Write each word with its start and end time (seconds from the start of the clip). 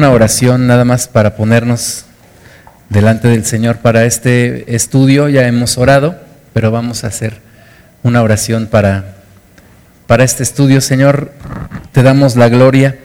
una 0.00 0.12
oración 0.12 0.66
nada 0.66 0.86
más 0.86 1.08
para 1.08 1.36
ponernos 1.36 2.06
delante 2.88 3.28
del 3.28 3.44
Señor 3.44 3.80
para 3.80 4.06
este 4.06 4.74
estudio. 4.74 5.28
Ya 5.28 5.46
hemos 5.46 5.76
orado, 5.76 6.18
pero 6.54 6.70
vamos 6.70 7.04
a 7.04 7.08
hacer 7.08 7.42
una 8.02 8.22
oración 8.22 8.66
para, 8.66 9.16
para 10.06 10.24
este 10.24 10.42
estudio. 10.42 10.80
Señor, 10.80 11.34
te 11.92 12.02
damos 12.02 12.36
la 12.36 12.48
gloria. 12.48 12.96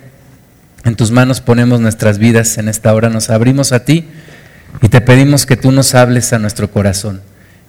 En 0.86 0.96
tus 0.96 1.12
manos 1.12 1.42
ponemos 1.42 1.81
nuestras 1.81 2.18
vidas 2.18 2.58
en 2.58 2.70
esta 2.70 2.94
hora. 2.94 3.10
Nos 3.10 3.30
abrimos 3.30 3.74
a 3.74 3.84
ti 3.84 4.08
y 4.82 4.88
te 4.88 5.02
pedimos 5.02 5.46
que 5.46 5.58
tú 5.58 5.74
nos 5.74 5.96
hables 5.96 6.32
a 6.32 6.40
nuestro 6.40 6.72
corazón 6.72 7.22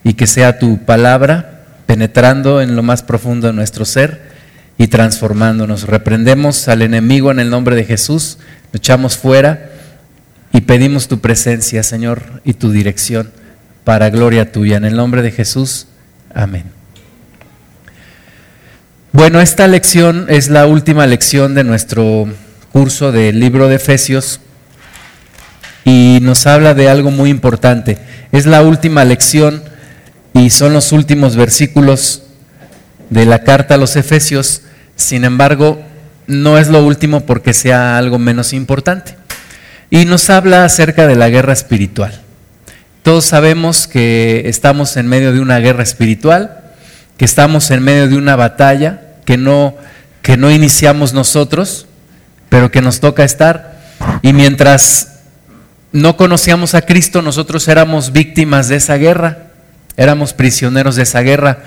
y 0.04 0.14
que 0.14 0.28
sea 0.28 0.60
tu 0.60 0.84
palabra 0.84 1.64
penetrando 1.86 2.62
en 2.62 2.76
lo 2.76 2.84
más 2.84 3.02
profundo 3.02 3.48
de 3.48 3.54
nuestro 3.54 3.86
ser 3.86 4.25
y 4.78 4.88
transformándonos. 4.88 5.84
Reprendemos 5.84 6.68
al 6.68 6.82
enemigo 6.82 7.30
en 7.30 7.40
el 7.40 7.50
nombre 7.50 7.76
de 7.76 7.84
Jesús, 7.84 8.38
lo 8.72 8.78
echamos 8.78 9.16
fuera 9.16 9.70
y 10.52 10.62
pedimos 10.62 11.08
tu 11.08 11.20
presencia, 11.20 11.82
Señor, 11.82 12.42
y 12.44 12.54
tu 12.54 12.70
dirección 12.70 13.30
para 13.84 14.10
gloria 14.10 14.52
tuya. 14.52 14.76
En 14.76 14.84
el 14.84 14.96
nombre 14.96 15.22
de 15.22 15.30
Jesús, 15.30 15.86
amén. 16.34 16.64
Bueno, 19.12 19.40
esta 19.40 19.66
lección 19.66 20.26
es 20.28 20.50
la 20.50 20.66
última 20.66 21.06
lección 21.06 21.54
de 21.54 21.64
nuestro 21.64 22.28
curso 22.70 23.12
del 23.12 23.40
libro 23.40 23.68
de 23.68 23.76
Efesios 23.76 24.40
y 25.86 26.18
nos 26.20 26.46
habla 26.46 26.74
de 26.74 26.90
algo 26.90 27.10
muy 27.10 27.30
importante. 27.30 27.96
Es 28.32 28.44
la 28.44 28.62
última 28.62 29.04
lección 29.06 29.62
y 30.34 30.50
son 30.50 30.74
los 30.74 30.92
últimos 30.92 31.36
versículos 31.36 32.24
de 33.08 33.24
la 33.24 33.44
carta 33.44 33.76
a 33.76 33.78
los 33.78 33.96
Efesios. 33.96 34.62
Sin 34.96 35.24
embargo, 35.24 35.80
no 36.26 36.58
es 36.58 36.68
lo 36.68 36.84
último 36.84 37.20
porque 37.20 37.52
sea 37.52 37.98
algo 37.98 38.18
menos 38.18 38.52
importante. 38.52 39.14
Y 39.90 40.04
nos 40.04 40.30
habla 40.30 40.64
acerca 40.64 41.06
de 41.06 41.14
la 41.14 41.28
guerra 41.28 41.52
espiritual. 41.52 42.20
Todos 43.02 43.26
sabemos 43.26 43.86
que 43.86 44.42
estamos 44.46 44.96
en 44.96 45.06
medio 45.06 45.32
de 45.32 45.40
una 45.40 45.58
guerra 45.60 45.84
espiritual, 45.84 46.60
que 47.16 47.24
estamos 47.24 47.70
en 47.70 47.82
medio 47.84 48.08
de 48.08 48.16
una 48.16 48.34
batalla 48.34 49.02
que 49.24 49.36
no, 49.36 49.76
que 50.22 50.36
no 50.36 50.50
iniciamos 50.50 51.12
nosotros, 51.12 51.86
pero 52.48 52.72
que 52.72 52.82
nos 52.82 52.98
toca 52.98 53.22
estar. 53.22 53.78
Y 54.22 54.32
mientras 54.32 55.20
no 55.92 56.16
conocíamos 56.16 56.74
a 56.74 56.82
Cristo, 56.82 57.22
nosotros 57.22 57.68
éramos 57.68 58.12
víctimas 58.12 58.68
de 58.68 58.76
esa 58.76 58.96
guerra, 58.96 59.50
éramos 59.96 60.32
prisioneros 60.32 60.96
de 60.96 61.04
esa 61.04 61.20
guerra. 61.20 61.58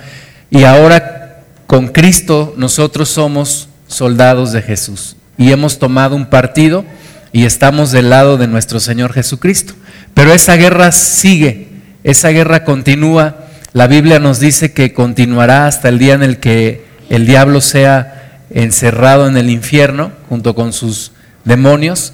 Y 0.52 0.66
ahora 0.66 1.29
con 1.70 1.90
Cristo 1.90 2.56
nosotros 2.58 3.10
somos 3.10 3.70
soldados 3.88 4.54
de 4.54 4.64
Jesús 4.64 5.16
y 5.38 5.52
hemos 5.52 5.78
tomado 5.78 6.16
un 6.16 6.26
partido 6.26 6.84
y 7.32 7.46
estamos 7.46 7.92
del 7.92 8.10
lado 8.10 8.38
de 8.38 8.48
nuestro 8.48 8.80
Señor 8.80 9.14
Jesucristo. 9.14 9.76
Pero 10.16 10.34
esa 10.34 10.56
guerra 10.56 10.92
sigue, 10.92 11.68
esa 12.04 12.30
guerra 12.30 12.64
continúa. 12.64 13.46
La 13.72 13.86
Biblia 13.86 14.18
nos 14.20 14.40
dice 14.40 14.74
que 14.74 14.94
continuará 14.94 15.68
hasta 15.68 15.90
el 15.90 16.00
día 16.00 16.16
en 16.16 16.24
el 16.24 16.40
que 16.40 16.88
el 17.08 17.28
diablo 17.28 17.62
sea 17.62 18.42
encerrado 18.50 19.28
en 19.28 19.38
el 19.38 19.52
infierno 19.52 20.12
junto 20.28 20.56
con 20.56 20.74
sus 20.74 21.12
demonios 21.46 22.14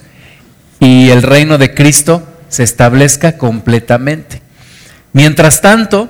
y 0.81 1.11
el 1.11 1.23
reino 1.23 1.57
de 1.57 1.73
Cristo 1.73 2.27
se 2.49 2.63
establezca 2.63 3.37
completamente. 3.37 4.41
Mientras 5.13 5.61
tanto, 5.61 6.09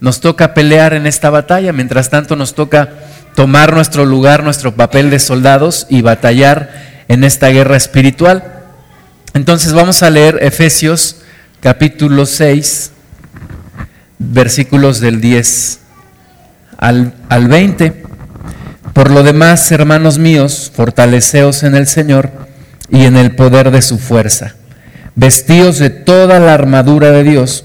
nos 0.00 0.20
toca 0.20 0.54
pelear 0.54 0.94
en 0.94 1.06
esta 1.06 1.30
batalla, 1.30 1.72
mientras 1.72 2.10
tanto 2.10 2.36
nos 2.36 2.54
toca 2.54 2.90
tomar 3.34 3.74
nuestro 3.74 4.04
lugar, 4.04 4.42
nuestro 4.42 4.74
papel 4.74 5.10
de 5.10 5.18
soldados 5.18 5.86
y 5.88 6.02
batallar 6.02 7.04
en 7.08 7.24
esta 7.24 7.48
guerra 7.48 7.76
espiritual. 7.76 8.62
Entonces 9.34 9.72
vamos 9.72 10.02
a 10.02 10.10
leer 10.10 10.38
Efesios 10.42 11.16
capítulo 11.60 12.26
6, 12.26 12.92
versículos 14.18 15.00
del 15.00 15.20
10 15.20 15.80
al, 16.78 17.14
al 17.28 17.48
20. 17.48 18.04
Por 18.92 19.10
lo 19.10 19.22
demás, 19.22 19.70
hermanos 19.72 20.18
míos, 20.18 20.72
fortaleceos 20.74 21.62
en 21.62 21.74
el 21.74 21.86
Señor 21.86 22.30
y 22.88 23.04
en 23.04 23.16
el 23.16 23.34
poder 23.34 23.70
de 23.70 23.82
su 23.82 23.98
fuerza. 23.98 24.54
Vestíos 25.14 25.78
de 25.78 25.90
toda 25.90 26.38
la 26.38 26.54
armadura 26.54 27.10
de 27.10 27.24
Dios 27.24 27.64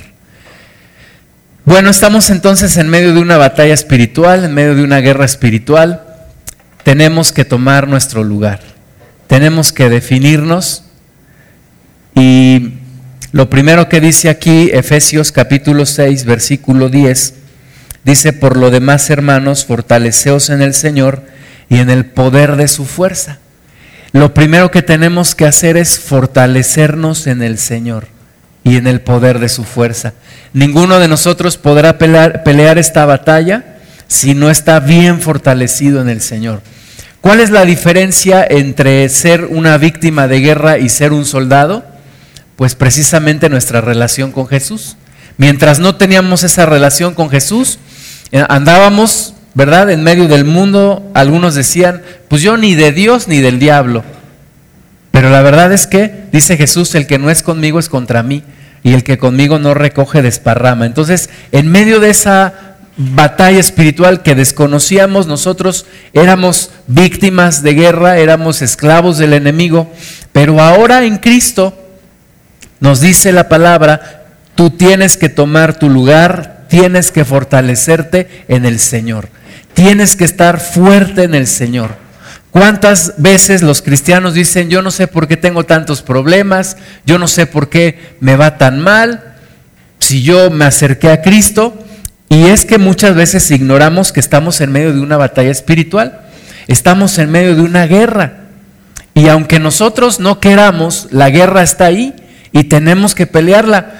Bueno, 1.63 1.91
estamos 1.91 2.31
entonces 2.31 2.75
en 2.77 2.89
medio 2.89 3.13
de 3.13 3.19
una 3.19 3.37
batalla 3.37 3.75
espiritual, 3.75 4.43
en 4.43 4.53
medio 4.55 4.73
de 4.73 4.83
una 4.83 4.97
guerra 4.97 5.25
espiritual. 5.25 6.01
Tenemos 6.83 7.31
que 7.31 7.45
tomar 7.45 7.87
nuestro 7.87 8.23
lugar, 8.23 8.61
tenemos 9.27 9.71
que 9.71 9.87
definirnos 9.87 10.85
y 12.15 12.73
lo 13.31 13.51
primero 13.51 13.89
que 13.89 14.01
dice 14.01 14.29
aquí 14.29 14.71
Efesios 14.73 15.31
capítulo 15.31 15.85
6, 15.85 16.25
versículo 16.25 16.89
10, 16.89 17.35
Dice, 18.03 18.33
por 18.33 18.57
lo 18.57 18.71
demás, 18.71 19.11
hermanos, 19.11 19.65
fortaleceos 19.65 20.49
en 20.49 20.63
el 20.63 20.73
Señor 20.73 21.21
y 21.69 21.77
en 21.77 21.91
el 21.91 22.07
poder 22.07 22.55
de 22.55 22.67
su 22.67 22.85
fuerza. 22.85 23.37
Lo 24.11 24.33
primero 24.33 24.71
que 24.71 24.81
tenemos 24.81 25.35
que 25.35 25.45
hacer 25.45 25.77
es 25.77 25.99
fortalecernos 25.99 27.27
en 27.27 27.43
el 27.43 27.59
Señor 27.59 28.07
y 28.63 28.77
en 28.77 28.87
el 28.87 29.01
poder 29.01 29.39
de 29.39 29.49
su 29.49 29.63
fuerza. 29.63 30.13
Ninguno 30.53 30.99
de 30.99 31.07
nosotros 31.07 31.57
podrá 31.57 31.97
pelear, 31.97 32.43
pelear 32.43 32.77
esta 32.77 33.05
batalla 33.05 33.77
si 34.07 34.33
no 34.33 34.49
está 34.49 34.79
bien 34.79 35.21
fortalecido 35.21 36.01
en 36.01 36.09
el 36.09 36.21
Señor. 36.21 36.61
¿Cuál 37.21 37.39
es 37.39 37.51
la 37.51 37.65
diferencia 37.65 38.45
entre 38.49 39.07
ser 39.09 39.45
una 39.45 39.77
víctima 39.77 40.27
de 40.27 40.39
guerra 40.39 40.79
y 40.79 40.89
ser 40.89 41.13
un 41.13 41.25
soldado? 41.25 41.85
Pues 42.55 42.75
precisamente 42.75 43.47
nuestra 43.47 43.79
relación 43.79 44.31
con 44.31 44.47
Jesús. 44.47 44.97
Mientras 45.37 45.79
no 45.79 45.95
teníamos 45.95 46.43
esa 46.43 46.65
relación 46.65 47.13
con 47.13 47.29
Jesús, 47.29 47.79
eh, 48.31 48.43
andábamos, 48.49 49.33
¿verdad? 49.53 49.89
En 49.91 50.03
medio 50.03 50.27
del 50.27 50.45
mundo, 50.45 51.09
algunos 51.13 51.55
decían, 51.55 52.01
pues 52.27 52.41
yo 52.41 52.57
ni 52.57 52.75
de 52.75 52.91
Dios 52.91 53.27
ni 53.27 53.39
del 53.39 53.59
diablo. 53.59 54.03
Pero 55.11 55.29
la 55.29 55.41
verdad 55.41 55.71
es 55.73 55.87
que, 55.87 56.25
dice 56.31 56.57
Jesús, 56.57 56.95
el 56.95 57.05
que 57.05 57.19
no 57.19 57.29
es 57.29 57.43
conmigo 57.43 57.79
es 57.79 57.89
contra 57.89 58.23
mí, 58.23 58.43
y 58.83 58.93
el 58.93 59.03
que 59.03 59.17
conmigo 59.17 59.59
no 59.59 59.73
recoge 59.73 60.21
desparrama. 60.21 60.85
Entonces, 60.85 61.29
en 61.51 61.67
medio 61.71 61.99
de 61.99 62.09
esa 62.09 62.71
batalla 62.97 63.59
espiritual 63.59 64.21
que 64.21 64.35
desconocíamos, 64.35 65.27
nosotros 65.27 65.85
éramos 66.13 66.71
víctimas 66.87 67.63
de 67.63 67.73
guerra, 67.73 68.17
éramos 68.17 68.61
esclavos 68.61 69.17
del 69.17 69.33
enemigo, 69.33 69.91
pero 70.31 70.59
ahora 70.59 71.03
en 71.05 71.17
Cristo 71.17 71.77
Nos 72.79 72.99
dice 72.99 73.31
la 73.31 73.47
palabra, 73.47 74.23
tú 74.55 74.71
tienes 74.71 75.15
que 75.15 75.29
tomar 75.29 75.77
tu 75.77 75.87
lugar, 75.87 76.65
tienes 76.67 77.11
que 77.11 77.23
fortalecerte 77.23 78.43
en 78.47 78.65
el 78.65 78.79
Señor, 78.79 79.29
tienes 79.75 80.15
que 80.15 80.25
estar 80.25 80.59
fuerte 80.59 81.23
en 81.23 81.35
el 81.35 81.45
Señor. 81.45 81.91
¿Cuántas 82.51 83.13
veces 83.17 83.61
los 83.61 83.81
cristianos 83.81 84.33
dicen, 84.33 84.69
yo 84.69 84.81
no 84.81 84.91
sé 84.91 85.07
por 85.07 85.29
qué 85.29 85.37
tengo 85.37 85.63
tantos 85.63 86.01
problemas, 86.01 86.75
yo 87.05 87.17
no 87.17 87.29
sé 87.29 87.45
por 87.45 87.69
qué 87.69 88.17
me 88.19 88.35
va 88.35 88.57
tan 88.57 88.79
mal, 88.79 89.35
si 89.99 90.21
yo 90.21 90.51
me 90.51 90.65
acerqué 90.65 91.09
a 91.09 91.21
Cristo? 91.21 91.73
Y 92.27 92.47
es 92.47 92.65
que 92.65 92.77
muchas 92.77 93.15
veces 93.15 93.49
ignoramos 93.51 94.11
que 94.11 94.19
estamos 94.19 94.59
en 94.59 94.71
medio 94.71 94.93
de 94.93 94.99
una 94.99 95.15
batalla 95.15 95.49
espiritual, 95.49 96.21
estamos 96.67 97.17
en 97.19 97.31
medio 97.31 97.55
de 97.55 97.61
una 97.61 97.87
guerra. 97.87 98.33
Y 99.13 99.29
aunque 99.29 99.59
nosotros 99.59 100.19
no 100.19 100.41
queramos, 100.41 101.07
la 101.11 101.29
guerra 101.29 101.63
está 101.63 101.85
ahí 101.85 102.13
y 102.51 102.65
tenemos 102.65 103.15
que 103.15 103.27
pelearla. 103.27 103.93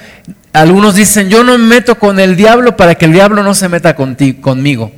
Algunos 0.51 0.95
dicen, 0.95 1.29
yo 1.29 1.45
no 1.45 1.57
me 1.57 1.65
meto 1.65 1.97
con 1.97 2.19
el 2.19 2.35
diablo 2.35 2.75
para 2.75 2.95
que 2.95 3.05
el 3.05 3.13
diablo 3.13 3.43
no 3.43 3.53
se 3.53 3.69
meta 3.69 3.95
conmigo. 3.95 4.91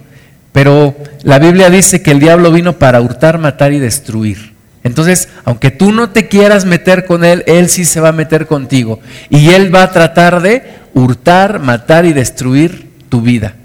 Pero 0.53 0.95
la 1.23 1.39
Biblia 1.39 1.69
dice 1.69 2.01
que 2.01 2.11
el 2.11 2.19
diablo 2.19 2.51
vino 2.51 2.79
para 2.79 3.01
hurtar, 3.01 3.39
matar 3.39 3.73
y 3.73 3.79
destruir. 3.79 4.53
Entonces, 4.83 5.29
aunque 5.45 5.71
tú 5.71 5.91
no 5.91 6.11
te 6.11 6.27
quieras 6.27 6.65
meter 6.65 7.05
con 7.05 7.25
él, 7.25 7.43
él 7.47 7.69
sí 7.69 7.85
se 7.85 7.99
va 7.99 8.09
a 8.09 8.13
meter 8.13 8.47
contigo. 8.47 8.99
Y 9.29 9.49
él 9.49 9.73
va 9.73 9.83
a 9.83 9.91
tratar 9.91 10.41
de 10.41 10.63
hurtar, 10.93 11.59
matar 11.59 12.05
y 12.05 12.13
destruir 12.13 12.89
tu 13.09 13.21
vida. 13.21 13.55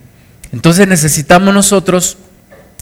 Entonces 0.52 0.88
necesitamos 0.88 1.52
nosotros 1.52 2.16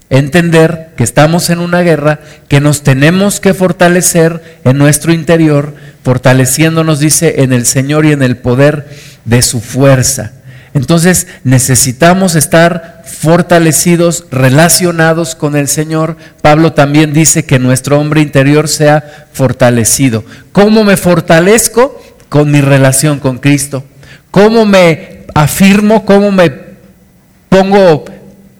entender 0.09 0.91
que 0.97 1.03
estamos 1.03 1.51
en 1.51 1.59
una 1.59 1.83
guerra, 1.83 2.21
que 2.49 2.61
nos 2.61 2.83
tenemos 2.83 3.41
que 3.41 3.55
fortalecer 3.55 4.61
en 4.65 4.79
nuestro 4.79 5.13
interior, 5.13 5.75
fortaleciéndonos, 6.05 7.01
dice, 7.01 7.43
en 7.43 7.53
el 7.53 7.67
Señor 7.67 8.07
y 8.07 8.13
en 8.13 8.23
el 8.23 8.37
poder 8.37 8.89
de 9.25 9.43
su 9.43 9.61
fuerza. 9.61 10.33
Entonces 10.77 11.27
necesitamos 11.43 12.35
estar 12.35 13.03
fortalecidos, 13.07 14.27
relacionados 14.31 15.35
con 15.35 15.57
el 15.57 15.69
Señor. 15.69 16.19
Pablo 16.43 16.75
también 16.75 17.15
dice 17.15 17.47
que 17.47 17.59
nuestro 17.59 17.99
hombre 17.99 18.21
interior 18.21 18.69
sea 18.69 19.27
fortalecido. 19.33 20.23
¿Cómo 20.53 20.85
me 20.85 20.99
fortalezco? 20.99 21.99
Con 22.29 22.51
mi 22.51 22.61
relación 22.61 23.21
con 23.21 23.39
Cristo. 23.39 23.85
¿Cómo 24.31 24.67
me 24.67 25.25
afirmo? 25.35 26.05
¿Cómo 26.05 26.31
me 26.31 26.53
pongo 27.49 28.05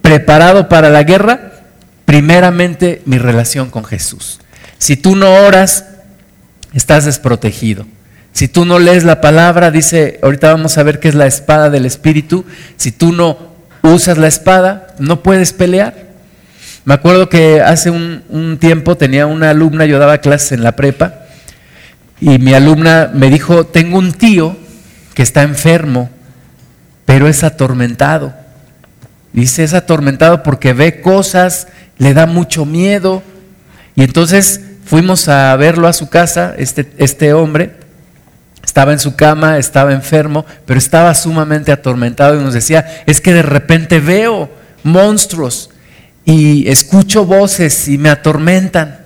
preparado 0.01 0.67
para 0.67 0.89
la 0.89 1.03
guerra? 1.03 1.51
Primeramente 2.05 3.03
mi 3.05 3.19
relación 3.19 3.69
con 3.69 3.85
Jesús. 3.85 4.39
Si 4.79 4.97
tú 4.97 5.15
no 5.15 5.31
oras, 5.45 5.85
estás 6.73 7.05
desprotegido. 7.05 7.85
Si 8.37 8.47
tú 8.47 8.65
no 8.65 8.77
lees 8.77 9.03
la 9.03 9.19
palabra, 9.19 9.71
dice, 9.71 10.19
ahorita 10.21 10.51
vamos 10.51 10.77
a 10.77 10.83
ver 10.83 10.99
qué 10.99 11.07
es 11.07 11.15
la 11.15 11.25
espada 11.25 11.71
del 11.71 11.87
Espíritu, 11.87 12.45
si 12.75 12.91
tú 12.91 13.11
no 13.11 13.35
usas 13.81 14.19
la 14.19 14.27
espada, 14.27 14.93
no 14.99 15.23
puedes 15.23 15.53
pelear. 15.53 16.09
Me 16.85 16.93
acuerdo 16.93 17.29
que 17.29 17.61
hace 17.61 17.89
un, 17.89 18.59
tiempo 18.61 18.95
tenía 18.95 19.25
una 19.25 19.49
alumna, 19.49 19.87
yo 19.87 19.97
daba 19.97 20.19
clases 20.19 20.51
en 20.51 20.61
la 20.61 20.75
prepa, 20.75 21.15
y 22.21 22.37
mi 22.37 22.53
alumna 22.53 23.09
me 23.11 23.31
dijo, 23.31 23.65
tengo 23.65 23.97
un 23.97 24.11
tío 24.11 24.55
que 25.15 25.23
está 25.23 25.41
enfermo, 25.41 26.11
pero 27.05 27.27
es 27.27 27.43
atormentado. 27.43 28.35
Dice, 29.33 29.63
es 29.63 29.73
atormentado 29.73 30.43
porque 30.43 30.73
ve 30.73 31.01
cosas, 31.01 31.69
le 31.97 32.13
da 32.13 32.27
mucho 32.27 32.67
miedo. 32.67 33.23
Y 33.95 34.03
entonces 34.03 34.61
fuimos 34.85 35.27
a 35.27 35.55
verlo 35.55 35.87
a 35.87 35.93
su 35.93 36.07
casa, 36.09 36.53
este, 36.55 36.87
este 36.99 37.33
hombre, 37.33 37.86
estaba 38.77 38.93
en 38.93 38.99
su 38.99 39.15
cama, 39.15 39.57
estaba 39.57 39.91
enfermo, 39.91 40.45
pero 40.67 40.77
estaba 40.77 41.15
sumamente 41.15 41.71
atormentado 41.71 42.39
y 42.39 42.43
nos 42.43 42.53
decía, 42.53 43.01
es 43.07 43.21
que 43.21 43.33
de 43.33 43.41
repente 43.41 43.99
veo 43.99 44.51
monstruos 44.83 45.71
y 46.25 46.69
escucho 46.69 47.25
voces 47.25 47.87
y 47.87 47.97
me 47.97 48.09
atormentan. 48.09 48.99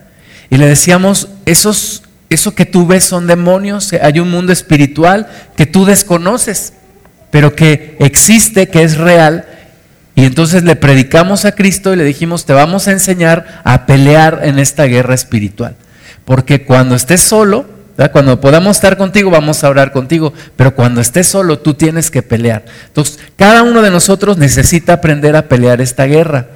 Y 0.50 0.58
le 0.58 0.68
decíamos, 0.68 1.30
esos, 1.46 2.04
eso 2.30 2.54
que 2.54 2.66
tú 2.66 2.86
ves 2.86 3.06
son 3.06 3.28
demonios, 3.28 3.94
hay 3.94 4.20
un 4.20 4.30
mundo 4.30 4.52
espiritual 4.52 5.30
que 5.56 5.66
tú 5.66 5.86
desconoces, 5.86 6.74
pero 7.30 7.56
que 7.56 7.96
existe, 8.00 8.68
que 8.68 8.84
es 8.84 8.98
real. 8.98 9.46
Y 10.16 10.26
entonces 10.26 10.64
le 10.64 10.76
predicamos 10.76 11.46
a 11.46 11.54
Cristo 11.54 11.94
y 11.94 11.96
le 11.96 12.04
dijimos, 12.04 12.46
te 12.46 12.52
vamos 12.52 12.90
a 12.90 12.92
enseñar 12.92 13.62
a 13.64 13.86
pelear 13.86 14.42
en 14.44 14.60
esta 14.60 14.84
guerra 14.84 15.16
espiritual. 15.16 15.78
Porque 16.26 16.66
cuando 16.66 16.96
estés 16.96 17.22
solo, 17.22 17.71
cuando 18.12 18.42
podamos 18.42 18.78
estar 18.78 18.98
contigo, 18.98 19.30
vamos 19.30 19.64
a 19.64 19.70
orar 19.70 19.92
contigo, 19.92 20.34
pero 20.56 20.76
cuando 20.76 21.02
estés 21.02 21.28
solo, 21.28 21.60
tú 21.60 21.74
tienes 21.74 22.10
que 22.10 22.22
pelear. 22.24 22.66
Entonces, 22.88 23.20
cada 23.36 23.64
uno 23.64 23.82
de 23.82 23.92
nosotros 23.92 24.38
necesita 24.38 24.94
aprender 24.94 25.36
a 25.36 25.48
pelear 25.48 25.82
esta 25.82 26.06
guerra. 26.06 26.48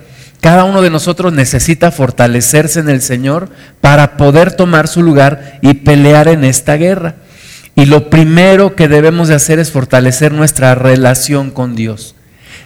Cada 0.42 0.64
uno 0.64 0.82
de 0.82 0.90
nosotros 0.90 1.34
necesita 1.34 1.92
fortalecerse 1.92 2.80
en 2.80 2.90
el 2.90 3.02
Señor 3.02 3.50
para 3.82 4.18
poder 4.18 4.52
tomar 4.54 4.88
su 4.88 5.02
lugar 5.02 5.60
y 5.62 5.74
pelear 5.76 6.28
en 6.28 6.44
esta 6.44 6.76
guerra. 6.76 7.16
Y 7.76 7.86
lo 7.86 8.10
primero 8.10 8.76
que 8.76 8.88
debemos 8.88 9.28
de 9.28 9.36
hacer 9.36 9.60
es 9.60 9.72
fortalecer 9.72 10.32
nuestra 10.32 10.76
relación 10.76 11.52
con 11.52 11.76
Dios. 11.76 12.16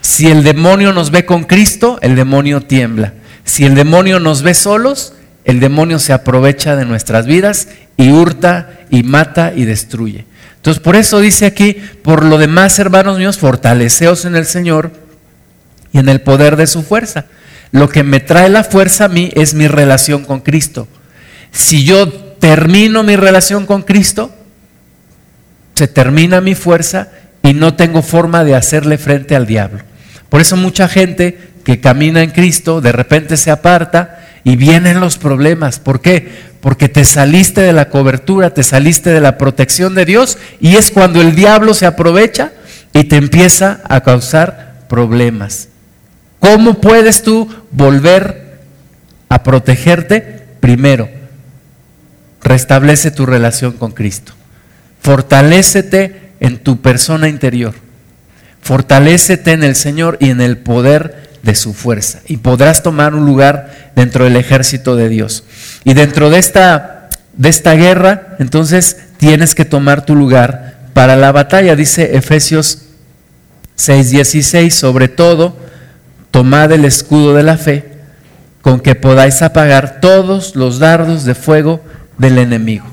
Si 0.02 0.28
el 0.28 0.44
demonio 0.44 0.94
nos 0.94 1.12
ve 1.12 1.26
con 1.26 1.44
Cristo, 1.44 2.00
el 2.02 2.16
demonio 2.16 2.62
tiembla. 2.62 3.14
Si 3.44 3.66
el 3.66 3.76
demonio 3.76 4.20
nos 4.20 4.44
ve 4.44 4.54
solos, 4.54 5.14
el 5.50 5.60
demonio 5.60 6.00
se 6.00 6.14
aprovecha 6.14 6.76
de 6.76 6.86
nuestras 6.86 7.26
vidas 7.26 7.70
y 7.98 8.12
hurta 8.12 8.70
y 8.90 9.04
mata 9.04 9.54
y 9.56 9.66
destruye. 9.66 10.26
Entonces, 10.56 10.82
por 10.82 10.96
eso 10.96 11.20
dice 11.20 11.46
aquí, 11.46 11.74
por 12.04 12.24
lo 12.24 12.38
demás, 12.38 12.78
hermanos 12.80 13.18
míos, 13.18 13.38
fortaleceos 13.38 14.26
en 14.26 14.36
el 14.36 14.46
Señor 14.46 14.92
y 15.92 16.00
en 16.00 16.10
el 16.10 16.22
poder 16.22 16.56
de 16.56 16.68
su 16.68 16.84
fuerza. 16.84 17.26
Lo 17.72 17.90
que 17.90 18.04
me 18.04 18.20
trae 18.20 18.50
la 18.50 18.64
fuerza 18.64 19.06
a 19.06 19.10
mí 19.10 19.32
es 19.36 19.54
mi 19.54 19.68
relación 19.68 20.26
con 20.26 20.42
Cristo. 20.42 20.88
Si 21.52 21.84
yo 21.84 22.12
termino 22.12 23.04
mi 23.04 23.16
relación 23.16 23.66
con 23.66 23.84
Cristo, 23.84 24.32
se 25.76 25.88
termina 25.88 26.42
mi 26.42 26.56
fuerza 26.56 27.10
y 27.42 27.54
no 27.54 27.76
tengo 27.76 28.02
forma 28.02 28.44
de 28.44 28.56
hacerle 28.56 28.98
frente 28.98 29.36
al 29.36 29.48
diablo. 29.48 29.80
Por 30.30 30.42
eso 30.42 30.58
mucha 30.58 30.88
gente 30.88 31.38
que 31.64 31.80
camina 31.80 32.22
en 32.22 32.32
Cristo 32.32 32.82
de 32.82 32.92
repente 32.92 33.38
se 33.38 33.50
aparta 33.52 34.20
y 34.44 34.56
vienen 34.56 35.00
los 35.00 35.18
problemas. 35.18 35.80
¿Por 35.80 36.02
qué? 36.02 36.50
porque 36.62 36.90
te 36.90 37.06
saliste 37.06 37.62
de 37.62 37.74
la 37.74 37.90
cobertura, 37.90 38.54
te 38.54 38.64
saliste 38.64 39.12
de 39.12 39.22
la 39.22 39.38
protección 39.38 39.96
de 39.96 40.06
Dios 40.06 40.38
y 40.60 40.76
es 40.76 40.92
cuando 40.92 41.22
el 41.22 41.36
diablo 41.36 41.74
se 41.74 41.86
aprovecha 41.86 42.52
y 42.94 43.06
te 43.06 43.16
empieza 43.16 43.82
a 43.88 44.02
causar 44.02 44.84
problemas. 44.90 45.70
¿Cómo 46.40 46.82
puedes 46.82 47.24
tú 47.24 47.50
volver 47.72 48.60
a 49.30 49.44
protegerte? 49.44 50.48
Primero, 50.60 51.10
restablece 52.42 53.12
tu 53.12 53.26
relación 53.26 53.74
con 53.74 53.92
Cristo. 53.92 54.34
Fortalécete 55.02 56.32
en 56.42 56.60
tu 56.60 56.82
persona 56.82 57.30
interior. 57.30 57.74
Fortalécete 58.62 59.54
en 59.54 59.64
el 59.64 59.76
Señor 59.76 60.18
y 60.20 60.30
en 60.30 60.42
el 60.42 60.58
poder 60.58 61.29
de 61.44 61.56
su 61.56 61.74
fuerza. 61.74 62.22
Y 62.28 62.38
podrás 62.38 62.84
tomar 62.84 63.16
un 63.16 63.26
lugar 63.26 63.92
dentro 63.96 64.26
del 64.26 64.36
ejército 64.36 64.96
de 64.96 65.10
Dios. 65.10 65.44
Y 65.84 65.94
dentro 65.94 66.30
de 66.30 66.40
esta, 66.40 67.10
de 67.34 67.50
esta 67.50 67.74
guerra, 67.74 68.36
entonces 68.40 68.98
tienes 69.18 69.56
que 69.56 69.66
tomar 69.66 70.06
tu 70.06 70.16
lugar 70.16 70.80
para 70.94 71.16
la 71.16 71.32
batalla. 71.32 71.76
Dice 71.76 72.16
Efesios 72.18 72.80
6:16, 73.78 74.72
sobre 74.72 75.08
todo, 75.08 75.58
tomad 76.32 76.72
el 76.72 76.86
escudo 76.86 77.34
de 77.34 77.44
la 77.44 77.58
fe, 77.58 77.86
con 78.62 78.80
que 78.80 78.96
podáis 78.96 79.42
apagar 79.42 80.02
todos 80.02 80.56
los 80.56 80.80
dardos 80.80 81.24
de 81.24 81.36
fuego 81.36 81.82
del 82.18 82.38
enemigo. 82.38 82.86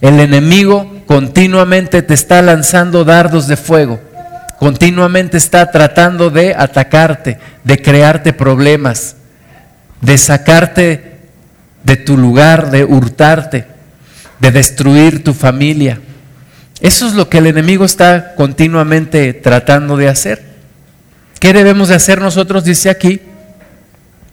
El 0.00 0.18
enemigo 0.18 0.90
continuamente 1.06 2.02
te 2.02 2.14
está 2.14 2.42
lanzando 2.42 3.04
dardos 3.04 3.46
de 3.46 3.56
fuego, 3.56 4.00
continuamente 4.62 5.38
está 5.38 5.72
tratando 5.72 6.30
de 6.30 6.54
atacarte, 6.56 7.36
de 7.64 7.82
crearte 7.82 8.32
problemas, 8.32 9.16
de 10.00 10.16
sacarte 10.16 11.16
de 11.82 11.96
tu 11.96 12.16
lugar, 12.16 12.70
de 12.70 12.84
hurtarte, 12.84 13.66
de 14.38 14.52
destruir 14.52 15.24
tu 15.24 15.34
familia. 15.34 15.98
Eso 16.80 17.08
es 17.08 17.14
lo 17.14 17.28
que 17.28 17.38
el 17.38 17.48
enemigo 17.48 17.84
está 17.84 18.36
continuamente 18.36 19.34
tratando 19.34 19.96
de 19.96 20.08
hacer. 20.08 20.44
¿Qué 21.40 21.52
debemos 21.52 21.88
de 21.88 21.96
hacer 21.96 22.20
nosotros? 22.20 22.62
Dice 22.62 22.88
aquí, 22.88 23.20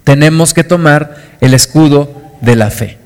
tenemos 0.04 0.54
que 0.54 0.64
tomar 0.64 1.16
el 1.42 1.56
escudo 1.56 2.22
de 2.42 2.56
la 2.56 2.70
fe. 2.70 3.00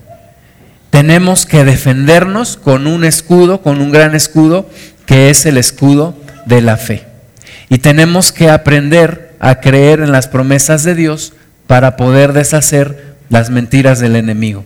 Tenemos 0.89 1.46
que 1.46 1.63
defendernos 1.63 2.58
con 2.58 2.86
un 2.86 3.06
escudo, 3.06 3.62
con 3.62 3.80
un 3.80 3.94
gran 3.94 4.13
escudo, 4.13 4.70
que 5.06 5.30
es 5.30 5.46
el 5.46 5.58
escudo 5.58 6.18
de 6.46 6.62
la 6.62 6.75
fe. 6.75 7.12
Y 7.70 7.79
tenemos 7.79 8.32
que 8.32 8.50
aprender 8.50 9.36
a 9.39 9.55
creer 9.55 10.00
en 10.00 10.12
las 10.12 10.27
promesas 10.27 10.84
de 10.84 10.96
Dios 10.96 11.34
para 11.67 11.96
poder 11.96 12.34
deshacer 12.34 13.15
las 13.29 13.50
mentiras 13.50 14.00
del 14.00 14.15
enemigo. 14.15 14.65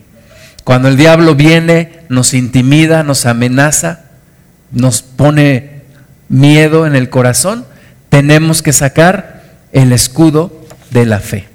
Cuando 0.63 0.89
el 0.89 0.97
diablo 0.97 1.35
viene, 1.35 2.01
nos 2.09 2.33
intimida, 2.33 3.03
nos 3.03 3.25
amenaza, 3.25 4.01
nos 4.71 5.01
pone 5.01 5.83
miedo 6.27 6.85
en 6.85 6.95
el 6.95 7.09
corazón, 7.09 7.65
tenemos 8.09 8.61
que 8.61 8.73
sacar 8.73 9.43
el 9.71 9.93
escudo 9.93 10.65
de 10.91 11.05
la 11.05 11.19
fe. 11.19 11.47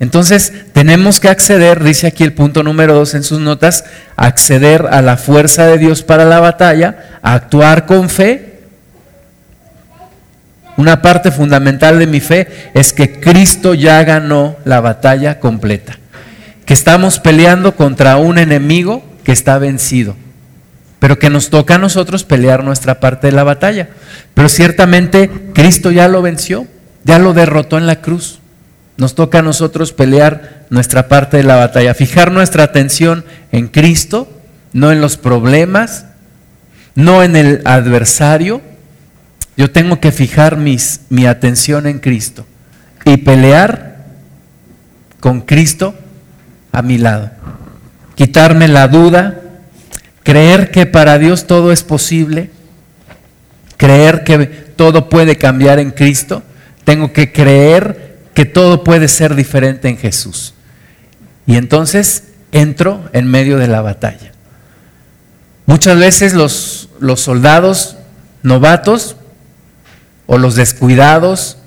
Entonces, 0.00 0.52
tenemos 0.72 1.20
que 1.20 1.28
acceder, 1.28 1.82
dice 1.82 2.06
aquí 2.06 2.24
el 2.24 2.32
punto 2.32 2.62
número 2.62 2.94
dos 2.94 3.14
en 3.14 3.22
sus 3.22 3.40
notas, 3.40 3.84
acceder 4.16 4.86
a 4.90 5.02
la 5.02 5.16
fuerza 5.16 5.66
de 5.66 5.78
Dios 5.78 6.02
para 6.02 6.24
la 6.24 6.40
batalla, 6.40 7.18
actuar 7.22 7.86
con 7.86 8.08
fe. 8.08 8.53
Una 10.76 11.02
parte 11.02 11.30
fundamental 11.30 11.98
de 11.98 12.06
mi 12.06 12.20
fe 12.20 12.48
es 12.74 12.92
que 12.92 13.20
Cristo 13.20 13.74
ya 13.74 14.02
ganó 14.02 14.56
la 14.64 14.80
batalla 14.80 15.38
completa, 15.38 15.98
que 16.66 16.74
estamos 16.74 17.20
peleando 17.20 17.76
contra 17.76 18.16
un 18.16 18.38
enemigo 18.38 19.04
que 19.22 19.32
está 19.32 19.58
vencido, 19.58 20.16
pero 20.98 21.18
que 21.18 21.30
nos 21.30 21.50
toca 21.50 21.76
a 21.76 21.78
nosotros 21.78 22.24
pelear 22.24 22.64
nuestra 22.64 22.98
parte 22.98 23.28
de 23.28 23.32
la 23.32 23.44
batalla. 23.44 23.90
Pero 24.34 24.48
ciertamente 24.48 25.30
Cristo 25.54 25.90
ya 25.90 26.08
lo 26.08 26.22
venció, 26.22 26.66
ya 27.04 27.18
lo 27.18 27.34
derrotó 27.34 27.78
en 27.78 27.86
la 27.86 28.00
cruz. 28.00 28.40
Nos 28.96 29.14
toca 29.14 29.40
a 29.40 29.42
nosotros 29.42 29.92
pelear 29.92 30.66
nuestra 30.70 31.08
parte 31.08 31.36
de 31.36 31.42
la 31.44 31.56
batalla, 31.56 31.94
fijar 31.94 32.32
nuestra 32.32 32.64
atención 32.64 33.24
en 33.52 33.68
Cristo, 33.68 34.28
no 34.72 34.92
en 34.92 35.00
los 35.00 35.16
problemas, 35.16 36.06
no 36.94 37.22
en 37.22 37.36
el 37.36 37.62
adversario. 37.64 38.60
Yo 39.56 39.70
tengo 39.70 40.00
que 40.00 40.12
fijar 40.12 40.56
mi 40.56 41.26
atención 41.26 41.86
en 41.86 41.98
Cristo 41.98 42.46
y 43.04 43.18
pelear 43.18 44.04
con 45.20 45.42
Cristo 45.42 45.94
a 46.72 46.82
mi 46.82 46.98
lado. 46.98 47.30
Quitarme 48.14 48.68
la 48.68 48.88
duda, 48.88 49.40
creer 50.22 50.70
que 50.70 50.86
para 50.86 51.18
Dios 51.18 51.46
todo 51.46 51.72
es 51.72 51.82
posible, 51.82 52.50
creer 53.76 54.24
que 54.24 54.38
todo 54.76 55.08
puede 55.08 55.36
cambiar 55.36 55.78
en 55.78 55.92
Cristo. 55.92 56.42
Tengo 56.84 57.12
que 57.12 57.32
creer 57.32 58.18
que 58.34 58.44
todo 58.44 58.84
puede 58.84 59.08
ser 59.08 59.34
diferente 59.34 59.88
en 59.88 59.96
Jesús. 59.96 60.54
Y 61.46 61.56
entonces 61.56 62.24
entro 62.52 63.08
en 63.12 63.26
medio 63.28 63.58
de 63.58 63.68
la 63.68 63.80
batalla. 63.80 64.32
Muchas 65.66 65.98
veces 65.98 66.34
los 66.34 67.20
soldados 67.20 67.96
novatos 68.42 69.16
o 70.26 70.38
los 70.38 70.54
descuidados 70.54 71.58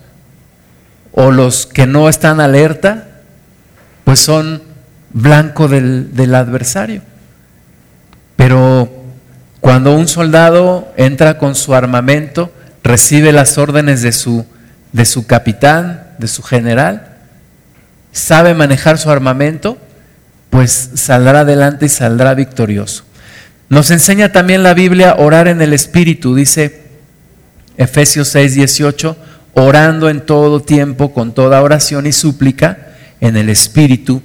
o 1.11 1.31
los 1.31 1.65
que 1.65 1.87
no 1.87 2.09
están 2.09 2.39
alerta, 2.39 3.07
pues 4.03 4.19
son 4.19 4.61
blanco 5.11 5.67
del, 5.67 6.15
del 6.15 6.35
adversario. 6.35 7.01
Pero 8.35 8.91
cuando 9.59 9.95
un 9.95 10.07
soldado 10.07 10.93
entra 10.95 11.37
con 11.37 11.55
su 11.55 11.73
armamento, 11.73 12.51
recibe 12.83 13.31
las 13.31 13.57
órdenes 13.57 14.01
de 14.01 14.11
su, 14.11 14.45
de 14.93 15.05
su 15.05 15.25
capitán, 15.25 16.07
de 16.19 16.27
su 16.27 16.43
general, 16.43 17.17
sabe 18.11 18.53
manejar 18.53 18.97
su 18.97 19.09
armamento, 19.09 19.77
pues 20.49 20.91
saldrá 20.95 21.41
adelante 21.41 21.87
y 21.87 21.89
saldrá 21.89 22.33
victorioso. 22.33 23.03
Nos 23.69 23.91
enseña 23.91 24.31
también 24.31 24.63
la 24.63 24.73
Biblia 24.73 25.15
orar 25.17 25.47
en 25.47 25.61
el 25.61 25.73
Espíritu, 25.73 26.33
dice 26.35 26.86
Efesios 27.77 28.27
6, 28.29 28.55
18, 28.55 29.15
orando 29.53 30.09
en 30.09 30.21
todo 30.21 30.61
tiempo 30.61 31.13
con 31.13 31.33
toda 31.33 31.61
oración 31.61 32.05
y 32.05 32.11
súplica 32.11 32.95
en 33.19 33.37
el 33.37 33.49
Espíritu 33.49 34.21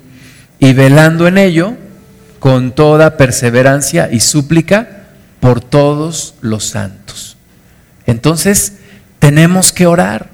y 0.58 0.72
velando 0.72 1.26
en 1.26 1.38
ello 1.38 1.74
con 2.38 2.72
toda 2.72 3.16
perseverancia 3.16 4.08
y 4.10 4.20
súplica 4.20 5.04
por 5.40 5.60
todos 5.60 6.34
los 6.40 6.64
santos. 6.64 7.36
Entonces, 8.06 8.74
tenemos 9.18 9.72
que 9.72 9.86
orar. 9.86 10.30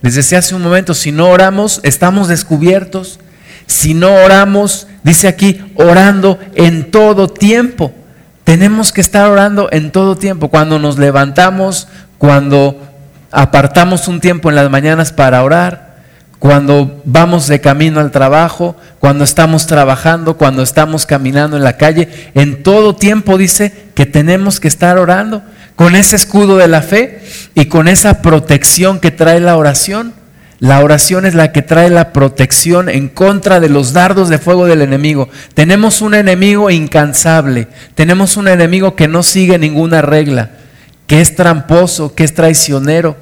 Les 0.00 0.14
decía 0.14 0.38
hace 0.38 0.54
un 0.54 0.62
momento, 0.62 0.94
si 0.94 1.12
no 1.12 1.28
oramos, 1.28 1.80
estamos 1.84 2.28
descubiertos. 2.28 3.20
Si 3.66 3.94
no 3.94 4.12
oramos, 4.12 4.88
dice 5.04 5.28
aquí, 5.28 5.60
orando 5.76 6.38
en 6.54 6.90
todo 6.90 7.28
tiempo. 7.28 7.92
Tenemos 8.44 8.92
que 8.92 9.00
estar 9.00 9.30
orando 9.30 9.68
en 9.70 9.92
todo 9.92 10.16
tiempo. 10.16 10.48
Cuando 10.48 10.78
nos 10.78 10.98
levantamos, 10.98 11.88
cuando 12.22 12.80
apartamos 13.32 14.06
un 14.06 14.20
tiempo 14.20 14.48
en 14.48 14.54
las 14.54 14.70
mañanas 14.70 15.10
para 15.10 15.42
orar, 15.42 15.96
cuando 16.38 17.02
vamos 17.04 17.48
de 17.48 17.60
camino 17.60 17.98
al 17.98 18.12
trabajo, 18.12 18.76
cuando 19.00 19.24
estamos 19.24 19.66
trabajando, 19.66 20.36
cuando 20.36 20.62
estamos 20.62 21.04
caminando 21.04 21.56
en 21.56 21.64
la 21.64 21.76
calle, 21.76 22.08
en 22.36 22.62
todo 22.62 22.94
tiempo 22.94 23.38
dice 23.38 23.72
que 23.96 24.06
tenemos 24.06 24.60
que 24.60 24.68
estar 24.68 24.98
orando 24.98 25.42
con 25.74 25.96
ese 25.96 26.14
escudo 26.14 26.58
de 26.58 26.68
la 26.68 26.82
fe 26.82 27.24
y 27.56 27.64
con 27.64 27.88
esa 27.88 28.22
protección 28.22 29.00
que 29.00 29.10
trae 29.10 29.40
la 29.40 29.56
oración. 29.56 30.14
La 30.60 30.78
oración 30.78 31.26
es 31.26 31.34
la 31.34 31.50
que 31.50 31.62
trae 31.62 31.90
la 31.90 32.12
protección 32.12 32.88
en 32.88 33.08
contra 33.08 33.58
de 33.58 33.68
los 33.68 33.92
dardos 33.92 34.28
de 34.28 34.38
fuego 34.38 34.66
del 34.66 34.82
enemigo. 34.82 35.28
Tenemos 35.54 36.00
un 36.00 36.14
enemigo 36.14 36.70
incansable, 36.70 37.66
tenemos 37.96 38.36
un 38.36 38.46
enemigo 38.46 38.94
que 38.94 39.08
no 39.08 39.24
sigue 39.24 39.58
ninguna 39.58 40.02
regla, 40.02 40.50
que 41.12 41.20
es 41.20 41.36
tramposo, 41.36 42.14
que 42.14 42.24
es 42.24 42.32
traicionero, 42.32 43.18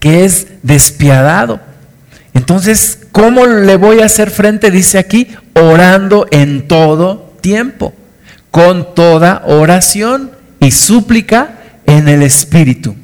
que 0.00 0.26
es 0.26 0.48
despiadado. 0.62 1.60
Entonces, 2.34 3.06
¿cómo 3.10 3.46
le 3.46 3.76
voy 3.76 4.02
a 4.02 4.04
hacer 4.04 4.28
frente? 4.30 4.70
Dice 4.70 4.98
aquí, 4.98 5.28
orando 5.54 6.26
en 6.30 6.68
todo 6.68 7.34
tiempo, 7.40 7.94
con 8.50 8.94
toda 8.94 9.44
oración 9.46 10.30
y 10.60 10.72
súplica 10.72 11.52
en 11.86 12.06
el 12.10 12.22
Espíritu. 12.22 12.94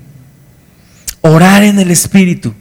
Orar 1.22 1.62
en 1.62 1.78
el 1.78 1.90
Espíritu. 1.90 2.52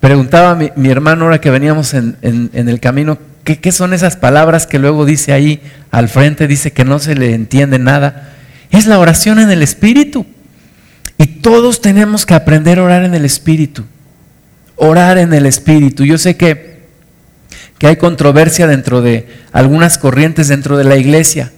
Preguntaba 0.00 0.56
mi, 0.56 0.88
hermano 0.88 1.26
ahora 1.26 1.40
que 1.40 1.50
veníamos 1.52 1.94
en, 1.94 2.50
el 2.52 2.80
camino, 2.80 3.18
¿qué, 3.44 3.60
¿qué, 3.60 3.70
son 3.70 3.94
esas 3.94 4.16
palabras 4.16 4.66
que 4.66 4.80
luego 4.80 5.04
dice 5.04 5.32
ahí 5.32 5.62
al 5.92 6.08
frente? 6.08 6.48
Dice 6.48 6.72
que 6.72 6.84
no 6.84 6.98
se 6.98 7.14
le 7.14 7.34
entiende 7.34 7.78
nada. 7.78 8.32
Es 8.70 8.86
la 8.86 8.98
oración 8.98 9.38
en 9.38 9.50
el 9.50 9.62
Espíritu. 9.62 10.26
Y 11.18 11.26
todos 11.26 11.80
tenemos 11.80 12.26
que 12.26 12.34
aprender 12.34 12.78
a 12.78 12.84
orar 12.84 13.04
en 13.04 13.14
el 13.14 13.24
Espíritu. 13.24 13.84
Orar 14.76 15.18
en 15.18 15.32
el 15.32 15.46
Espíritu. 15.46 16.04
Yo 16.04 16.18
sé 16.18 16.36
que, 16.36 16.86
que 17.78 17.86
hay 17.86 17.96
controversia 17.96 18.66
dentro 18.66 19.00
de 19.00 19.28
algunas 19.52 19.98
corrientes 19.98 20.48
dentro 20.48 20.76
de 20.76 20.84
la 20.84 20.96
iglesia 20.96 21.52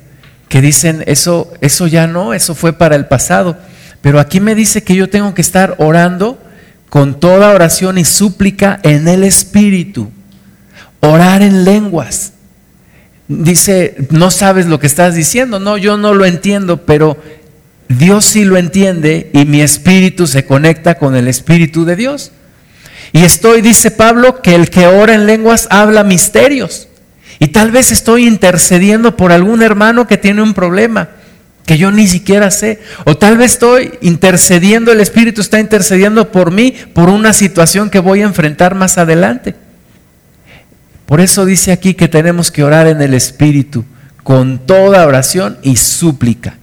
que 0.48 0.62
dicen, 0.62 1.04
eso, 1.06 1.52
eso 1.60 1.86
ya 1.86 2.06
no, 2.06 2.32
eso 2.32 2.54
fue 2.54 2.72
para 2.72 2.96
el 2.96 3.06
pasado. 3.06 3.58
Pero 4.00 4.20
aquí 4.20 4.40
me 4.40 4.54
dice 4.54 4.82
que 4.82 4.94
yo 4.94 5.10
tengo 5.10 5.34
que 5.34 5.42
estar 5.42 5.74
orando 5.78 6.38
con 6.88 7.20
toda 7.20 7.50
oración 7.50 7.98
y 7.98 8.04
súplica 8.04 8.80
en 8.82 9.08
el 9.08 9.24
Espíritu. 9.24 10.10
Orar 11.00 11.42
en 11.42 11.64
lenguas. 11.64 12.32
Dice, 13.28 13.96
no 14.10 14.30
sabes 14.30 14.66
lo 14.66 14.80
que 14.80 14.86
estás 14.86 15.14
diciendo. 15.14 15.60
No, 15.60 15.76
yo 15.76 15.96
no 15.96 16.14
lo 16.14 16.24
entiendo, 16.24 16.84
pero 16.86 17.18
Dios 17.88 18.24
sí 18.24 18.44
lo 18.44 18.56
entiende 18.56 19.30
y 19.32 19.44
mi 19.44 19.60
espíritu 19.60 20.26
se 20.26 20.44
conecta 20.44 20.96
con 20.96 21.14
el 21.14 21.28
Espíritu 21.28 21.84
de 21.84 21.96
Dios. 21.96 22.32
Y 23.12 23.24
estoy, 23.24 23.62
dice 23.62 23.90
Pablo, 23.90 24.42
que 24.42 24.54
el 24.54 24.70
que 24.70 24.86
ora 24.86 25.14
en 25.14 25.26
lenguas 25.26 25.66
habla 25.70 26.04
misterios. 26.04 26.88
Y 27.38 27.48
tal 27.48 27.70
vez 27.70 27.92
estoy 27.92 28.26
intercediendo 28.26 29.16
por 29.16 29.32
algún 29.32 29.62
hermano 29.62 30.06
que 30.06 30.18
tiene 30.18 30.42
un 30.42 30.54
problema 30.54 31.10
que 31.68 31.76
yo 31.76 31.90
ni 31.90 32.08
siquiera 32.08 32.50
sé. 32.50 32.80
O 33.04 33.16
tal 33.18 33.36
vez 33.36 33.52
estoy 33.52 33.92
intercediendo, 34.00 34.90
el 34.90 35.00
Espíritu 35.00 35.42
está 35.42 35.60
intercediendo 35.60 36.32
por 36.32 36.50
mí, 36.50 36.74
por 36.94 37.10
una 37.10 37.34
situación 37.34 37.90
que 37.90 37.98
voy 37.98 38.22
a 38.22 38.24
enfrentar 38.24 38.74
más 38.74 38.96
adelante. 38.96 39.54
Por 41.08 41.22
eso 41.22 41.46
dice 41.46 41.72
aquí 41.72 41.94
que 41.94 42.06
tenemos 42.06 42.50
que 42.50 42.62
orar 42.62 42.86
en 42.86 43.00
el 43.00 43.14
Espíritu 43.14 43.86
con 44.22 44.58
toda 44.58 45.06
oración 45.06 45.56
y 45.62 45.76
súplica. 45.76 46.58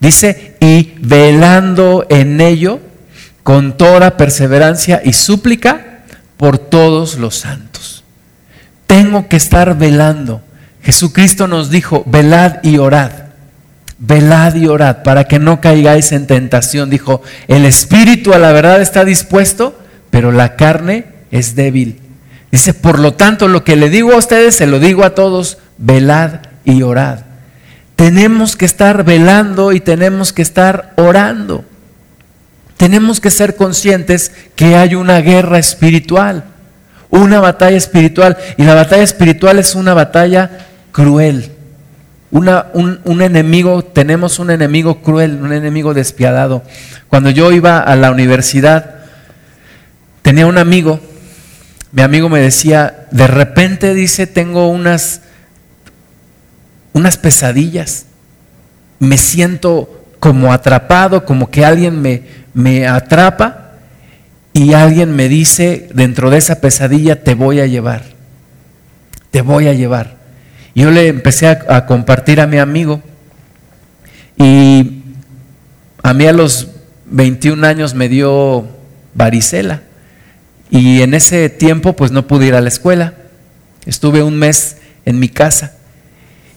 Dice, 0.00 0.54
y 0.60 0.92
velando 1.00 2.04
en 2.10 2.42
ello 2.42 2.78
con 3.42 3.78
toda 3.78 4.18
perseverancia 4.18 5.00
y 5.02 5.14
súplica 5.14 6.02
por 6.36 6.58
todos 6.58 7.16
los 7.16 7.36
santos. 7.36 8.04
Tengo 8.86 9.28
que 9.28 9.38
estar 9.38 9.78
velando. 9.78 10.42
Jesucristo 10.82 11.48
nos 11.48 11.70
dijo, 11.70 12.02
velad 12.04 12.62
y 12.62 12.76
orad. 12.76 13.12
Velad 13.96 14.56
y 14.56 14.66
orad 14.66 15.04
para 15.04 15.24
que 15.24 15.38
no 15.38 15.62
caigáis 15.62 16.12
en 16.12 16.26
tentación. 16.26 16.90
Dijo, 16.90 17.22
el 17.48 17.64
espíritu 17.64 18.34
a 18.34 18.38
la 18.38 18.52
verdad 18.52 18.82
está 18.82 19.06
dispuesto, 19.06 19.80
pero 20.10 20.32
la 20.32 20.54
carne 20.54 21.06
es 21.30 21.56
débil. 21.56 22.02
Dice, 22.56 22.72
por 22.72 22.98
lo 22.98 23.12
tanto, 23.12 23.48
lo 23.48 23.64
que 23.64 23.76
le 23.76 23.90
digo 23.90 24.14
a 24.14 24.16
ustedes, 24.16 24.54
se 24.56 24.66
lo 24.66 24.78
digo 24.78 25.04
a 25.04 25.14
todos, 25.14 25.58
velad 25.76 26.40
y 26.64 26.80
orad. 26.82 27.18
Tenemos 27.96 28.56
que 28.56 28.64
estar 28.64 29.04
velando 29.04 29.72
y 29.72 29.80
tenemos 29.80 30.32
que 30.32 30.40
estar 30.40 30.94
orando. 30.96 31.64
Tenemos 32.78 33.20
que 33.20 33.30
ser 33.30 33.56
conscientes 33.56 34.32
que 34.54 34.76
hay 34.76 34.94
una 34.94 35.20
guerra 35.20 35.58
espiritual 35.58 36.44
una 37.10 37.40
batalla 37.40 37.76
espiritual. 37.76 38.36
Y 38.56 38.64
la 38.64 38.74
batalla 38.74 39.02
espiritual 39.02 39.58
es 39.58 39.74
una 39.74 39.94
batalla 39.94 40.66
cruel. 40.92 41.52
Una, 42.30 42.66
un, 42.74 43.00
un, 43.04 43.22
enemigo, 43.22 43.82
tenemos 43.82 44.38
un 44.38 44.50
enemigo 44.50 45.00
cruel, 45.00 45.38
un 45.42 45.52
enemigo 45.52 45.94
despiadado. 45.94 46.62
Cuando 47.08 47.30
yo 47.30 47.52
iba 47.52 47.80
a 47.80 47.96
la 47.96 48.10
universidad, 48.10 48.96
tenía 50.22 50.46
un 50.46 50.58
amigo, 50.58 51.00
mi 51.96 52.02
amigo 52.02 52.28
me 52.28 52.40
decía, 52.40 53.06
de 53.10 53.26
repente 53.26 53.94
dice, 53.94 54.26
tengo 54.26 54.68
unas, 54.68 55.22
unas 56.92 57.16
pesadillas, 57.16 58.04
me 58.98 59.16
siento 59.16 60.04
como 60.20 60.52
atrapado, 60.52 61.24
como 61.24 61.50
que 61.50 61.64
alguien 61.64 62.02
me, 62.02 62.24
me 62.52 62.86
atrapa 62.86 63.70
y 64.52 64.74
alguien 64.74 65.16
me 65.16 65.26
dice 65.30 65.88
dentro 65.94 66.28
de 66.28 66.36
esa 66.36 66.60
pesadilla, 66.60 67.24
te 67.24 67.34
voy 67.34 67.60
a 67.60 67.66
llevar, 67.66 68.02
te 69.30 69.40
voy 69.40 69.66
a 69.66 69.72
llevar. 69.72 70.16
Yo 70.74 70.90
le 70.90 71.08
empecé 71.08 71.46
a, 71.46 71.86
compartir 71.86 72.42
a 72.42 72.46
mi 72.46 72.58
amigo 72.58 73.00
y 74.36 75.02
a 76.02 76.12
mí 76.12 76.26
a 76.26 76.34
los 76.34 76.68
21 77.06 77.66
años 77.66 77.94
me 77.94 78.10
dio 78.10 78.66
varicela 79.14 79.85
y 80.70 81.02
en 81.02 81.14
ese 81.14 81.48
tiempo 81.48 81.94
pues 81.94 82.10
no 82.10 82.26
pude 82.26 82.46
ir 82.46 82.54
a 82.54 82.60
la 82.60 82.68
escuela. 82.68 83.14
Estuve 83.84 84.22
un 84.22 84.36
mes 84.36 84.78
en 85.04 85.18
mi 85.18 85.28
casa 85.28 85.74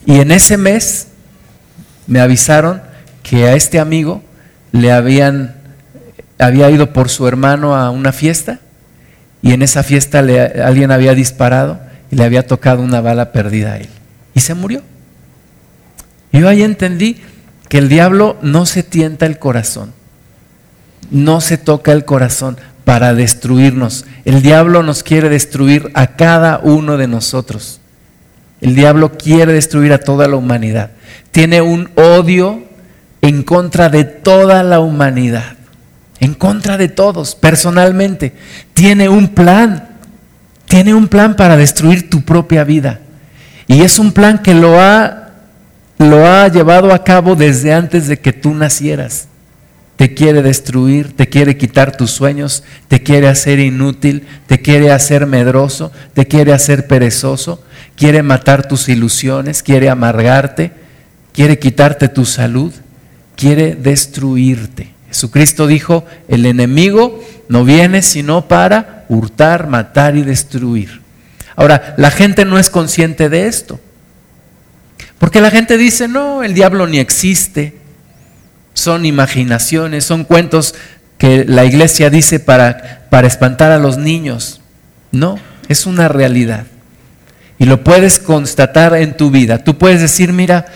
y 0.06 0.20
en 0.20 0.32
ese 0.32 0.58
mes 0.58 1.08
me 2.08 2.20
avisaron 2.20 2.82
que 3.22 3.48
a 3.48 3.56
este 3.56 3.80
amigo 3.80 4.24
le 4.72 4.92
habían 4.92 5.56
había 6.40 6.70
ido 6.72 6.94
por 6.94 7.10
su 7.10 7.28
hermano 7.28 7.76
a 7.76 7.92
una 7.92 8.12
fiesta 8.14 8.60
y 9.42 9.52
en 9.52 9.62
esa 9.62 9.84
fiesta 9.84 10.22
le, 10.22 10.40
alguien 10.40 10.92
había 10.92 11.14
disparado 11.14 11.80
y 12.10 12.16
le 12.16 12.24
había 12.24 12.48
tocado 12.48 12.82
una 12.82 13.02
bala 13.02 13.32
perdida 13.32 13.74
a 13.74 13.78
él 13.78 13.90
y 14.34 14.40
se 14.40 14.54
murió. 14.54 14.82
Yo 16.32 16.48
ahí 16.48 16.64
entendí 16.64 17.22
que 17.68 17.78
el 17.78 17.90
diablo 17.90 18.38
no 18.42 18.66
se 18.66 18.84
tienta 18.84 19.26
el 19.26 19.38
corazón, 19.38 19.94
no 21.12 21.42
se 21.42 21.58
toca 21.58 21.92
el 21.92 22.06
corazón 22.06 22.58
para 22.90 23.14
destruirnos. 23.14 24.06
El 24.26 24.42
diablo 24.42 24.82
nos 24.82 25.04
quiere 25.04 25.30
destruir 25.30 25.92
a 25.94 26.08
cada 26.08 26.58
uno 26.58 26.98
de 26.98 27.08
nosotros. 27.08 27.80
El 28.62 28.74
diablo 28.74 29.16
quiere 29.16 29.54
destruir 29.54 29.94
a 29.94 30.00
toda 30.00 30.28
la 30.28 30.38
humanidad. 30.38 30.90
Tiene 31.30 31.62
un 31.62 31.92
odio 31.94 32.64
en 33.22 33.44
contra 33.44 33.90
de 33.90 34.06
toda 34.06 34.64
la 34.64 34.80
humanidad, 34.80 35.56
en 36.20 36.34
contra 36.34 36.80
de 36.80 36.90
todos, 36.90 37.36
personalmente. 37.36 38.34
Tiene 38.74 39.08
un 39.08 39.28
plan, 39.36 39.90
tiene 40.66 40.96
un 40.96 41.08
plan 41.08 41.36
para 41.36 41.58
destruir 41.58 42.10
tu 42.10 42.24
propia 42.24 42.64
vida. 42.64 43.02
Y 43.68 43.84
es 43.84 44.00
un 44.00 44.12
plan 44.14 44.42
que 44.42 44.56
lo 44.56 44.82
ha, 44.82 45.30
lo 46.00 46.26
ha 46.26 46.48
llevado 46.48 46.92
a 46.92 47.04
cabo 47.04 47.36
desde 47.36 47.72
antes 47.72 48.08
de 48.08 48.18
que 48.18 48.34
tú 48.34 48.56
nacieras. 48.56 49.28
Te 50.00 50.16
quiere 50.16 50.42
destruir, 50.42 51.16
te 51.16 51.30
quiere 51.30 51.58
quitar 51.58 51.96
tus 51.96 52.10
sueños, 52.10 52.64
te 52.88 53.04
quiere 53.04 53.28
hacer 53.28 53.60
inútil, 53.60 54.26
te 54.48 54.62
quiere 54.62 54.92
hacer 54.92 55.28
medroso, 55.28 55.92
te 56.16 56.26
quiere 56.26 56.54
hacer 56.54 56.88
perezoso, 56.88 57.62
quiere 57.96 58.24
matar 58.24 58.68
tus 58.68 58.90
ilusiones, 58.90 59.62
quiere 59.62 59.90
amargarte, 59.90 60.72
quiere 61.34 61.60
quitarte 61.60 62.08
tu 62.08 62.26
salud 62.26 62.74
quiere 63.40 63.74
destruirte. 63.74 64.90
Jesucristo 65.08 65.66
dijo, 65.66 66.06
el 66.28 66.46
enemigo 66.46 67.24
no 67.48 67.64
viene 67.64 68.02
sino 68.02 68.50
para 68.50 69.06
hurtar, 69.08 69.68
matar 69.68 70.18
y 70.18 70.24
destruir. 70.24 71.02
Ahora, 71.56 71.96
la 71.98 72.12
gente 72.12 72.44
no 72.44 72.60
es 72.60 72.70
consciente 72.70 73.30
de 73.30 73.48
esto. 73.48 73.80
Porque 75.20 75.40
la 75.40 75.52
gente 75.52 75.78
dice, 75.78 76.10
no, 76.10 76.44
el 76.44 76.54
diablo 76.54 76.86
ni 76.86 77.00
existe. 77.00 77.78
Son 78.80 79.06
imaginaciones, 79.06 80.06
son 80.06 80.24
cuentos 80.24 80.74
que 81.18 81.44
la 81.46 81.66
iglesia 81.66 82.10
dice 82.10 82.40
para, 82.40 83.08
para 83.10 83.28
espantar 83.28 83.72
a 83.72 83.78
los 83.78 83.98
niños. 83.98 84.62
No, 85.12 85.38
es 85.68 85.86
una 85.86 86.08
realidad. 86.08 86.66
Y 87.58 87.66
lo 87.66 87.84
puedes 87.84 88.20
constatar 88.20 88.96
en 88.96 89.18
tu 89.18 89.32
vida. 89.32 89.66
Tú 89.66 89.78
puedes 89.78 90.00
decir, 90.00 90.32
mira, 90.32 90.68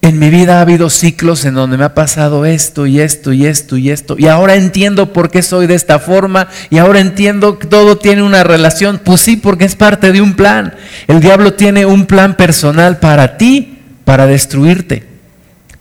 en 0.00 0.20
mi 0.20 0.30
vida 0.30 0.58
ha 0.58 0.60
habido 0.60 0.90
ciclos 0.90 1.44
en 1.44 1.54
donde 1.54 1.76
me 1.76 1.82
ha 1.82 1.94
pasado 1.94 2.46
esto 2.46 2.86
y 2.86 3.00
esto 3.00 3.32
y 3.32 3.46
esto 3.46 3.76
y 3.76 3.90
esto. 3.90 4.14
Y 4.16 4.28
ahora 4.28 4.54
entiendo 4.54 5.12
por 5.12 5.28
qué 5.28 5.42
soy 5.42 5.66
de 5.66 5.74
esta 5.74 5.98
forma. 5.98 6.46
Y 6.70 6.78
ahora 6.78 7.00
entiendo 7.00 7.58
que 7.58 7.66
todo 7.66 7.98
tiene 7.98 8.22
una 8.22 8.44
relación. 8.44 9.00
Pues 9.04 9.22
sí, 9.22 9.36
porque 9.36 9.64
es 9.64 9.74
parte 9.74 10.12
de 10.12 10.22
un 10.22 10.34
plan. 10.34 10.74
El 11.08 11.18
diablo 11.18 11.54
tiene 11.54 11.84
un 11.84 12.06
plan 12.06 12.36
personal 12.36 13.00
para 13.00 13.36
ti, 13.36 13.80
para 14.04 14.28
destruirte. 14.28 15.09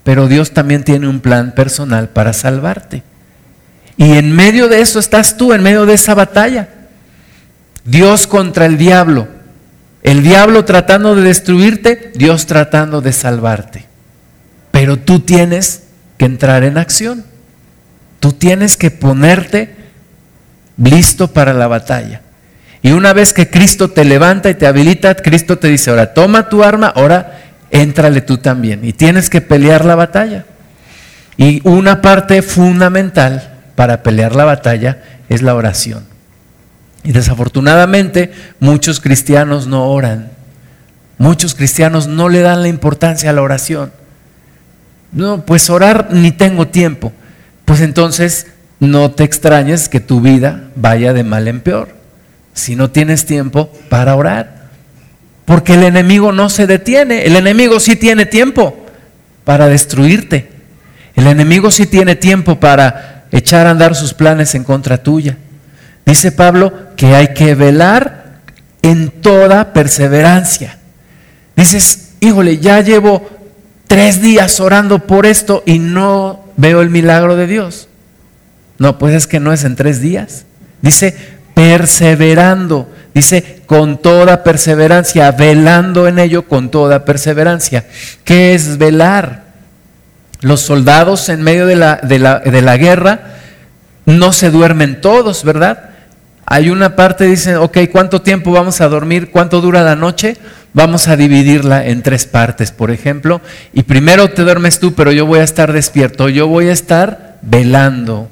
Pero 0.09 0.27
Dios 0.27 0.53
también 0.53 0.83
tiene 0.83 1.07
un 1.07 1.19
plan 1.19 1.51
personal 1.51 2.09
para 2.09 2.33
salvarte. 2.33 3.03
Y 3.95 4.13
en 4.13 4.35
medio 4.35 4.67
de 4.67 4.81
eso 4.81 4.97
estás 4.97 5.37
tú, 5.37 5.53
en 5.53 5.61
medio 5.61 5.85
de 5.85 5.93
esa 5.93 6.15
batalla. 6.15 6.67
Dios 7.85 8.25
contra 8.25 8.65
el 8.65 8.79
diablo. 8.79 9.27
El 10.01 10.23
diablo 10.23 10.65
tratando 10.65 11.15
de 11.15 11.21
destruirte, 11.21 12.11
Dios 12.15 12.47
tratando 12.47 13.01
de 13.01 13.13
salvarte. 13.13 13.85
Pero 14.71 14.97
tú 14.97 15.19
tienes 15.19 15.83
que 16.17 16.25
entrar 16.25 16.63
en 16.63 16.79
acción. 16.79 17.23
Tú 18.19 18.31
tienes 18.33 18.77
que 18.77 18.89
ponerte 18.89 19.75
listo 20.75 21.27
para 21.33 21.53
la 21.53 21.67
batalla. 21.67 22.23
Y 22.81 22.93
una 22.93 23.13
vez 23.13 23.31
que 23.31 23.51
Cristo 23.51 23.91
te 23.91 24.05
levanta 24.05 24.49
y 24.49 24.55
te 24.55 24.65
habilita, 24.65 25.13
Cristo 25.13 25.59
te 25.59 25.67
dice, 25.67 25.91
ahora 25.91 26.15
toma 26.15 26.49
tu 26.49 26.63
arma, 26.63 26.87
ahora 26.87 27.48
éntrale 27.71 28.21
tú 28.21 28.37
también. 28.37 28.83
Y 28.83 28.93
tienes 28.93 29.29
que 29.29 29.41
pelear 29.41 29.85
la 29.85 29.95
batalla. 29.95 30.45
Y 31.37 31.61
una 31.67 32.01
parte 32.01 32.41
fundamental 32.41 33.57
para 33.75 34.03
pelear 34.03 34.35
la 34.35 34.45
batalla 34.45 35.03
es 35.29 35.41
la 35.41 35.55
oración. 35.55 36.03
Y 37.03 37.13
desafortunadamente 37.13 38.33
muchos 38.59 38.99
cristianos 38.99 39.67
no 39.67 39.85
oran. 39.89 40.31
Muchos 41.17 41.55
cristianos 41.55 42.07
no 42.07 42.29
le 42.29 42.41
dan 42.41 42.61
la 42.61 42.67
importancia 42.67 43.29
a 43.29 43.33
la 43.33 43.41
oración. 43.41 43.91
No, 45.11 45.45
pues 45.45 45.69
orar 45.69 46.09
ni 46.11 46.31
tengo 46.31 46.67
tiempo. 46.67 47.13
Pues 47.65 47.81
entonces 47.81 48.47
no 48.79 49.11
te 49.11 49.23
extrañes 49.23 49.89
que 49.89 49.99
tu 49.99 50.21
vida 50.21 50.69
vaya 50.75 51.13
de 51.13 51.23
mal 51.23 51.47
en 51.47 51.61
peor. 51.61 51.89
Si 52.53 52.75
no 52.75 52.89
tienes 52.89 53.25
tiempo 53.25 53.71
para 53.89 54.15
orar. 54.15 54.58
Porque 55.49 55.73
el 55.73 55.83
enemigo 55.83 56.31
no 56.31 56.47
se 56.47 56.67
detiene. 56.67 57.25
El 57.25 57.35
enemigo 57.35 57.79
sí 57.79 57.95
tiene 57.95 58.27
tiempo 58.27 58.85
para 59.45 59.65
destruirte. 59.65 60.47
El 61.15 61.25
enemigo 61.25 61.71
sí 61.71 61.87
tiene 61.87 62.15
tiempo 62.15 62.59
para 62.59 63.25
echar 63.31 63.65
a 63.65 63.71
andar 63.71 63.95
sus 63.95 64.13
planes 64.13 64.53
en 64.53 64.63
contra 64.63 65.01
tuya. 65.01 65.37
Dice 66.05 66.31
Pablo 66.31 66.95
que 66.95 67.15
hay 67.15 67.33
que 67.33 67.55
velar 67.55 68.41
en 68.83 69.09
toda 69.09 69.73
perseverancia. 69.73 70.77
Dices, 71.55 72.11
híjole, 72.19 72.59
ya 72.59 72.81
llevo 72.81 73.27
tres 73.87 74.21
días 74.21 74.59
orando 74.59 74.99
por 74.99 75.25
esto 75.25 75.63
y 75.65 75.79
no 75.79 76.45
veo 76.57 76.83
el 76.83 76.91
milagro 76.91 77.35
de 77.35 77.47
Dios. 77.47 77.87
No, 78.77 78.99
pues 78.99 79.15
es 79.15 79.25
que 79.25 79.39
no 79.39 79.51
es 79.51 79.63
en 79.63 79.75
tres 79.75 79.99
días. 79.99 80.45
Dice, 80.83 81.15
perseverando. 81.55 82.87
Dice, 83.13 83.61
con 83.65 83.97
toda 83.97 84.43
perseverancia, 84.43 85.31
velando 85.31 86.07
en 86.07 86.19
ello 86.19 86.47
con 86.47 86.69
toda 86.69 87.05
perseverancia. 87.05 87.85
¿Qué 88.23 88.53
es 88.53 88.77
velar? 88.77 89.43
Los 90.41 90.61
soldados 90.61 91.27
en 91.29 91.41
medio 91.41 91.65
de 91.65 91.75
la, 91.75 91.97
de 91.97 92.19
la, 92.19 92.39
de 92.39 92.61
la 92.61 92.77
guerra 92.77 93.35
no 94.05 94.31
se 94.31 94.51
duermen 94.51 95.01
todos, 95.01 95.43
¿verdad? 95.43 95.89
Hay 96.45 96.69
una 96.69 96.95
parte, 96.95 97.25
dicen, 97.25 97.57
ok, 97.57 97.77
¿cuánto 97.91 98.21
tiempo 98.21 98.51
vamos 98.51 98.81
a 98.81 98.87
dormir? 98.87 99.29
¿Cuánto 99.29 99.61
dura 99.61 99.83
la 99.83 99.95
noche? 99.95 100.35
Vamos 100.73 101.07
a 101.07 101.15
dividirla 101.15 101.85
en 101.85 102.01
tres 102.01 102.25
partes, 102.25 102.71
por 102.71 102.89
ejemplo. 102.89 103.41
Y 103.73 103.83
primero 103.83 104.29
te 104.29 104.41
duermes 104.41 104.79
tú, 104.79 104.93
pero 104.95 105.11
yo 105.11 105.27
voy 105.27 105.39
a 105.39 105.43
estar 105.43 105.73
despierto. 105.73 106.27
Yo 106.27 106.47
voy 106.47 106.69
a 106.69 106.73
estar 106.73 107.37
velando. 107.43 108.29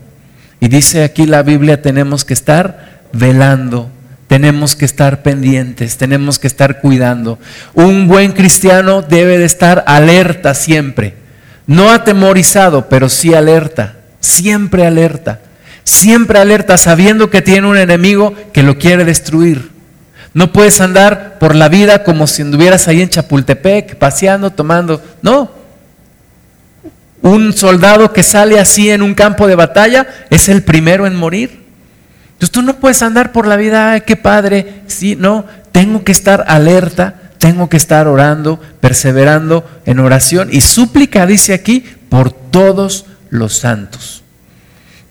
Y 0.60 0.68
dice 0.68 1.04
aquí 1.04 1.28
la 1.28 1.44
Biblia, 1.44 1.82
tenemos 1.82 2.26
que 2.26 2.34
estar 2.34 3.02
velando. 3.14 3.92
Tenemos 4.28 4.76
que 4.76 4.86
estar 4.86 5.24
pendientes, 5.24 5.98
tenemos 5.98 6.38
que 6.38 6.48
estar 6.48 6.82
cuidando. 6.82 7.40
Un 7.74 8.08
buen 8.08 8.34
cristiano 8.34 9.02
debe 9.02 9.38
de 9.38 9.46
estar 9.46 9.84
alerta 9.88 10.54
siempre. 10.54 11.16
No 11.66 11.92
atemorizado, 11.92 12.90
pero 12.90 13.10
sí 13.10 13.34
alerta. 13.34 13.96
Siempre 14.20 14.86
alerta 14.86 15.40
siempre 15.88 16.38
alerta, 16.40 16.78
sabiendo 16.78 17.30
que 17.30 17.42
tiene 17.42 17.66
un 17.66 17.78
enemigo 17.78 18.36
que 18.52 18.62
lo 18.62 18.78
quiere 18.78 19.06
destruir. 19.06 19.72
No 20.34 20.52
puedes 20.52 20.82
andar 20.82 21.40
por 21.40 21.56
la 21.56 21.70
vida 21.70 22.04
como 22.04 22.28
si 22.28 22.42
anduvieras 22.42 22.90
ahí 22.90 23.02
en 23.02 23.08
Chapultepec, 23.08 23.96
paseando, 23.96 24.52
tomando. 24.52 25.02
No. 25.22 25.50
Un 27.22 27.54
soldado 27.54 28.12
que 28.12 28.22
sale 28.22 28.60
así 28.60 28.90
en 28.90 29.02
un 29.02 29.16
campo 29.16 29.48
de 29.48 29.56
batalla 29.56 30.08
es 30.30 30.50
el 30.50 30.62
primero 30.62 31.08
en 31.08 31.16
morir. 31.16 31.67
Entonces 32.38 32.52
tú 32.52 32.62
no 32.62 32.80
puedes 32.80 33.02
andar 33.02 33.32
por 33.32 33.48
la 33.48 33.56
vida, 33.56 33.92
ay, 33.92 34.02
qué 34.02 34.16
padre. 34.16 34.84
Sí, 34.88 35.16
no, 35.16 35.46
tengo 35.72 36.04
que 36.04 36.12
estar 36.12 36.46
alerta 36.48 37.28
tengo 37.38 37.70
que 37.70 37.78
estar 37.78 38.08
orando, 38.08 38.60
perseverando 38.80 39.66
en 39.86 40.00
oración 40.00 40.50
y 40.52 40.62
súplica, 40.62 41.26
dice 41.26 41.54
aquí, 41.54 41.84
por 42.10 42.32
todos 42.32 43.06
los 43.30 43.58
santos. 43.58 44.24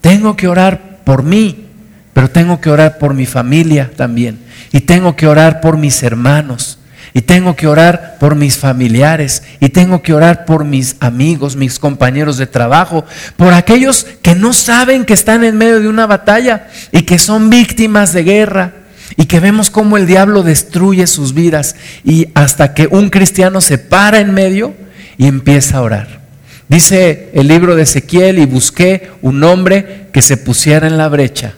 Tengo 0.00 0.36
que 0.36 0.48
orar 0.48 1.00
por 1.04 1.22
mí, 1.22 1.66
pero 2.12 2.30
tengo 2.30 2.60
que 2.60 2.70
orar 2.70 2.98
por 2.98 3.14
mi 3.14 3.26
familia 3.26 3.90
también. 3.96 4.38
Y 4.72 4.80
tengo 4.80 5.16
que 5.16 5.26
orar 5.26 5.60
por 5.60 5.76
mis 5.76 6.02
hermanos. 6.02 6.75
Y 7.16 7.22
tengo 7.22 7.56
que 7.56 7.66
orar 7.66 8.18
por 8.20 8.34
mis 8.34 8.58
familiares. 8.58 9.42
Y 9.58 9.70
tengo 9.70 10.02
que 10.02 10.12
orar 10.12 10.44
por 10.44 10.66
mis 10.66 10.96
amigos, 11.00 11.56
mis 11.56 11.78
compañeros 11.78 12.36
de 12.36 12.46
trabajo. 12.46 13.06
Por 13.38 13.54
aquellos 13.54 14.06
que 14.20 14.34
no 14.34 14.52
saben 14.52 15.06
que 15.06 15.14
están 15.14 15.42
en 15.42 15.56
medio 15.56 15.80
de 15.80 15.88
una 15.88 16.06
batalla 16.06 16.68
y 16.92 17.04
que 17.04 17.18
son 17.18 17.48
víctimas 17.48 18.12
de 18.12 18.22
guerra. 18.22 18.72
Y 19.16 19.24
que 19.24 19.40
vemos 19.40 19.70
cómo 19.70 19.96
el 19.96 20.06
diablo 20.06 20.42
destruye 20.42 21.06
sus 21.06 21.32
vidas. 21.32 21.76
Y 22.04 22.28
hasta 22.34 22.74
que 22.74 22.86
un 22.86 23.08
cristiano 23.08 23.62
se 23.62 23.78
para 23.78 24.20
en 24.20 24.34
medio 24.34 24.74
y 25.16 25.26
empieza 25.26 25.78
a 25.78 25.82
orar. 25.84 26.20
Dice 26.68 27.30
el 27.32 27.48
libro 27.48 27.76
de 27.76 27.84
Ezequiel, 27.84 28.38
y 28.38 28.44
busqué 28.44 29.10
un 29.22 29.42
hombre 29.42 30.08
que 30.12 30.20
se 30.20 30.36
pusiera 30.36 30.86
en 30.86 30.98
la 30.98 31.08
brecha 31.08 31.54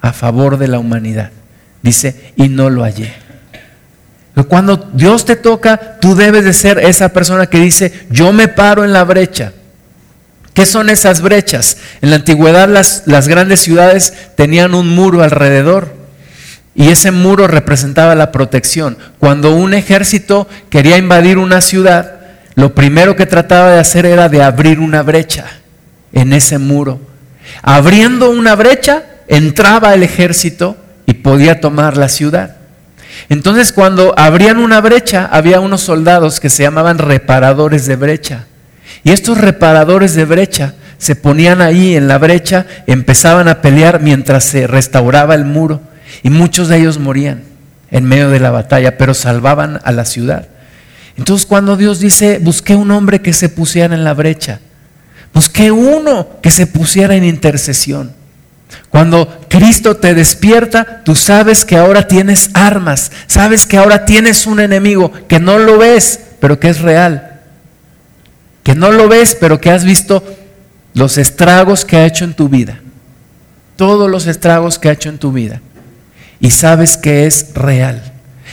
a 0.00 0.14
favor 0.14 0.56
de 0.56 0.68
la 0.68 0.78
humanidad. 0.78 1.30
Dice, 1.82 2.32
y 2.36 2.48
no 2.48 2.70
lo 2.70 2.84
hallé. 2.84 3.23
Cuando 4.42 4.90
Dios 4.92 5.24
te 5.24 5.36
toca, 5.36 5.98
tú 6.00 6.16
debes 6.16 6.44
de 6.44 6.52
ser 6.52 6.78
esa 6.78 7.10
persona 7.10 7.46
que 7.46 7.60
dice, 7.60 7.92
yo 8.10 8.32
me 8.32 8.48
paro 8.48 8.84
en 8.84 8.92
la 8.92 9.04
brecha. 9.04 9.52
¿Qué 10.54 10.66
son 10.66 10.90
esas 10.90 11.20
brechas? 11.20 11.78
En 12.02 12.10
la 12.10 12.16
antigüedad 12.16 12.68
las, 12.68 13.04
las 13.06 13.28
grandes 13.28 13.60
ciudades 13.60 14.12
tenían 14.36 14.74
un 14.74 14.88
muro 14.88 15.22
alrededor 15.22 15.94
y 16.74 16.90
ese 16.90 17.12
muro 17.12 17.46
representaba 17.46 18.14
la 18.14 18.32
protección. 18.32 18.98
Cuando 19.18 19.54
un 19.54 19.74
ejército 19.74 20.48
quería 20.68 20.96
invadir 20.96 21.38
una 21.38 21.60
ciudad, 21.60 22.18
lo 22.56 22.74
primero 22.74 23.16
que 23.16 23.26
trataba 23.26 23.70
de 23.70 23.80
hacer 23.80 24.06
era 24.06 24.28
de 24.28 24.42
abrir 24.42 24.80
una 24.80 25.02
brecha 25.02 25.44
en 26.12 26.32
ese 26.32 26.58
muro. 26.58 27.00
Abriendo 27.62 28.30
una 28.30 28.54
brecha, 28.54 29.04
entraba 29.28 29.94
el 29.94 30.02
ejército 30.02 30.76
y 31.06 31.14
podía 31.14 31.60
tomar 31.60 31.96
la 31.96 32.08
ciudad. 32.08 32.56
Entonces 33.28 33.72
cuando 33.72 34.14
abrían 34.16 34.58
una 34.58 34.80
brecha, 34.80 35.28
había 35.30 35.60
unos 35.60 35.80
soldados 35.80 36.40
que 36.40 36.50
se 36.50 36.62
llamaban 36.62 36.98
reparadores 36.98 37.86
de 37.86 37.96
brecha. 37.96 38.46
Y 39.02 39.10
estos 39.10 39.38
reparadores 39.38 40.14
de 40.14 40.24
brecha 40.24 40.74
se 40.98 41.16
ponían 41.16 41.60
ahí 41.60 41.96
en 41.96 42.08
la 42.08 42.18
brecha, 42.18 42.66
empezaban 42.86 43.48
a 43.48 43.60
pelear 43.60 44.00
mientras 44.00 44.44
se 44.44 44.66
restauraba 44.66 45.34
el 45.34 45.44
muro. 45.44 45.80
Y 46.22 46.30
muchos 46.30 46.68
de 46.68 46.78
ellos 46.78 46.98
morían 46.98 47.42
en 47.90 48.04
medio 48.04 48.30
de 48.30 48.40
la 48.40 48.50
batalla, 48.50 48.96
pero 48.96 49.14
salvaban 49.14 49.80
a 49.84 49.92
la 49.92 50.04
ciudad. 50.04 50.48
Entonces 51.16 51.46
cuando 51.46 51.76
Dios 51.76 52.00
dice, 52.00 52.38
busqué 52.40 52.74
un 52.74 52.90
hombre 52.90 53.20
que 53.20 53.32
se 53.32 53.48
pusiera 53.48 53.94
en 53.94 54.04
la 54.04 54.14
brecha, 54.14 54.60
busqué 55.32 55.70
uno 55.70 56.40
que 56.42 56.50
se 56.50 56.66
pusiera 56.66 57.14
en 57.14 57.24
intercesión. 57.24 58.12
Cuando 58.90 59.40
Cristo 59.48 59.96
te 59.96 60.14
despierta, 60.14 61.02
tú 61.04 61.14
sabes 61.14 61.64
que 61.64 61.76
ahora 61.76 62.06
tienes 62.06 62.50
armas, 62.54 63.10
sabes 63.26 63.66
que 63.66 63.76
ahora 63.76 64.04
tienes 64.04 64.46
un 64.46 64.60
enemigo 64.60 65.12
que 65.28 65.40
no 65.40 65.58
lo 65.58 65.78
ves, 65.78 66.20
pero 66.40 66.60
que 66.60 66.68
es 66.68 66.80
real. 66.80 67.40
Que 68.62 68.74
no 68.74 68.92
lo 68.92 69.08
ves, 69.08 69.36
pero 69.38 69.60
que 69.60 69.70
has 69.70 69.84
visto 69.84 70.22
los 70.94 71.18
estragos 71.18 71.84
que 71.84 71.96
ha 71.96 72.06
hecho 72.06 72.24
en 72.24 72.34
tu 72.34 72.48
vida. 72.48 72.80
Todos 73.76 74.10
los 74.10 74.26
estragos 74.26 74.78
que 74.78 74.88
ha 74.88 74.92
hecho 74.92 75.08
en 75.08 75.18
tu 75.18 75.32
vida. 75.32 75.60
Y 76.40 76.50
sabes 76.50 76.96
que 76.96 77.26
es 77.26 77.52
real. 77.54 78.12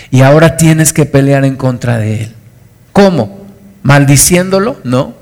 Y 0.10 0.22
ahora 0.22 0.58
tienes 0.58 0.94
que 0.94 1.06
pelear 1.06 1.46
en 1.46 1.56
contra 1.56 1.98
de 1.98 2.24
él. 2.24 2.36
¿Cómo? 2.92 3.46
¿Maldiciéndolo? 3.84 4.80
No. 4.84 5.16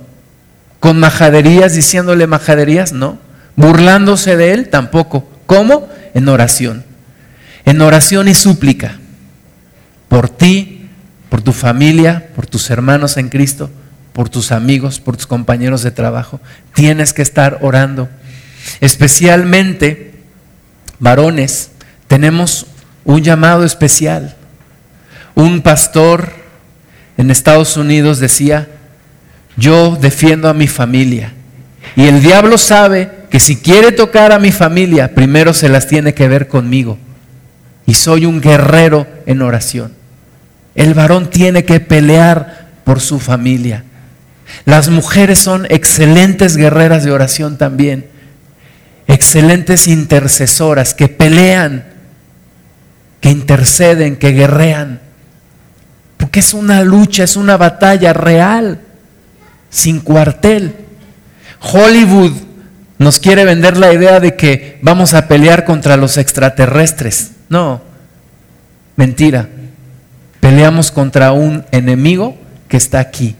¿Con 0.80 1.00
majaderías 1.00 1.76
diciéndole 1.76 2.26
majaderías? 2.28 2.94
No. 2.94 3.18
¿Burlándose 3.60 4.38
de 4.38 4.54
él? 4.54 4.69
Tampoco. 4.69 5.30
¿Cómo? 5.45 5.89
En 6.13 6.30
oración. 6.30 6.86
En 7.65 7.82
oración 7.82 8.30
y 8.30 8.34
súplica. 8.34 8.98
Por 10.08 10.30
ti, 10.30 10.88
por 11.28 11.41
tu 11.41 11.52
familia, 11.52 12.30
por 12.38 12.48
tus 12.48 12.69
hermanos 12.69 13.17
en 13.17 13.28
Cristo, 13.28 13.69
por 14.13 14.30
tus 14.30 14.54
amigos, 14.54 15.02
por 15.02 15.17
tus 15.17 15.28
compañeros 15.28 15.84
de 15.84 15.91
trabajo. 15.91 16.39
Tienes 16.74 17.12
que 17.12 17.22
estar 17.22 17.58
orando. 17.60 18.08
Especialmente, 18.80 20.13
varones, 21.00 21.72
tenemos 22.08 22.65
un 23.04 23.24
llamado 23.24 23.65
especial. 23.65 24.38
Un 25.36 25.62
pastor 25.62 26.32
en 27.17 27.30
Estados 27.30 27.76
Unidos 27.76 28.19
decía, 28.19 28.69
yo 29.58 29.98
defiendo 30.00 30.48
a 30.48 30.54
mi 30.54 30.69
familia. 30.69 31.34
Y 31.98 32.06
el 32.06 32.22
diablo 32.22 32.58
sabe 32.58 33.19
que 33.30 33.39
si 33.39 33.58
quiere 33.58 33.92
tocar 33.92 34.32
a 34.32 34.39
mi 34.39 34.52
familia, 34.52 35.13
primero 35.13 35.54
se 35.54 35.70
las 35.70 35.88
tiene 35.88 36.13
que 36.13 36.28
ver 36.28 36.48
conmigo. 36.48 36.98
Y 37.86 37.94
soy 37.94 38.26
un 38.26 38.42
guerrero 38.42 39.08
en 39.26 39.42
oración. 39.42 39.94
El 40.76 40.94
varón 40.94 41.30
tiene 41.30 41.63
que 41.63 41.80
pelear 41.80 42.70
por 42.84 43.00
su 43.00 43.20
familia. 43.20 43.84
Las 44.65 44.89
mujeres 44.89 45.39
son 45.39 45.68
excelentes 45.70 46.58
guerreras 46.58 47.04
de 47.04 47.12
oración 47.12 47.58
también. 47.58 48.08
Excelentes 49.08 49.88
intercesoras 49.88 50.94
que 50.94 51.08
pelean, 51.08 51.86
que 53.22 53.30
interceden, 53.30 54.15
que 54.15 54.32
guerrean. 54.32 55.02
Porque 56.18 56.39
es 56.39 56.54
una 56.54 56.84
lucha, 56.84 57.24
es 57.24 57.36
una 57.36 57.58
batalla 57.58 58.13
real, 58.13 58.82
sin 59.70 60.00
cuartel. 60.00 60.76
Hollywood 61.60 62.49
nos 63.00 63.20
quiere 63.20 63.44
vender 63.46 63.78
la 63.78 63.92
idea 63.92 64.20
de 64.20 64.36
que 64.36 64.78
vamos 64.84 65.16
a 65.16 65.28
pelear 65.28 65.66
contra 65.66 65.98
los 65.98 66.18
extraterrestres. 66.18 67.32
No, 67.50 67.82
mentira. 68.96 69.50
Peleamos 70.40 70.92
contra 70.92 71.32
un 71.32 71.66
enemigo 71.72 72.38
que 72.68 72.78
está 72.78 73.00
aquí, 73.00 73.36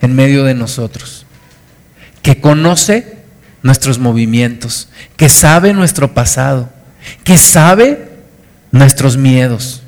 en 0.00 0.14
medio 0.14 0.44
de 0.44 0.54
nosotros, 0.54 1.26
que 2.22 2.40
conoce 2.40 3.16
nuestros 3.62 3.98
movimientos, 3.98 4.88
que 5.16 5.28
sabe 5.28 5.72
nuestro 5.72 6.14
pasado, 6.14 6.70
que 7.24 7.36
sabe 7.36 8.08
nuestros 8.70 9.16
miedos 9.16 9.82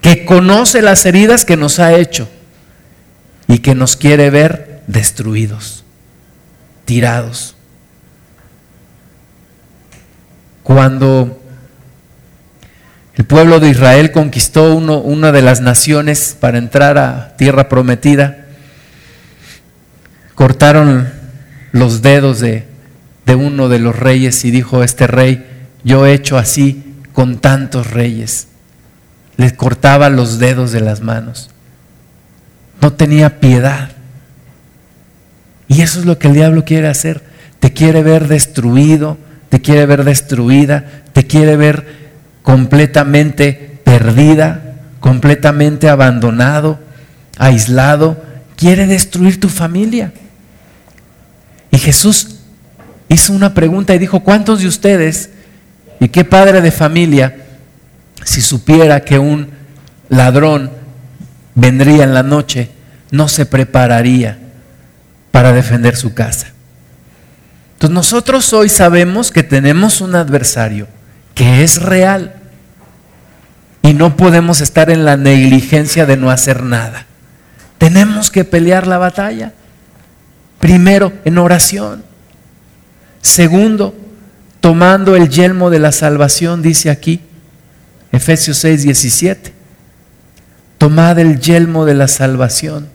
que 0.00 0.24
conoce 0.24 0.82
las 0.82 1.04
heridas 1.06 1.44
que 1.44 1.56
nos 1.56 1.78
ha 1.78 1.94
hecho 1.94 2.28
y 3.46 3.58
que 3.58 3.74
nos 3.74 3.96
quiere 3.96 4.30
ver 4.30 4.82
destruidos, 4.86 5.84
tirados. 6.84 7.56
Cuando 10.72 11.42
el 13.16 13.24
pueblo 13.24 13.58
de 13.58 13.70
Israel 13.70 14.12
conquistó 14.12 14.76
una 14.76 15.32
de 15.32 15.42
las 15.42 15.60
naciones 15.60 16.36
para 16.38 16.58
entrar 16.58 16.96
a 16.96 17.36
tierra 17.36 17.68
prometida, 17.68 18.46
cortaron 20.36 21.12
los 21.72 22.02
dedos 22.02 22.38
de, 22.38 22.68
de 23.26 23.34
uno 23.34 23.68
de 23.68 23.80
los 23.80 23.98
reyes 23.98 24.44
y 24.44 24.52
dijo 24.52 24.84
este 24.84 25.08
rey, 25.08 25.44
yo 25.82 26.06
he 26.06 26.14
hecho 26.14 26.38
así 26.38 26.94
con 27.12 27.38
tantos 27.40 27.90
reyes 27.90 28.46
le 29.38 29.56
cortaba 29.56 30.08
los 30.08 30.38
dedos 30.38 30.70
de 30.70 30.82
las 30.82 31.00
manos. 31.00 31.50
No 32.80 32.92
tenía 32.92 33.40
piedad. 33.40 33.90
Y 35.66 35.82
eso 35.82 35.98
es 35.98 36.06
lo 36.06 36.16
que 36.16 36.28
el 36.28 36.34
diablo 36.34 36.64
quiere 36.64 36.86
hacer. 36.86 37.24
Te 37.58 37.72
quiere 37.72 38.04
ver 38.04 38.28
destruido, 38.28 39.18
te 39.50 39.60
quiere 39.60 39.84
ver 39.84 40.04
destruida, 40.04 40.86
te 41.12 41.26
quiere 41.26 41.56
ver 41.56 41.84
completamente 42.42 43.80
perdida, 43.84 44.76
completamente 45.00 45.90
abandonado, 45.90 46.80
aislado. 47.36 48.24
Quiere 48.56 48.86
destruir 48.86 49.38
tu 49.38 49.50
familia. 49.50 50.12
Y 51.70 51.78
Jesús 51.78 52.36
hizo 53.08 53.34
una 53.34 53.52
pregunta 53.52 53.94
y 53.94 53.98
dijo, 53.98 54.20
¿cuántos 54.20 54.60
de 54.60 54.68
ustedes 54.68 55.30
y 56.00 56.08
qué 56.08 56.24
padre 56.24 56.62
de 56.62 56.70
familia 56.70 57.36
si 58.24 58.40
supiera 58.40 59.00
que 59.00 59.18
un 59.18 59.50
ladrón 60.08 60.70
vendría 61.54 62.04
en 62.04 62.14
la 62.14 62.22
noche, 62.22 62.70
no 63.10 63.28
se 63.28 63.46
prepararía 63.46 64.38
para 65.30 65.52
defender 65.52 65.96
su 65.96 66.14
casa. 66.14 66.48
Entonces 67.80 67.94
nosotros 67.94 68.52
hoy 68.52 68.68
sabemos 68.68 69.30
que 69.30 69.42
tenemos 69.42 70.02
un 70.02 70.14
adversario 70.14 70.86
que 71.34 71.64
es 71.64 71.80
real 71.80 72.34
y 73.80 73.94
no 73.94 74.18
podemos 74.18 74.60
estar 74.60 74.90
en 74.90 75.06
la 75.06 75.16
negligencia 75.16 76.04
de 76.04 76.18
no 76.18 76.30
hacer 76.30 76.62
nada. 76.62 77.06
Tenemos 77.78 78.30
que 78.30 78.44
pelear 78.44 78.86
la 78.86 78.98
batalla. 78.98 79.54
Primero, 80.58 81.14
en 81.24 81.38
oración. 81.38 82.04
Segundo, 83.22 83.94
tomando 84.60 85.16
el 85.16 85.30
yelmo 85.30 85.70
de 85.70 85.78
la 85.78 85.92
salvación, 85.92 86.60
dice 86.60 86.90
aquí, 86.90 87.22
Efesios 88.12 88.58
6, 88.58 88.82
17. 88.82 89.54
tomad 90.76 91.18
el 91.18 91.40
yelmo 91.40 91.86
de 91.86 91.94
la 91.94 92.08
salvación. 92.08 92.90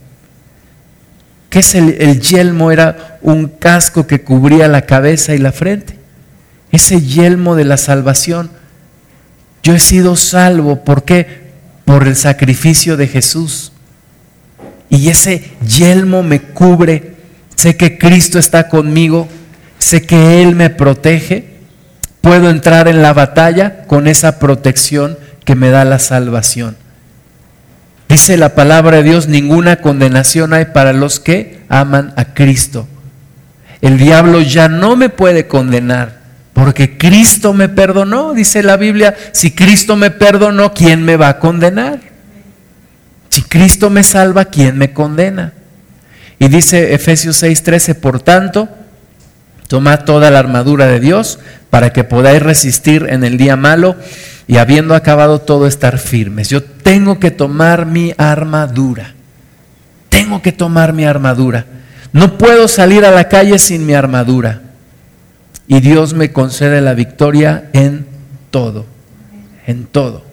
¿Qué 1.55 1.59
es 1.59 1.73
el, 1.73 1.95
el 2.01 2.19
yelmo? 2.19 2.69
Era 2.69 3.17
un 3.21 3.47
casco 3.47 4.05
que 4.05 4.19
cubría 4.19 4.67
la 4.67 4.81
cabeza 4.81 5.35
y 5.35 5.37
la 5.37 5.53
frente. 5.53 5.97
Ese 6.69 6.99
yelmo 6.99 7.55
de 7.55 7.63
la 7.63 7.77
salvación. 7.77 8.49
Yo 9.63 9.73
he 9.73 9.79
sido 9.79 10.17
salvo. 10.17 10.83
¿Por 10.83 11.05
qué? 11.05 11.53
Por 11.85 12.05
el 12.09 12.17
sacrificio 12.17 12.97
de 12.97 13.07
Jesús. 13.07 13.71
Y 14.89 15.07
ese 15.07 15.49
yelmo 15.65 16.23
me 16.23 16.41
cubre. 16.41 17.15
Sé 17.55 17.77
que 17.77 17.97
Cristo 17.97 18.37
está 18.37 18.67
conmigo. 18.67 19.29
Sé 19.79 20.01
que 20.01 20.41
Él 20.41 20.55
me 20.57 20.69
protege. 20.69 21.51
Puedo 22.19 22.49
entrar 22.49 22.89
en 22.89 23.01
la 23.01 23.13
batalla 23.13 23.83
con 23.83 24.09
esa 24.09 24.39
protección 24.39 25.17
que 25.45 25.55
me 25.55 25.69
da 25.69 25.85
la 25.85 25.99
salvación. 25.99 26.75
Dice 28.07 28.37
la 28.37 28.55
palabra 28.55 28.97
de 28.97 29.03
Dios, 29.03 29.27
ninguna 29.27 29.77
condenación 29.77 30.53
hay 30.53 30.65
para 30.65 30.93
los 30.93 31.19
que 31.19 31.59
aman 31.69 32.13
a 32.15 32.33
Cristo. 32.33 32.87
El 33.81 33.97
diablo 33.97 34.41
ya 34.41 34.67
no 34.67 34.95
me 34.95 35.09
puede 35.09 35.47
condenar 35.47 36.25
porque 36.53 36.97
Cristo 36.97 37.53
me 37.53 37.67
perdonó. 37.67 38.33
Dice 38.33 38.63
la 38.63 38.77
Biblia, 38.77 39.13
si 39.33 39.51
Cristo 39.51 39.97
me 39.97 40.09
perdonó, 40.09 40.73
¿quién 40.73 41.03
me 41.03 41.17
va 41.17 41.27
a 41.27 41.39
condenar? 41.39 41.99
Si 43.29 43.41
Cristo 43.41 43.89
me 43.89 44.03
salva, 44.03 44.45
¿quién 44.45 44.77
me 44.77 44.93
condena? 44.93 45.51
Y 46.39 46.47
dice 46.47 46.93
Efesios 46.93 47.43
6:13, 47.43 47.95
por 47.95 48.21
tanto, 48.21 48.69
tomad 49.67 50.05
toda 50.05 50.31
la 50.31 50.39
armadura 50.39 50.87
de 50.87 50.99
Dios 50.99 51.39
para 51.69 51.91
que 51.91 52.03
podáis 52.03 52.41
resistir 52.41 53.07
en 53.09 53.23
el 53.23 53.37
día 53.37 53.55
malo 53.55 53.95
y 54.47 54.57
habiendo 54.57 54.95
acabado 54.95 55.39
todo 55.39 55.67
estar 55.67 55.97
firmes. 55.97 56.49
Yo 56.49 56.63
tengo 56.63 57.19
que 57.19 57.31
tomar 57.31 57.85
mi 57.85 58.13
armadura. 58.17 59.13
Tengo 60.09 60.41
que 60.41 60.51
tomar 60.51 60.93
mi 60.93 61.05
armadura. 61.05 61.65
No 62.13 62.37
puedo 62.37 62.67
salir 62.67 63.03
a 63.05 63.11
la 63.11 63.27
calle 63.27 63.59
sin 63.59 63.85
mi 63.85 63.93
armadura. 63.93 64.61
Y 65.67 65.79
Dios 65.79 66.13
me 66.13 66.31
concede 66.31 66.79
la 66.81 66.93
victoria 66.93 67.69
en 67.73 68.05
todo. 68.51 68.85
En 69.65 69.85
todo. 69.87 70.23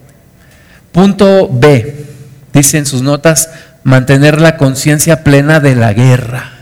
Punto 0.93 1.49
B. 1.51 2.07
Dice 2.53 2.79
en 2.79 2.87
sus 2.87 3.01
notas, 3.03 3.49
mantener 3.83 4.41
la 4.41 4.59
conciencia 4.59 5.25
plena 5.25 5.59
de 5.59 5.75
la 5.75 5.95
guerra. 5.95 6.62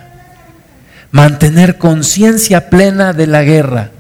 Mantener 1.11 1.79
conciencia 1.79 2.71
plena 2.71 3.13
de 3.13 3.27
la 3.27 3.43
guerra. 3.43 3.91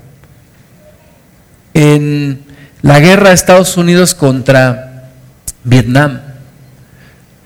En 1.74 2.44
la 2.82 3.00
guerra 3.00 3.28
de 3.28 3.34
Estados 3.34 3.76
Unidos 3.76 4.14
contra 4.14 5.10
Vietnam. 5.64 6.20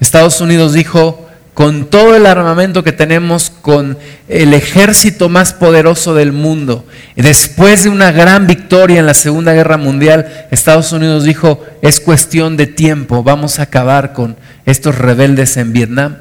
Estados 0.01 0.41
Unidos 0.41 0.75
dijo, 0.75 1.25
con 1.55 1.87
todo 1.87 2.17
el 2.17 2.27
armamento 2.27 2.83
que 2.83 2.93
tenemos, 2.93 3.49
con 3.49 3.97
el 4.29 4.55
ejército 4.55 5.29
más 5.29 5.53
poderoso 5.53 6.15
del 6.15 6.33
mundo, 6.33 6.85
después 7.17 7.85
de 7.85 7.91
una 7.91 8.11
gran 8.11 8.47
victoria 8.47 8.99
en 8.99 9.07
la 9.07 9.15
Segunda 9.15 9.53
Guerra 9.53 9.77
Mundial, 9.77 10.49
Estados 10.51 10.93
Unidos 10.93 11.25
dijo, 11.25 11.65
es 11.81 12.01
cuestión 12.01 12.57
de 12.57 12.67
tiempo, 12.67 13.23
vamos 13.23 13.59
a 13.59 13.63
acabar 13.63 14.13
con 14.13 14.37
estos 14.67 14.99
rebeldes 14.99 15.57
en 15.57 15.73
Vietnam. 15.73 16.17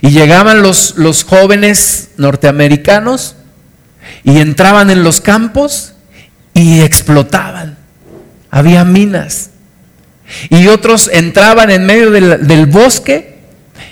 Y 0.00 0.10
llegaban 0.10 0.62
los, 0.62 0.96
los 0.96 1.24
jóvenes 1.24 2.10
norteamericanos 2.16 3.36
y 4.24 4.38
entraban 4.38 4.90
en 4.90 5.02
los 5.02 5.20
campos 5.20 5.94
y 6.54 6.80
explotaban 6.80 7.78
había 8.50 8.84
minas. 8.84 9.50
Y 10.50 10.66
otros 10.68 11.10
entraban 11.12 11.70
en 11.70 11.86
medio 11.86 12.10
del, 12.10 12.66
bosque 12.66 13.38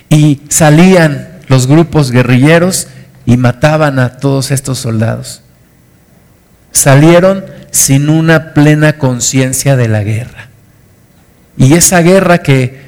y 0.08 0.42
salían 0.48 1.40
los 1.48 1.66
grupos 1.66 2.10
guerrilleros 2.10 2.88
y 3.24 3.36
mataban 3.36 3.98
a 3.98 4.18
todos 4.18 4.50
estos 4.50 4.78
soldados. 4.78 5.42
Salieron 6.72 7.44
sin 7.70 8.10
una 8.10 8.52
plena 8.52 8.98
conciencia 8.98 9.76
de 9.76 9.88
la 9.88 10.02
guerra. 10.02 10.48
Y 11.56 11.72
esa 11.74 12.02
guerra 12.02 12.38
que 12.38 12.86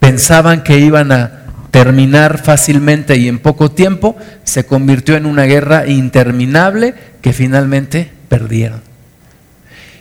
pensaban 0.00 0.64
que 0.64 0.78
iban 0.78 1.12
a 1.12 1.37
terminar 1.70 2.42
fácilmente 2.42 3.16
y 3.16 3.28
en 3.28 3.38
poco 3.38 3.70
tiempo, 3.70 4.16
se 4.44 4.64
convirtió 4.66 5.16
en 5.16 5.26
una 5.26 5.44
guerra 5.44 5.86
interminable 5.86 6.94
que 7.20 7.32
finalmente 7.32 8.10
perdieron. 8.28 8.80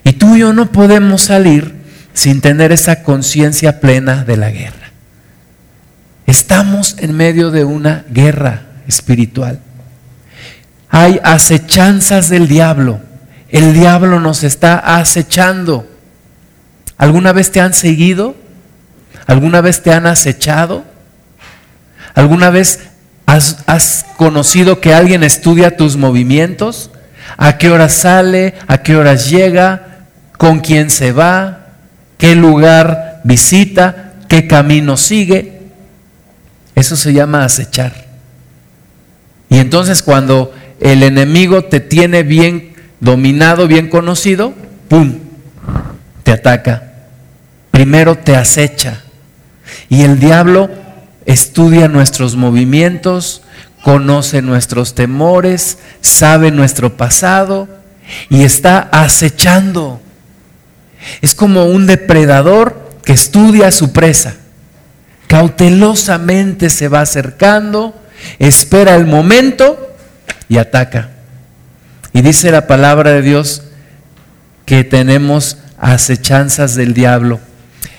Y 0.04 0.14
tú 0.14 0.36
y 0.36 0.40
yo 0.40 0.54
no 0.54 0.72
podemos 0.72 1.24
salir 1.24 1.76
sin 2.14 2.42
tener 2.42 2.72
esa 2.72 3.04
conciencia 3.04 3.80
plena 3.80 4.24
de 4.24 4.38
la 4.38 4.50
guerra. 4.50 4.92
Estamos 6.26 6.96
en 7.00 7.16
medio 7.16 7.52
de 7.52 7.64
una 7.64 8.06
guerra 8.10 8.64
espiritual. 8.88 9.60
Hay 10.90 11.20
acechanzas 11.24 12.30
del 12.30 12.48
diablo. 12.48 13.00
El 13.50 13.74
diablo 13.74 14.20
nos 14.20 14.44
está 14.44 14.98
acechando. 14.98 15.88
¿Alguna 16.98 17.34
vez 17.34 17.52
te 17.52 17.62
han 17.62 17.74
seguido? 17.74 18.36
¿Alguna 19.26 19.62
vez 19.62 19.84
te 19.84 19.92
han 19.92 20.08
acechado? 20.08 20.86
¿Alguna 22.18 22.50
vez 22.50 22.80
has, 23.26 24.06
conocido 24.18 24.82
que 24.82 24.94
alguien 24.94 25.24
estudia 25.24 25.78
tus 25.78 25.96
movimientos? 25.98 26.90
¿A 27.38 27.58
qué 27.58 27.70
hora 27.70 27.90
sale? 27.90 28.56
¿A 28.68 28.80
qué 28.80 28.96
horas 28.96 29.30
llega? 29.30 29.88
con 30.38 30.60
quién 30.60 30.90
se 30.90 31.12
va, 31.12 31.68
qué 32.18 32.36
lugar 32.36 33.22
visita, 33.24 34.14
qué 34.30 34.48
camino 34.48 34.98
sigue. 34.98 35.62
Eso 36.76 36.96
se 36.96 37.12
llama 37.12 37.44
acechar. 37.44 38.06
Y 39.50 39.58
entonces 39.58 40.04
cuando 40.04 40.54
el 40.80 41.02
enemigo 41.02 41.64
te 41.64 41.80
tiene 41.80 42.22
bien 42.24 42.76
dominado, 43.00 43.68
bien 43.68 43.90
conocido, 43.90 44.54
¡pum! 44.88 45.16
Te 46.24 46.32
ataca. 46.32 46.84
Primero 47.72 48.16
te 48.16 48.36
acecha. 48.36 49.02
Y 49.90 50.04
el 50.04 50.20
diablo 50.20 50.70
estudia 51.28 51.88
nuestros 51.88 52.36
movimientos, 52.36 53.44
conoce 53.84 54.42
nuestros 54.42 54.96
temores, 54.96 55.78
sabe 56.02 56.50
nuestro 56.50 56.98
pasado 56.98 57.68
y 58.30 58.44
está 58.44 58.80
acechando. 58.92 60.02
Es 61.22 61.36
como 61.36 61.66
un 61.66 61.86
depredador 61.86 62.92
que 63.04 63.14
estudia 63.14 63.68
a 63.68 63.72
su 63.72 63.92
presa. 63.92 64.36
Cautelosamente 65.28 66.70
se 66.70 66.88
va 66.88 67.02
acercando, 67.02 67.94
espera 68.40 68.96
el 68.96 69.06
momento 69.06 69.96
y 70.48 70.58
ataca. 70.58 71.10
Y 72.14 72.22
dice 72.22 72.52
la 72.52 72.68
palabra 72.68 73.12
de 73.12 73.22
Dios 73.22 73.64
que 74.66 74.86
tenemos 74.86 75.58
acechanzas 75.78 76.76
del 76.76 76.94
diablo. 76.94 77.42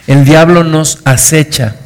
El 0.06 0.24
diablo 0.24 0.64
nos 0.64 1.00
acecha. 1.04 1.76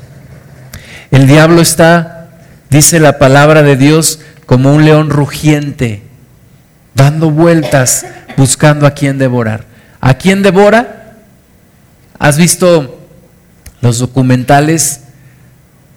El 1.13 1.27
diablo 1.27 1.61
está, 1.61 2.31
dice 2.71 2.99
la 2.99 3.19
palabra 3.19 3.63
de 3.63 3.77
Dios, 3.77 4.21
como 4.47 4.75
un 4.75 4.87
león 4.87 5.11
rugiente, 5.11 6.03
dando 6.95 7.31
vueltas, 7.31 8.07
buscando 8.39 8.87
a 8.87 8.93
quien 8.93 9.19
devorar. 9.19 9.67
¿A 10.01 10.15
quién 10.15 10.43
devora? 10.43 11.17
¿Has 12.19 12.39
visto 12.39 13.07
los 13.83 13.99
documentales 13.99 15.03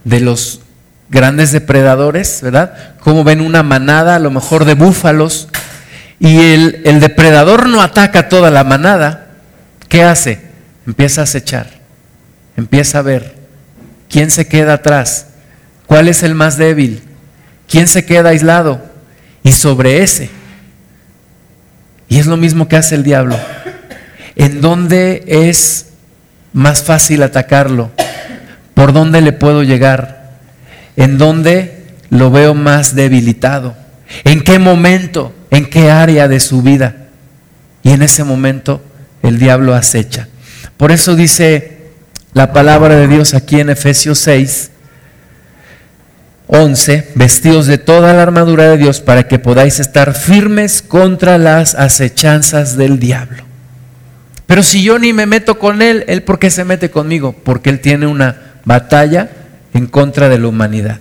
de 0.03 0.19
los 0.19 0.59
grandes 1.09 1.53
depredadores, 1.53 2.41
verdad? 2.41 2.95
Cómo 2.99 3.23
ven 3.23 3.39
una 3.39 3.63
manada, 3.63 4.17
a 4.17 4.19
lo 4.19 4.31
mejor 4.31 4.65
de 4.65 4.73
búfalos, 4.73 5.47
y 6.19 6.39
el, 6.39 6.81
el 6.83 6.99
depredador 6.99 7.69
no 7.69 7.81
ataca 7.81 8.27
toda 8.27 8.51
la 8.51 8.65
manada. 8.65 9.27
¿Qué 9.87 10.03
hace? 10.03 10.41
Empieza 10.85 11.21
a 11.21 11.23
acechar, 11.23 11.67
empieza 12.57 12.99
a 12.99 13.03
ver 13.03 13.34
quién 14.09 14.31
se 14.31 14.47
queda 14.47 14.73
atrás, 14.73 15.27
cuál 15.85 16.07
es 16.07 16.23
el 16.23 16.35
más 16.35 16.57
débil, 16.57 17.01
quién 17.67 17.87
se 17.87 18.05
queda 18.05 18.29
aislado, 18.29 18.81
y 19.43 19.51
sobre 19.51 20.03
ese. 20.03 20.29
Y 22.09 22.19
es 22.19 22.25
lo 22.25 22.37
mismo 22.37 22.67
que 22.67 22.77
hace 22.77 22.95
el 22.95 23.03
diablo. 23.03 23.37
¿En 24.35 24.61
dónde 24.61 25.23
es 25.27 25.87
más 26.53 26.83
fácil 26.83 27.23
atacarlo? 27.23 27.91
¿Por 28.73 28.93
dónde 28.93 29.21
le 29.21 29.33
puedo 29.33 29.63
llegar? 29.63 30.39
¿En 30.95 31.17
dónde 31.17 31.85
lo 32.09 32.31
veo 32.31 32.53
más 32.53 32.95
debilitado? 32.95 33.75
¿En 34.23 34.41
qué 34.41 34.59
momento? 34.59 35.33
¿En 35.51 35.69
qué 35.69 35.89
área 35.91 36.27
de 36.27 36.39
su 36.39 36.61
vida? 36.61 37.07
Y 37.83 37.91
en 37.91 38.01
ese 38.01 38.23
momento 38.23 38.83
el 39.21 39.39
diablo 39.39 39.73
acecha. 39.73 40.27
Por 40.77 40.91
eso 40.91 41.15
dice 41.15 41.74
la 42.35 42.51
palabra 42.51 42.97
de 42.97 43.07
Dios 43.07 43.33
aquí 43.33 43.61
en 43.61 43.69
Efesios 43.69 44.19
6, 44.19 44.69
11, 46.47 47.11
vestidos 47.15 47.65
de 47.65 47.77
toda 47.77 48.13
la 48.13 48.23
armadura 48.23 48.69
de 48.69 48.77
Dios 48.77 48.99
para 48.99 49.29
que 49.29 49.39
podáis 49.39 49.79
estar 49.79 50.13
firmes 50.13 50.81
contra 50.81 51.37
las 51.37 51.75
acechanzas 51.75 52.75
del 52.75 52.99
diablo. 52.99 53.43
Pero 54.47 54.63
si 54.63 54.83
yo 54.83 54.99
ni 54.99 55.13
me 55.13 55.25
meto 55.25 55.57
con 55.57 55.81
él, 55.81 56.03
él 56.07 56.23
por 56.23 56.37
qué 56.37 56.49
se 56.49 56.65
mete 56.65 56.91
conmigo? 56.91 57.31
Porque 57.31 57.69
él 57.69 57.79
tiene 57.79 58.05
una 58.05 58.59
batalla 58.65 59.29
en 59.73 59.87
contra 59.87 60.27
de 60.27 60.37
la 60.37 60.49
humanidad. 60.49 60.99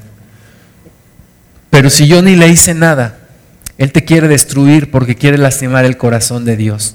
Pero 1.68 1.90
si 1.90 2.06
yo 2.06 2.22
ni 2.22 2.36
le 2.36 2.46
hice 2.46 2.74
nada, 2.74 3.18
Él 3.76 3.90
te 3.90 4.04
quiere 4.04 4.28
destruir 4.28 4.92
porque 4.92 5.16
quiere 5.16 5.38
lastimar 5.38 5.84
el 5.84 5.96
corazón 5.96 6.44
de 6.44 6.56
Dios. 6.56 6.94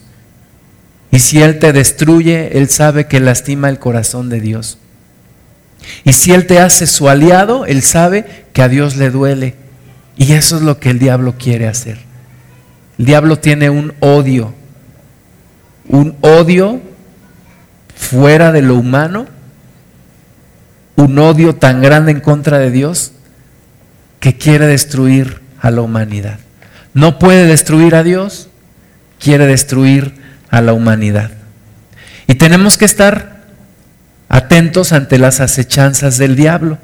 Y 1.11 1.19
si 1.19 1.41
Él 1.41 1.59
te 1.59 1.73
destruye, 1.73 2.57
Él 2.57 2.69
sabe 2.69 3.07
que 3.07 3.19
lastima 3.19 3.69
el 3.69 3.79
corazón 3.79 4.29
de 4.29 4.39
Dios. 4.39 4.77
Y 6.03 6.13
si 6.13 6.33
Él 6.33 6.45
te 6.45 6.59
hace 6.59 6.87
su 6.87 7.09
aliado, 7.09 7.65
Él 7.65 7.81
sabe 7.81 8.45
que 8.53 8.61
a 8.61 8.67
Dios 8.69 8.95
le 8.95 9.09
duele. 9.09 9.55
Y 10.17 10.33
eso 10.33 10.57
es 10.57 10.61
lo 10.61 10.79
que 10.79 10.89
el 10.89 10.99
diablo 10.99 11.35
quiere 11.37 11.67
hacer. 11.67 11.97
El 12.97 13.05
diablo 13.05 13.39
tiene 13.39 13.69
un 13.69 13.93
odio, 14.01 14.53
un 15.87 16.17
odio 16.19 16.81
fuera 17.95 18.51
de 18.51 18.61
lo 18.61 18.75
humano, 18.75 19.25
un 20.97 21.17
odio 21.17 21.55
tan 21.55 21.81
grande 21.81 22.11
en 22.11 22.19
contra 22.19 22.59
de 22.59 22.71
Dios 22.71 23.13
que 24.19 24.37
quiere 24.37 24.67
destruir 24.67 25.39
a 25.61 25.71
la 25.71 25.81
humanidad. 25.81 26.39
No 26.93 27.19
puede 27.19 27.45
destruir 27.45 27.95
a 27.95 28.03
Dios, 28.03 28.49
quiere 29.17 29.47
destruir 29.47 30.18
a 30.49 30.61
la 30.61 30.73
humanidad. 30.73 31.31
Y 32.27 32.35
tenemos 32.35 32.77
que 32.77 32.85
estar 32.85 33.39
atentos 34.29 34.91
ante 34.93 35.17
las 35.17 35.39
acechanzas 35.39 36.17
del 36.17 36.35
diablo. 36.35 36.77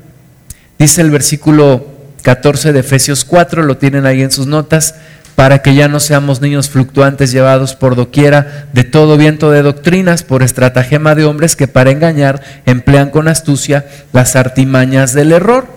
Dice 0.80 1.02
el 1.02 1.12
versículo 1.12 1.96
14 2.24 2.74
de 2.74 2.80
Efesios 2.80 3.24
4, 3.24 3.64
lo 3.64 3.78
tienen 3.78 4.06
ahí 4.06 4.22
en 4.24 4.32
sus 4.32 4.48
notas, 4.48 4.96
para 5.36 5.60
que 5.60 5.76
ya 5.76 5.88
no 5.88 6.00
seamos 6.00 6.42
niños 6.42 6.70
fluctuantes 6.70 7.32
llevados 7.32 7.76
por 7.76 7.96
doquiera 7.96 8.68
de 8.74 8.86
todo 8.86 9.18
viento 9.18 9.52
de 9.52 9.62
doctrinas, 9.62 10.24
por 10.24 10.42
estratagema 10.42 11.14
de 11.14 11.26
hombres 11.26 11.56
que 11.56 11.68
para 11.68 11.92
engañar 11.92 12.42
emplean 12.66 13.10
con 13.10 13.28
astucia 13.28 13.86
las 14.14 14.36
artimañas 14.36 15.14
del 15.14 15.34
error. 15.34 15.68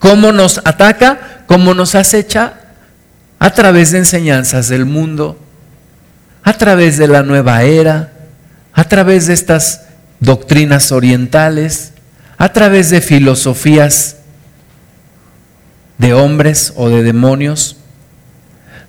¿Cómo 0.00 0.32
nos 0.32 0.60
ataca? 0.64 1.44
¿Cómo 1.46 1.74
nos 1.74 1.94
acecha? 1.94 2.54
A 3.38 3.50
través 3.50 3.92
de 3.92 3.98
enseñanzas 3.98 4.68
del 4.68 4.84
mundo, 4.84 5.38
a 6.50 6.58
través 6.58 6.98
de 6.98 7.06
la 7.06 7.22
nueva 7.22 7.62
era, 7.62 8.10
a 8.72 8.84
través 8.84 9.28
de 9.28 9.34
estas 9.34 9.82
doctrinas 10.18 10.90
orientales, 10.90 11.92
a 12.38 12.52
través 12.52 12.90
de 12.90 13.00
filosofías 13.00 14.16
de 15.98 16.12
hombres 16.12 16.72
o 16.74 16.88
de 16.88 17.04
demonios, 17.04 17.76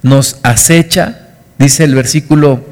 nos 0.02 0.39
acecha, 0.41 1.28
dice 1.60 1.84
el 1.84 1.93
versículo 1.93 2.65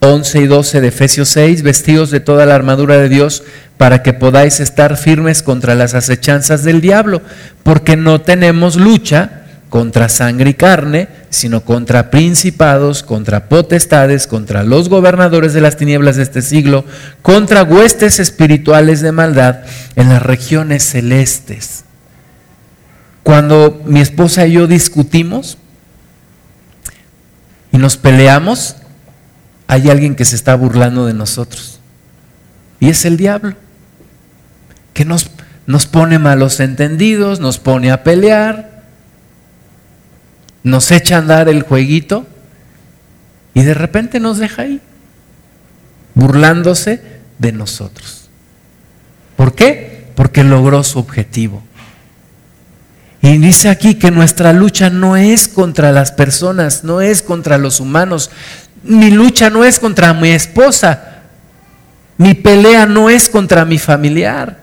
11 0.00 0.40
y 0.40 0.46
12 0.46 0.80
de 0.80 0.88
Efesios 0.88 1.28
6, 1.28 1.62
vestidos 1.62 2.10
de 2.10 2.20
toda 2.20 2.46
la 2.46 2.54
armadura 2.54 2.96
de 2.96 3.10
Dios 3.10 3.42
para 3.76 4.02
que 4.02 4.14
podáis 4.14 4.60
estar 4.60 4.96
firmes 4.96 5.42
contra 5.42 5.74
las 5.74 5.92
acechanzas 5.92 6.64
del 6.64 6.80
diablo, 6.80 7.20
porque 7.64 7.96
no 7.96 8.22
tenemos 8.22 8.76
lucha 8.76 9.37
contra 9.68 10.08
sangre 10.08 10.50
y 10.50 10.54
carne, 10.54 11.08
sino 11.30 11.62
contra 11.62 12.10
principados, 12.10 13.02
contra 13.02 13.48
potestades, 13.48 14.26
contra 14.26 14.62
los 14.62 14.88
gobernadores 14.88 15.52
de 15.52 15.60
las 15.60 15.76
tinieblas 15.76 16.16
de 16.16 16.22
este 16.22 16.42
siglo, 16.42 16.84
contra 17.22 17.64
huestes 17.64 18.18
espirituales 18.18 19.02
de 19.02 19.12
maldad 19.12 19.60
en 19.96 20.08
las 20.08 20.22
regiones 20.22 20.84
celestes. 20.84 21.84
Cuando 23.22 23.82
mi 23.84 24.00
esposa 24.00 24.46
y 24.46 24.52
yo 24.52 24.66
discutimos 24.66 25.58
y 27.70 27.76
nos 27.76 27.98
peleamos, 27.98 28.76
hay 29.66 29.90
alguien 29.90 30.14
que 30.14 30.24
se 30.24 30.34
está 30.34 30.54
burlando 30.54 31.04
de 31.04 31.12
nosotros. 31.12 31.78
Y 32.80 32.88
es 32.88 33.04
el 33.04 33.18
diablo, 33.18 33.54
que 34.94 35.04
nos, 35.04 35.30
nos 35.66 35.84
pone 35.84 36.18
malos 36.18 36.58
entendidos, 36.60 37.38
nos 37.38 37.58
pone 37.58 37.90
a 37.90 38.02
pelear, 38.02 38.77
nos 40.62 40.90
echa 40.90 41.16
a 41.16 41.18
andar 41.18 41.48
el 41.48 41.62
jueguito 41.62 42.26
y 43.54 43.62
de 43.62 43.74
repente 43.74 44.20
nos 44.20 44.38
deja 44.38 44.62
ahí, 44.62 44.80
burlándose 46.14 47.02
de 47.38 47.52
nosotros. 47.52 48.28
¿Por 49.36 49.54
qué? 49.54 50.10
Porque 50.14 50.44
logró 50.44 50.82
su 50.82 50.98
objetivo. 50.98 51.62
Y 53.20 53.38
dice 53.38 53.68
aquí 53.68 53.94
que 53.94 54.10
nuestra 54.10 54.52
lucha 54.52 54.90
no 54.90 55.16
es 55.16 55.48
contra 55.48 55.92
las 55.92 56.12
personas, 56.12 56.84
no 56.84 57.00
es 57.00 57.22
contra 57.22 57.58
los 57.58 57.80
humanos. 57.80 58.30
Mi 58.84 59.10
lucha 59.10 59.50
no 59.50 59.64
es 59.64 59.78
contra 59.80 60.14
mi 60.14 60.30
esposa. 60.30 61.22
Mi 62.16 62.34
pelea 62.34 62.86
no 62.86 63.10
es 63.10 63.28
contra 63.28 63.64
mi 63.64 63.78
familiar. 63.78 64.57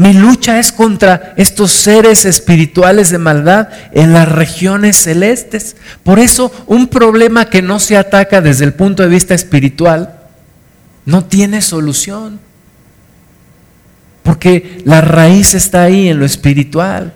Mi 0.00 0.14
lucha 0.14 0.58
es 0.58 0.72
contra 0.72 1.34
estos 1.36 1.72
seres 1.72 2.24
espirituales 2.24 3.10
de 3.10 3.18
maldad 3.18 3.68
en 3.92 4.14
las 4.14 4.26
regiones 4.32 4.96
celestes. 4.96 5.76
Por 6.02 6.18
eso 6.18 6.50
un 6.66 6.88
problema 6.88 7.50
que 7.50 7.60
no 7.60 7.78
se 7.78 7.98
ataca 7.98 8.40
desde 8.40 8.64
el 8.64 8.72
punto 8.72 9.02
de 9.02 9.10
vista 9.10 9.34
espiritual 9.34 10.20
no 11.04 11.26
tiene 11.26 11.60
solución. 11.60 12.40
Porque 14.22 14.80
la 14.86 15.02
raíz 15.02 15.52
está 15.52 15.82
ahí 15.82 16.08
en 16.08 16.18
lo 16.18 16.24
espiritual. 16.24 17.12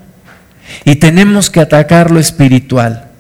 Y 0.85 0.97
tenemos 0.97 1.49
que 1.49 1.61
atacar 1.61 2.11
lo 2.11 2.21
espiritual. 2.21 3.13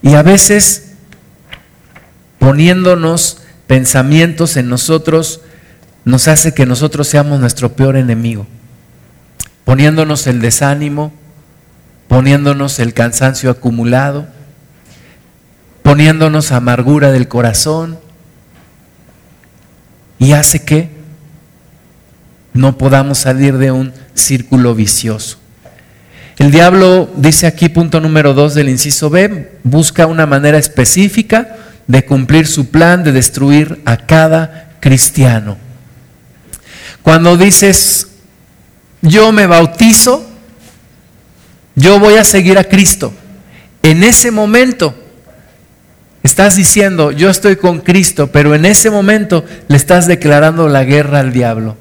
Y 0.00 0.14
a 0.14 0.22
veces 0.22 0.92
poniéndonos 2.38 3.42
pensamientos 3.66 4.56
en 4.56 4.70
nosotros 4.70 5.42
nos 6.06 6.28
hace 6.28 6.54
que 6.54 6.66
nosotros 6.66 7.08
seamos 7.08 7.40
nuestro 7.40 7.72
peor 7.72 7.96
enemigo, 7.96 8.46
poniéndonos 9.64 10.28
el 10.28 10.40
desánimo, 10.40 11.12
poniéndonos 12.06 12.78
el 12.78 12.94
cansancio 12.94 13.50
acumulado, 13.50 14.28
poniéndonos 15.82 16.52
amargura 16.52 17.10
del 17.10 17.26
corazón 17.26 17.98
y 20.20 20.30
hace 20.30 20.64
que 20.64 20.90
no 22.52 22.78
podamos 22.78 23.18
salir 23.18 23.58
de 23.58 23.72
un 23.72 23.92
círculo 24.14 24.76
vicioso. 24.76 25.38
El 26.38 26.52
diablo, 26.52 27.10
dice 27.16 27.48
aquí 27.48 27.68
punto 27.68 28.00
número 28.00 28.32
dos 28.32 28.54
del 28.54 28.68
inciso 28.68 29.10
B, 29.10 29.58
busca 29.64 30.06
una 30.06 30.24
manera 30.24 30.56
específica 30.56 31.56
de 31.88 32.04
cumplir 32.04 32.46
su 32.46 32.70
plan 32.70 33.02
de 33.02 33.10
destruir 33.10 33.82
a 33.84 33.96
cada 33.96 34.70
cristiano. 34.78 35.65
Cuando 37.06 37.36
dices, 37.36 38.08
yo 39.00 39.30
me 39.30 39.46
bautizo, 39.46 40.26
yo 41.76 42.00
voy 42.00 42.14
a 42.14 42.24
seguir 42.24 42.58
a 42.58 42.64
Cristo, 42.64 43.12
en 43.84 44.02
ese 44.02 44.32
momento 44.32 44.92
estás 46.24 46.56
diciendo, 46.56 47.12
yo 47.12 47.30
estoy 47.30 47.54
con 47.54 47.78
Cristo, 47.78 48.32
pero 48.32 48.56
en 48.56 48.64
ese 48.64 48.90
momento 48.90 49.44
le 49.68 49.76
estás 49.76 50.08
declarando 50.08 50.66
la 50.66 50.82
guerra 50.82 51.20
al 51.20 51.32
diablo. 51.32 51.76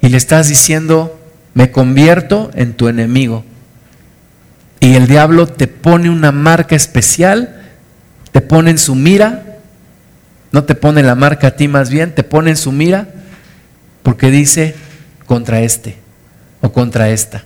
Y 0.00 0.10
le 0.10 0.16
estás 0.16 0.46
diciendo, 0.46 1.18
me 1.54 1.72
convierto 1.72 2.52
en 2.54 2.74
tu 2.74 2.86
enemigo. 2.86 3.44
Y 4.78 4.94
el 4.94 5.08
diablo 5.08 5.48
te 5.48 5.66
pone 5.66 6.08
una 6.08 6.30
marca 6.30 6.76
especial, 6.76 7.62
te 8.30 8.42
pone 8.42 8.70
en 8.70 8.78
su 8.78 8.94
mira, 8.94 9.58
no 10.52 10.62
te 10.62 10.76
pone 10.76 11.02
la 11.02 11.16
marca 11.16 11.48
a 11.48 11.56
ti 11.56 11.66
más 11.66 11.90
bien, 11.90 12.14
te 12.14 12.22
pone 12.22 12.50
en 12.50 12.56
su 12.56 12.70
mira 12.70 13.08
porque 14.08 14.30
dice 14.30 14.74
contra 15.26 15.60
este 15.60 15.98
o 16.62 16.72
contra 16.72 17.10
esta. 17.10 17.44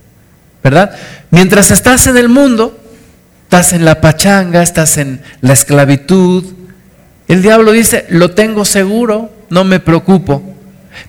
¿Verdad? 0.62 0.94
Mientras 1.32 1.72
estás 1.72 2.06
en 2.06 2.16
el 2.16 2.28
mundo, 2.28 2.78
estás 3.42 3.72
en 3.72 3.84
la 3.84 4.00
pachanga, 4.00 4.62
estás 4.62 4.96
en 4.96 5.22
la 5.40 5.54
esclavitud, 5.54 6.44
el 7.26 7.42
diablo 7.42 7.72
dice, 7.72 8.06
lo 8.10 8.30
tengo 8.30 8.64
seguro, 8.64 9.32
no 9.50 9.64
me 9.64 9.80
preocupo. 9.80 10.54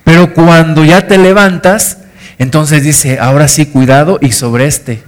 Pero 0.03 0.33
cuando 0.33 0.83
ya 0.83 1.05
te 1.05 1.19
levantas, 1.19 1.99
entonces 2.39 2.81
dice, 2.81 3.19
ahora 3.19 3.47
sí, 3.47 3.67
cuidado 3.67 4.17
y 4.23 4.31
sobre 4.31 4.65
este 4.65 5.03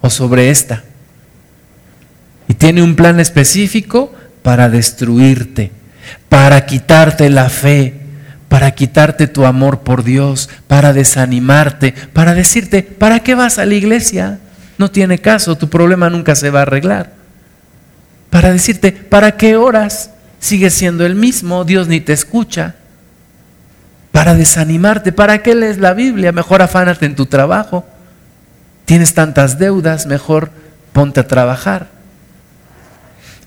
o 0.00 0.08
sobre 0.08 0.48
esta. 0.48 0.84
Y 2.48 2.54
tiene 2.54 2.82
un 2.82 2.96
plan 2.96 3.20
específico 3.20 4.10
para 4.42 4.70
destruirte, 4.70 5.70
para 6.30 6.64
quitarte 6.64 7.28
la 7.28 7.50
fe, 7.50 8.01
para 8.52 8.72
quitarte 8.72 9.28
tu 9.28 9.46
amor 9.46 9.80
por 9.80 10.04
Dios, 10.04 10.50
para 10.66 10.92
desanimarte, 10.92 11.94
para 12.12 12.34
decirte, 12.34 12.82
¿para 12.82 13.20
qué 13.20 13.34
vas 13.34 13.58
a 13.58 13.64
la 13.64 13.72
iglesia? 13.72 14.40
No 14.76 14.90
tiene 14.90 15.20
caso, 15.20 15.56
tu 15.56 15.70
problema 15.70 16.10
nunca 16.10 16.34
se 16.34 16.50
va 16.50 16.58
a 16.58 16.62
arreglar. 16.64 17.14
Para 18.28 18.52
decirte, 18.52 18.92
¿para 18.92 19.38
qué 19.38 19.56
oras? 19.56 20.10
Sigues 20.38 20.74
siendo 20.74 21.06
el 21.06 21.14
mismo, 21.14 21.64
Dios 21.64 21.88
ni 21.88 22.02
te 22.02 22.12
escucha. 22.12 22.74
Para 24.10 24.34
desanimarte, 24.34 25.12
¿para 25.12 25.38
qué 25.42 25.54
lees 25.54 25.78
la 25.78 25.94
Biblia? 25.94 26.30
Mejor 26.30 26.60
afánate 26.60 27.06
en 27.06 27.16
tu 27.16 27.24
trabajo. 27.24 27.86
Tienes 28.84 29.14
tantas 29.14 29.58
deudas, 29.58 30.04
mejor 30.04 30.50
ponte 30.92 31.20
a 31.20 31.26
trabajar. 31.26 31.88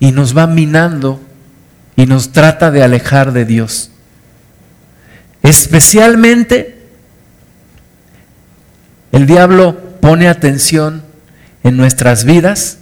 Y 0.00 0.10
nos 0.10 0.36
va 0.36 0.48
minando 0.48 1.20
y 1.94 2.06
nos 2.06 2.32
trata 2.32 2.72
de 2.72 2.82
alejar 2.82 3.32
de 3.32 3.44
Dios. 3.44 3.92
Especialmente 5.46 6.76
el 9.12 9.26
diablo 9.26 9.78
pone 10.00 10.26
atención 10.26 11.04
en 11.62 11.76
nuestras 11.76 12.24
vidas 12.24 12.78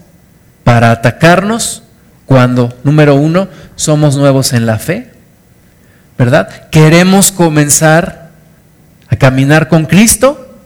para 0.64 0.90
atacarnos 0.90 1.82
cuando, 2.24 2.74
número 2.82 3.16
uno, 3.16 3.48
somos 3.76 4.16
nuevos 4.16 4.54
en 4.54 4.64
la 4.64 4.78
fe, 4.78 5.10
¿verdad? 6.16 6.70
Queremos 6.70 7.32
comenzar 7.32 8.30
a 9.08 9.16
caminar 9.16 9.68
con 9.68 9.84
Cristo. 9.84 10.56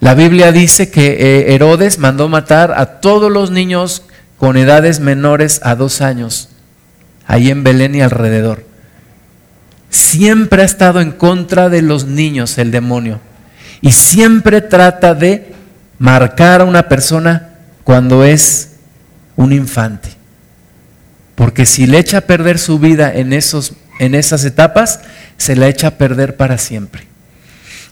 La 0.00 0.14
Biblia 0.14 0.50
dice 0.50 0.90
que 0.90 1.10
eh, 1.10 1.54
Herodes 1.54 1.98
mandó 1.98 2.30
matar 2.30 2.72
a 2.74 3.02
todos 3.02 3.30
los 3.30 3.50
niños 3.50 4.02
con 4.38 4.56
edades 4.56 4.98
menores 4.98 5.60
a 5.62 5.74
dos 5.74 6.00
años, 6.00 6.48
ahí 7.26 7.50
en 7.50 7.64
Belén 7.64 7.94
y 7.94 8.00
alrededor. 8.00 8.71
Siempre 9.92 10.62
ha 10.62 10.64
estado 10.64 11.02
en 11.02 11.12
contra 11.12 11.68
de 11.68 11.82
los 11.82 12.06
niños 12.06 12.56
el 12.56 12.70
demonio 12.70 13.20
y 13.82 13.92
siempre 13.92 14.62
trata 14.62 15.14
de 15.14 15.52
marcar 15.98 16.62
a 16.62 16.64
una 16.64 16.88
persona 16.88 17.50
cuando 17.84 18.24
es 18.24 18.70
un 19.36 19.52
infante. 19.52 20.08
Porque 21.34 21.66
si 21.66 21.86
le 21.86 21.98
echa 21.98 22.18
a 22.18 22.22
perder 22.22 22.58
su 22.58 22.78
vida 22.78 23.12
en, 23.12 23.34
esos, 23.34 23.74
en 23.98 24.14
esas 24.14 24.46
etapas, 24.46 25.00
se 25.36 25.56
la 25.56 25.68
echa 25.68 25.88
a 25.88 25.98
perder 25.98 26.38
para 26.38 26.56
siempre. 26.56 27.06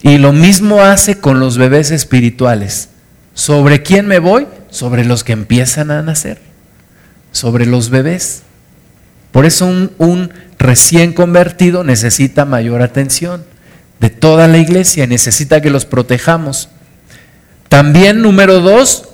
Y 0.00 0.16
lo 0.16 0.32
mismo 0.32 0.80
hace 0.80 1.18
con 1.18 1.38
los 1.38 1.58
bebés 1.58 1.90
espirituales. 1.90 2.88
¿Sobre 3.34 3.82
quién 3.82 4.06
me 4.06 4.20
voy? 4.20 4.46
Sobre 4.70 5.04
los 5.04 5.22
que 5.22 5.32
empiezan 5.32 5.90
a 5.90 6.00
nacer. 6.00 6.40
Sobre 7.30 7.66
los 7.66 7.90
bebés. 7.90 8.42
Por 9.32 9.46
eso 9.46 9.66
un, 9.66 10.32
recién 10.58 11.12
convertido 11.12 11.84
necesita 11.84 12.44
mayor 12.44 12.82
atención 12.82 13.44
de 14.00 14.10
toda 14.10 14.48
la 14.48 14.58
iglesia, 14.58 15.06
necesita 15.06 15.60
que 15.60 15.70
los 15.70 15.84
protejamos. 15.84 16.68
También 17.68 18.22
número 18.22 18.60
dos, 18.60 19.08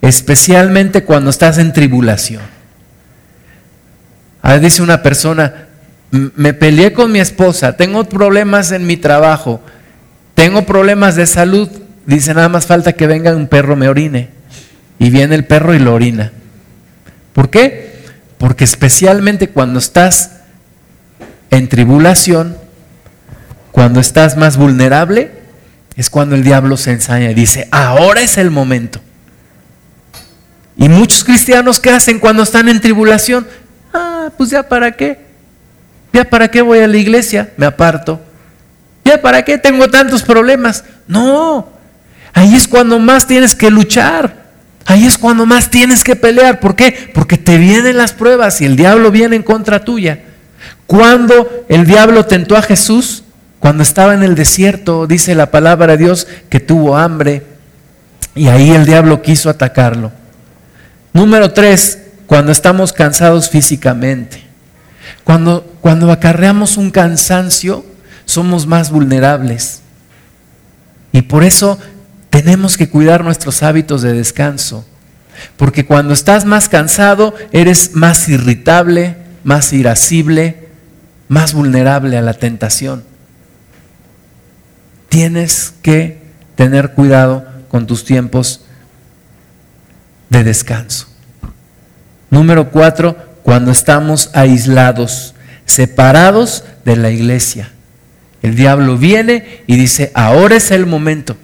especialmente 0.00 1.04
cuando 1.04 1.30
estás 1.30 1.58
en 1.58 1.72
tribulación. 1.72 2.42
A 4.40 4.58
dice 4.58 4.82
una 4.82 5.02
persona, 5.02 5.68
me 6.10 6.54
peleé 6.54 6.92
con 6.92 7.12
mi 7.12 7.20
esposa, 7.20 7.76
tengo 7.76 8.04
problemas 8.04 8.72
en 8.72 8.86
mi 8.86 8.96
trabajo, 8.96 9.60
tengo 10.34 10.64
problemas 10.66 11.14
de 11.16 11.26
salud, 11.26 11.68
dice 12.06 12.34
nada 12.34 12.48
más 12.48 12.66
falta 12.66 12.94
que 12.94 13.06
venga 13.06 13.36
un 13.36 13.48
perro 13.48 13.76
me 13.76 13.88
orine. 13.88 14.30
Y 14.98 15.10
viene 15.10 15.34
el 15.34 15.44
perro 15.44 15.74
y 15.74 15.80
lo 15.80 15.94
orina. 15.94 16.30
¿Por 17.32 17.50
qué? 17.50 17.91
Porque 18.42 18.64
especialmente 18.64 19.50
cuando 19.50 19.78
estás 19.78 20.32
en 21.52 21.68
tribulación, 21.68 22.56
cuando 23.70 24.00
estás 24.00 24.36
más 24.36 24.56
vulnerable, 24.56 25.30
es 25.94 26.10
cuando 26.10 26.34
el 26.34 26.42
diablo 26.42 26.76
se 26.76 26.90
ensaña 26.90 27.30
y 27.30 27.34
dice, 27.34 27.68
ahora 27.70 28.20
es 28.20 28.38
el 28.38 28.50
momento. 28.50 29.00
Y 30.76 30.88
muchos 30.88 31.22
cristianos, 31.22 31.78
¿qué 31.78 31.90
hacen 31.90 32.18
cuando 32.18 32.42
están 32.42 32.68
en 32.68 32.80
tribulación? 32.80 33.46
Ah, 33.94 34.30
pues 34.36 34.50
ya 34.50 34.68
para 34.68 34.90
qué. 34.90 35.20
Ya 36.12 36.24
para 36.24 36.50
qué 36.50 36.62
voy 36.62 36.80
a 36.80 36.88
la 36.88 36.96
iglesia, 36.96 37.52
me 37.56 37.66
aparto. 37.66 38.20
Ya 39.04 39.22
para 39.22 39.44
qué 39.44 39.56
tengo 39.56 39.88
tantos 39.88 40.24
problemas. 40.24 40.82
No, 41.06 41.68
ahí 42.32 42.56
es 42.56 42.66
cuando 42.66 42.98
más 42.98 43.24
tienes 43.24 43.54
que 43.54 43.70
luchar. 43.70 44.41
Ahí 44.86 45.06
es 45.06 45.18
cuando 45.18 45.46
más 45.46 45.70
tienes 45.70 46.04
que 46.04 46.16
pelear. 46.16 46.60
¿Por 46.60 46.74
qué? 46.74 47.10
Porque 47.14 47.38
te 47.38 47.58
vienen 47.58 47.96
las 47.96 48.12
pruebas 48.12 48.60
y 48.60 48.64
el 48.64 48.76
diablo 48.76 49.10
viene 49.10 49.36
en 49.36 49.42
contra 49.42 49.84
tuya. 49.84 50.20
Cuando 50.86 51.64
el 51.68 51.86
diablo 51.86 52.26
tentó 52.26 52.56
a 52.56 52.62
Jesús, 52.62 53.24
cuando 53.60 53.82
estaba 53.82 54.14
en 54.14 54.22
el 54.22 54.34
desierto, 54.34 55.06
dice 55.06 55.34
la 55.34 55.50
palabra 55.50 55.96
de 55.96 56.04
Dios 56.04 56.26
que 56.48 56.60
tuvo 56.60 56.96
hambre 56.96 57.44
y 58.34 58.48
ahí 58.48 58.70
el 58.70 58.86
diablo 58.86 59.22
quiso 59.22 59.50
atacarlo. 59.50 60.12
Número 61.12 61.52
tres, 61.52 61.98
cuando 62.26 62.50
estamos 62.50 62.92
cansados 62.92 63.50
físicamente. 63.50 64.42
Cuando, 65.24 65.62
cuando 65.80 66.10
acarreamos 66.10 66.76
un 66.76 66.90
cansancio, 66.90 67.84
somos 68.24 68.66
más 68.66 68.90
vulnerables. 68.90 69.82
Y 71.12 71.22
por 71.22 71.44
eso 71.44 71.78
tenemos 72.42 72.76
que 72.76 72.88
cuidar 72.88 73.22
nuestros 73.22 73.62
hábitos 73.62 74.02
de 74.02 74.14
descanso. 74.14 74.84
Porque 75.56 75.86
cuando 75.86 76.12
estás 76.12 76.44
más 76.44 76.68
cansado, 76.68 77.34
eres 77.52 77.94
más 77.94 78.28
irritable, 78.28 79.16
más 79.44 79.72
irascible, 79.72 80.68
más 81.28 81.54
vulnerable 81.54 82.18
a 82.18 82.22
la 82.22 82.34
tentación. 82.34 83.04
Tienes 85.08 85.72
que 85.82 86.20
tener 86.56 86.92
cuidado 86.92 87.46
con 87.68 87.86
tus 87.86 88.04
tiempos 88.04 88.62
de 90.28 90.42
descanso. 90.42 91.06
Número 92.28 92.70
cuatro, 92.70 93.16
cuando 93.44 93.70
estamos 93.70 94.30
aislados, 94.32 95.34
separados 95.64 96.64
de 96.84 96.96
la 96.96 97.10
iglesia. 97.10 97.70
El 98.42 98.56
diablo 98.56 98.98
viene 98.98 99.62
y 99.68 99.76
dice, 99.76 100.10
ahora 100.14 100.56
es 100.56 100.72
el 100.72 100.86
momento. 100.86 101.36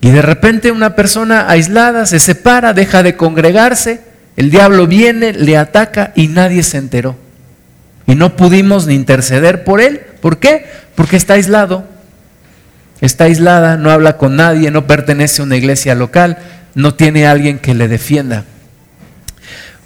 Y 0.00 0.10
de 0.10 0.22
repente 0.22 0.70
una 0.70 0.94
persona 0.94 1.48
aislada 1.48 2.06
se 2.06 2.18
separa, 2.18 2.72
deja 2.72 3.02
de 3.02 3.16
congregarse, 3.16 4.00
el 4.36 4.50
diablo 4.50 4.86
viene, 4.86 5.32
le 5.32 5.56
ataca 5.56 6.12
y 6.14 6.28
nadie 6.28 6.62
se 6.62 6.76
enteró. 6.76 7.16
Y 8.06 8.14
no 8.14 8.36
pudimos 8.36 8.86
ni 8.86 8.94
interceder 8.94 9.64
por 9.64 9.80
él. 9.80 10.00
¿Por 10.20 10.38
qué? 10.38 10.66
Porque 10.94 11.16
está 11.16 11.34
aislado. 11.34 11.84
Está 13.00 13.24
aislada, 13.24 13.76
no 13.76 13.90
habla 13.90 14.16
con 14.16 14.36
nadie, 14.36 14.70
no 14.70 14.86
pertenece 14.86 15.42
a 15.42 15.44
una 15.44 15.56
iglesia 15.56 15.94
local, 15.94 16.38
no 16.74 16.94
tiene 16.94 17.26
alguien 17.26 17.58
que 17.58 17.74
le 17.74 17.88
defienda. 17.88 18.44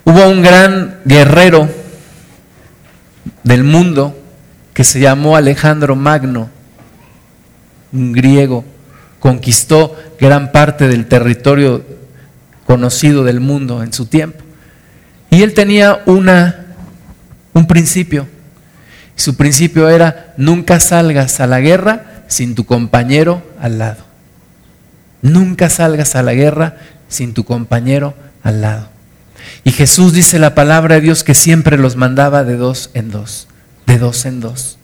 Hubo 0.04 0.28
un 0.28 0.42
gran 0.42 0.98
guerrero 1.04 1.68
del 3.42 3.64
mundo 3.64 4.16
que 4.74 4.84
se 4.84 5.00
llamó 5.00 5.36
Alejandro 5.36 5.96
Magno, 5.96 6.50
un 7.92 8.12
griego, 8.12 8.64
conquistó 9.20 9.96
gran 10.18 10.50
parte 10.50 10.88
del 10.88 11.06
territorio 11.06 11.84
conocido 12.66 13.22
del 13.22 13.40
mundo 13.40 13.82
en 13.82 13.92
su 13.92 14.06
tiempo. 14.06 14.42
Y 15.30 15.42
él 15.42 15.54
tenía 15.54 16.02
una, 16.06 16.66
un 17.52 17.66
principio. 17.66 18.26
Su 19.14 19.36
principio 19.36 19.88
era, 19.88 20.34
nunca 20.36 20.80
salgas 20.80 21.40
a 21.40 21.46
la 21.46 21.60
guerra 21.60 22.24
sin 22.26 22.54
tu 22.54 22.64
compañero 22.64 23.42
al 23.60 23.78
lado. 23.78 24.04
Nunca 25.22 25.68
salgas 25.68 26.16
a 26.16 26.22
la 26.22 26.32
guerra 26.32 26.78
sin 27.08 27.34
tu 27.34 27.44
compañero 27.44 28.14
al 28.42 28.62
lado. 28.62 28.88
Y 29.64 29.72
Jesús 29.72 30.12
dice 30.14 30.38
la 30.38 30.54
palabra 30.54 30.96
de 30.96 31.00
Dios 31.02 31.22
que 31.22 31.34
siempre 31.34 31.76
los 31.76 31.96
mandaba 31.96 32.44
de 32.44 32.56
dos 32.56 32.90
en 32.94 33.10
dos, 33.10 33.48
de 33.86 33.98
dos 33.98 34.24
en 34.24 34.40
dos. 34.40 34.78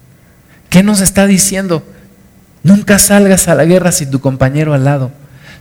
¿Qué 0.68 0.82
nos 0.82 1.01
está 1.01 1.26
diciendo? 1.26 1.82
Nunca 2.67 2.99
salgas 2.99 3.47
a 3.47 3.55
la 3.55 3.64
guerra 3.64 3.93
sin 3.93 4.11
tu 4.11 4.21
compañero 4.21 4.75
al 4.75 4.83
lado. 4.83 5.12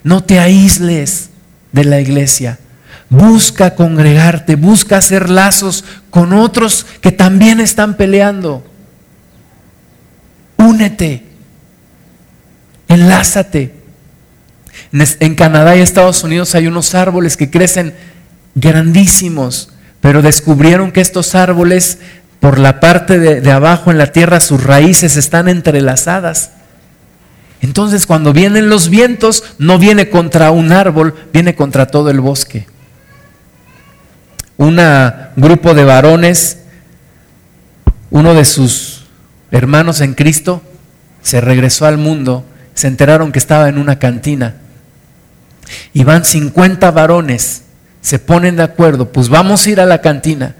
No 0.03 0.23
te 0.23 0.39
aísles 0.39 1.29
de 1.71 1.83
la 1.83 2.01
iglesia. 2.01 2.57
Busca 3.11 3.75
congregarte, 3.75 4.55
busca 4.55 4.97
hacer 4.97 5.29
lazos 5.29 5.85
con 6.09 6.33
otros 6.33 6.87
que 7.01 7.11
también 7.11 7.59
están 7.59 7.93
peleando. 7.93 8.65
Únete, 10.57 11.21
enlázate. 12.87 13.75
En 14.91 15.35
Canadá 15.35 15.75
y 15.75 15.81
Estados 15.81 16.23
Unidos 16.23 16.55
hay 16.55 16.65
unos 16.65 16.95
árboles 16.95 17.37
que 17.37 17.51
crecen 17.51 17.93
grandísimos, 18.55 19.69
pero 20.01 20.23
descubrieron 20.23 20.91
que 20.91 21.01
estos 21.01 21.35
árboles, 21.35 21.99
por 22.39 22.57
la 22.57 22.79
parte 22.79 23.19
de, 23.19 23.51
abajo 23.51 23.91
en 23.91 23.99
la 23.99 24.11
tierra, 24.11 24.39
sus 24.39 24.63
raíces 24.63 25.17
están 25.17 25.47
entrelazadas. 25.47 26.54
Entonces 27.61 28.05
cuando 28.05 28.33
vienen 28.33 28.69
los 28.69 28.89
vientos, 28.89 29.43
no 29.57 29.79
viene 29.79 30.09
contra 30.09 30.51
un 30.51 30.71
árbol, 30.71 31.15
viene 31.33 31.55
contra 31.55 31.87
todo 31.87 32.09
el 32.09 32.19
bosque. 32.19 32.67
Un 34.57 34.79
grupo 35.35 35.73
de 35.73 35.83
varones, 35.83 36.59
uno 38.09 38.33
de 38.33 38.45
sus 38.45 39.05
hermanos 39.51 40.01
en 40.01 40.13
Cristo, 40.13 40.61
se 41.21 41.41
regresó 41.41 41.85
al 41.85 41.97
mundo, 41.97 42.45
se 42.73 42.87
enteraron 42.87 43.31
que 43.31 43.39
estaba 43.39 43.67
en 43.67 43.77
una 43.77 43.99
cantina. 43.99 44.55
Y 45.93 46.03
van 46.03 46.23
50 46.23 46.91
varones 46.91 47.63
se 48.05 48.19
ponen 48.19 48.55
de 48.55 48.61
acuerdo, 48.61 49.11
pues 49.11 49.29
vamos 49.29 49.65
a 49.65 49.69
ir 49.71 49.81
a 49.81 49.87
la 49.87 49.99
cantina. 49.99 50.53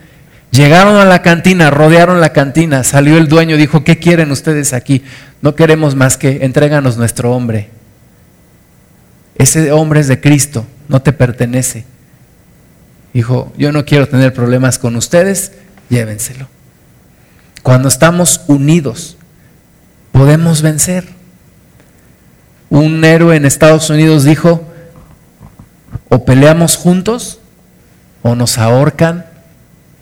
Llegaron 0.50 0.96
a 0.96 1.06
la 1.06 1.22
cantina, 1.22 1.70
rodearon 1.70 2.20
la 2.20 2.34
cantina, 2.34 2.84
salió 2.84 3.18
el 3.20 3.28
dueño, 3.28 3.56
dijo, 3.56 3.84
¿qué 3.84 4.00
quieren 4.00 4.32
ustedes 4.32 4.74
aquí? 4.74 5.04
No 5.46 5.54
queremos 5.54 5.94
más 5.94 6.18
que 6.18 6.44
entréganos 6.44 6.98
nuestro 6.98 7.32
hombre. 7.32 7.70
Ese 9.36 9.72
hombre 9.72 10.00
es 10.00 10.08
de 10.08 10.20
Cristo, 10.20 10.66
no 10.88 11.04
te 11.04 11.14
pertenece. 11.14 11.86
Dijo, 13.14 13.54
yo 13.56 13.72
no 13.72 13.86
quiero 13.86 14.10
tener 14.10 14.34
problemas 14.34 14.80
con 14.80 14.96
ustedes, 14.96 15.52
llévenselo. 15.88 16.48
Cuando 17.62 17.90
estamos 17.90 18.42
unidos, 18.48 19.18
podemos 20.12 20.64
vencer. 20.64 21.10
Un 22.72 23.06
héroe 23.06 23.36
en 23.36 23.46
Estados 23.46 23.92
Unidos 23.92 24.24
dijo, 24.24 24.68
o 26.10 26.26
peleamos 26.26 26.76
juntos 26.76 27.38
o 28.24 28.34
nos 28.34 28.58
ahorcan 28.58 29.28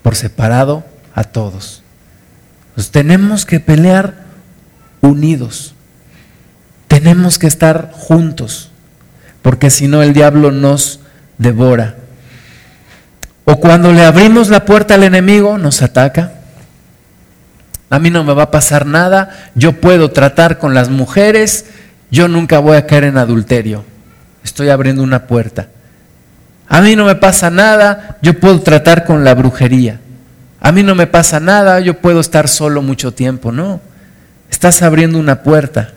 por 0.02 0.16
separado 0.16 0.86
a 1.14 1.22
todos. 1.22 1.82
Tenemos 2.90 3.44
que 3.44 3.60
pelear 3.60 4.23
unidos. 5.04 5.74
Tenemos 6.88 7.38
que 7.38 7.46
estar 7.46 7.90
juntos, 7.92 8.70
porque 9.42 9.70
si 9.70 9.88
no 9.88 10.02
el 10.02 10.12
diablo 10.12 10.50
nos 10.50 11.00
devora. 11.38 11.96
O 13.44 13.56
cuando 13.56 13.92
le 13.92 14.04
abrimos 14.04 14.48
la 14.48 14.64
puerta 14.64 14.94
al 14.94 15.02
enemigo, 15.02 15.58
nos 15.58 15.82
ataca. 15.82 16.32
A 17.90 17.98
mí 17.98 18.10
no 18.10 18.24
me 18.24 18.34
va 18.34 18.44
a 18.44 18.50
pasar 18.50 18.86
nada, 18.86 19.50
yo 19.54 19.80
puedo 19.80 20.10
tratar 20.10 20.58
con 20.58 20.74
las 20.74 20.88
mujeres, 20.88 21.66
yo 22.10 22.28
nunca 22.28 22.58
voy 22.58 22.76
a 22.76 22.86
caer 22.86 23.04
en 23.04 23.18
adulterio. 23.18 23.84
Estoy 24.42 24.70
abriendo 24.70 25.02
una 25.02 25.26
puerta. 25.26 25.68
A 26.68 26.80
mí 26.80 26.96
no 26.96 27.04
me 27.04 27.14
pasa 27.14 27.50
nada, 27.50 28.18
yo 28.22 28.40
puedo 28.40 28.60
tratar 28.60 29.04
con 29.04 29.24
la 29.24 29.34
brujería. 29.34 30.00
A 30.60 30.72
mí 30.72 30.82
no 30.82 30.94
me 30.94 31.06
pasa 31.06 31.40
nada, 31.40 31.80
yo 31.80 32.00
puedo 32.00 32.20
estar 32.20 32.48
solo 32.48 32.80
mucho 32.80 33.12
tiempo. 33.12 33.52
No, 33.52 33.80
estás 34.54 34.80
abriendo 34.82 35.18
una 35.18 35.42
puerta. 35.42 35.92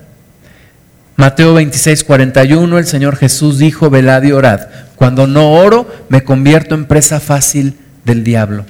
Mateo 1.15 1.53
26, 1.53 2.03
41, 2.03 2.77
el 2.77 2.85
Señor 2.85 3.15
Jesús 3.15 3.57
dijo, 3.57 3.89
velad 3.89 4.23
y 4.23 4.33
orad. 4.33 4.67
Cuando 4.95 5.25
no 5.25 5.53
oro, 5.53 5.89
me 6.09 6.23
convierto 6.23 6.75
en 6.75 6.85
presa 6.85 7.19
fácil 7.19 7.77
del 8.03 8.23
diablo. 8.23 8.65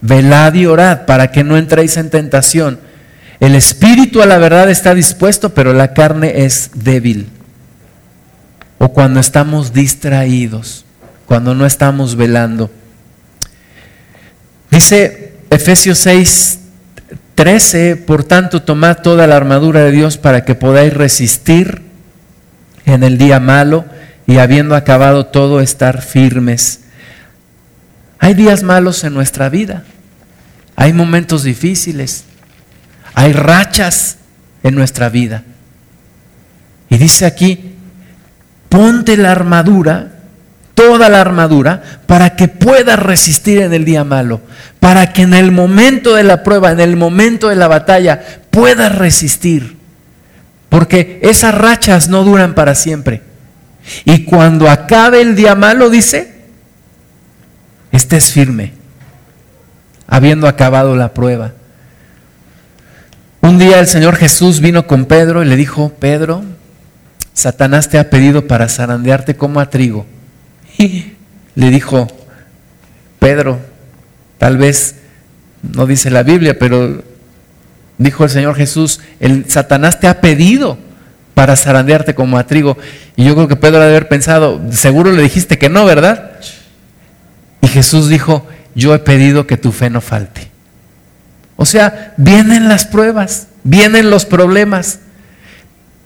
Velad 0.00 0.54
y 0.54 0.66
orad 0.66 1.06
para 1.06 1.30
que 1.30 1.44
no 1.44 1.56
entréis 1.56 1.96
en 1.96 2.10
tentación. 2.10 2.80
El 3.38 3.54
espíritu 3.54 4.22
a 4.22 4.26
la 4.26 4.38
verdad 4.38 4.70
está 4.70 4.94
dispuesto, 4.94 5.54
pero 5.54 5.72
la 5.74 5.92
carne 5.92 6.44
es 6.44 6.70
débil. 6.74 7.28
O 8.78 8.92
cuando 8.92 9.20
estamos 9.20 9.72
distraídos 9.72 10.86
cuando 11.26 11.54
no 11.54 11.66
estamos 11.66 12.16
velando. 12.16 12.70
Dice 14.70 15.34
Efesios 15.50 15.98
6, 15.98 16.60
13, 17.36 17.96
por 17.96 18.24
tanto 18.24 18.62
tomad 18.62 19.02
toda 19.02 19.26
la 19.26 19.36
armadura 19.36 19.80
de 19.80 19.92
Dios 19.92 20.16
para 20.16 20.44
que 20.44 20.54
podáis 20.54 20.92
resistir 20.92 21.82
en 22.86 23.04
el 23.04 23.18
día 23.18 23.40
malo 23.40 23.84
y 24.26 24.38
habiendo 24.38 24.74
acabado 24.74 25.26
todo 25.26 25.60
estar 25.60 26.00
firmes. 26.00 26.80
Hay 28.18 28.32
días 28.32 28.62
malos 28.62 29.04
en 29.04 29.12
nuestra 29.12 29.50
vida, 29.50 29.84
hay 30.76 30.94
momentos 30.94 31.42
difíciles, 31.42 32.24
hay 33.12 33.34
rachas 33.34 34.16
en 34.62 34.74
nuestra 34.74 35.10
vida. 35.10 35.42
Y 36.88 36.96
dice 36.96 37.26
aquí, 37.26 37.74
ponte 38.70 39.18
la 39.18 39.32
armadura 39.32 40.15
toda 40.76 41.08
la 41.08 41.22
armadura 41.22 41.82
para 42.06 42.36
que 42.36 42.48
puedas 42.48 42.98
resistir 42.98 43.60
en 43.60 43.72
el 43.72 43.84
día 43.86 44.04
malo, 44.04 44.42
para 44.78 45.12
que 45.14 45.22
en 45.22 45.32
el 45.32 45.50
momento 45.50 46.14
de 46.14 46.22
la 46.22 46.44
prueba, 46.44 46.70
en 46.70 46.80
el 46.80 46.96
momento 46.96 47.48
de 47.48 47.56
la 47.56 47.66
batalla, 47.66 48.22
puedas 48.50 48.94
resistir. 48.94 49.78
Porque 50.68 51.18
esas 51.22 51.54
rachas 51.54 52.08
no 52.08 52.24
duran 52.24 52.54
para 52.54 52.74
siempre. 52.74 53.22
Y 54.04 54.24
cuando 54.24 54.68
acabe 54.68 55.22
el 55.22 55.34
día 55.34 55.54
malo, 55.54 55.88
dice, 55.88 56.44
estés 57.90 58.30
firme, 58.30 58.74
habiendo 60.06 60.46
acabado 60.46 60.94
la 60.94 61.14
prueba. 61.14 61.52
Un 63.40 63.58
día 63.58 63.80
el 63.80 63.86
Señor 63.86 64.16
Jesús 64.16 64.60
vino 64.60 64.86
con 64.86 65.06
Pedro 65.06 65.42
y 65.42 65.46
le 65.46 65.56
dijo, 65.56 65.94
Pedro, 65.98 66.44
Satanás 67.32 67.88
te 67.88 67.98
ha 67.98 68.10
pedido 68.10 68.46
para 68.46 68.68
zarandearte 68.68 69.36
como 69.36 69.60
a 69.60 69.70
trigo 69.70 70.04
le 71.54 71.70
dijo, 71.70 72.06
Pedro, 73.18 73.58
tal 74.38 74.58
vez 74.58 74.96
no 75.62 75.86
dice 75.86 76.10
la 76.10 76.22
Biblia, 76.22 76.58
pero 76.58 77.02
dijo 77.98 78.24
el 78.24 78.30
Señor 78.30 78.54
Jesús, 78.54 79.00
el 79.20 79.50
Satanás 79.50 80.00
te 80.00 80.06
ha 80.06 80.20
pedido 80.20 80.78
para 81.34 81.56
zarandearte 81.56 82.14
como 82.14 82.38
a 82.38 82.46
trigo. 82.46 82.76
Y 83.16 83.24
yo 83.24 83.34
creo 83.34 83.48
que 83.48 83.56
Pedro 83.56 83.80
debe 83.80 83.90
haber 83.90 84.08
pensado, 84.08 84.60
seguro 84.70 85.12
le 85.12 85.22
dijiste 85.22 85.58
que 85.58 85.68
no, 85.68 85.84
¿verdad? 85.84 86.32
Y 87.60 87.68
Jesús 87.68 88.08
dijo, 88.08 88.46
yo 88.74 88.94
he 88.94 88.98
pedido 88.98 89.46
que 89.46 89.56
tu 89.56 89.72
fe 89.72 89.90
no 89.90 90.00
falte. 90.00 90.50
O 91.56 91.64
sea, 91.64 92.14
vienen 92.16 92.68
las 92.68 92.84
pruebas, 92.84 93.48
vienen 93.64 94.10
los 94.10 94.26
problemas. 94.26 95.00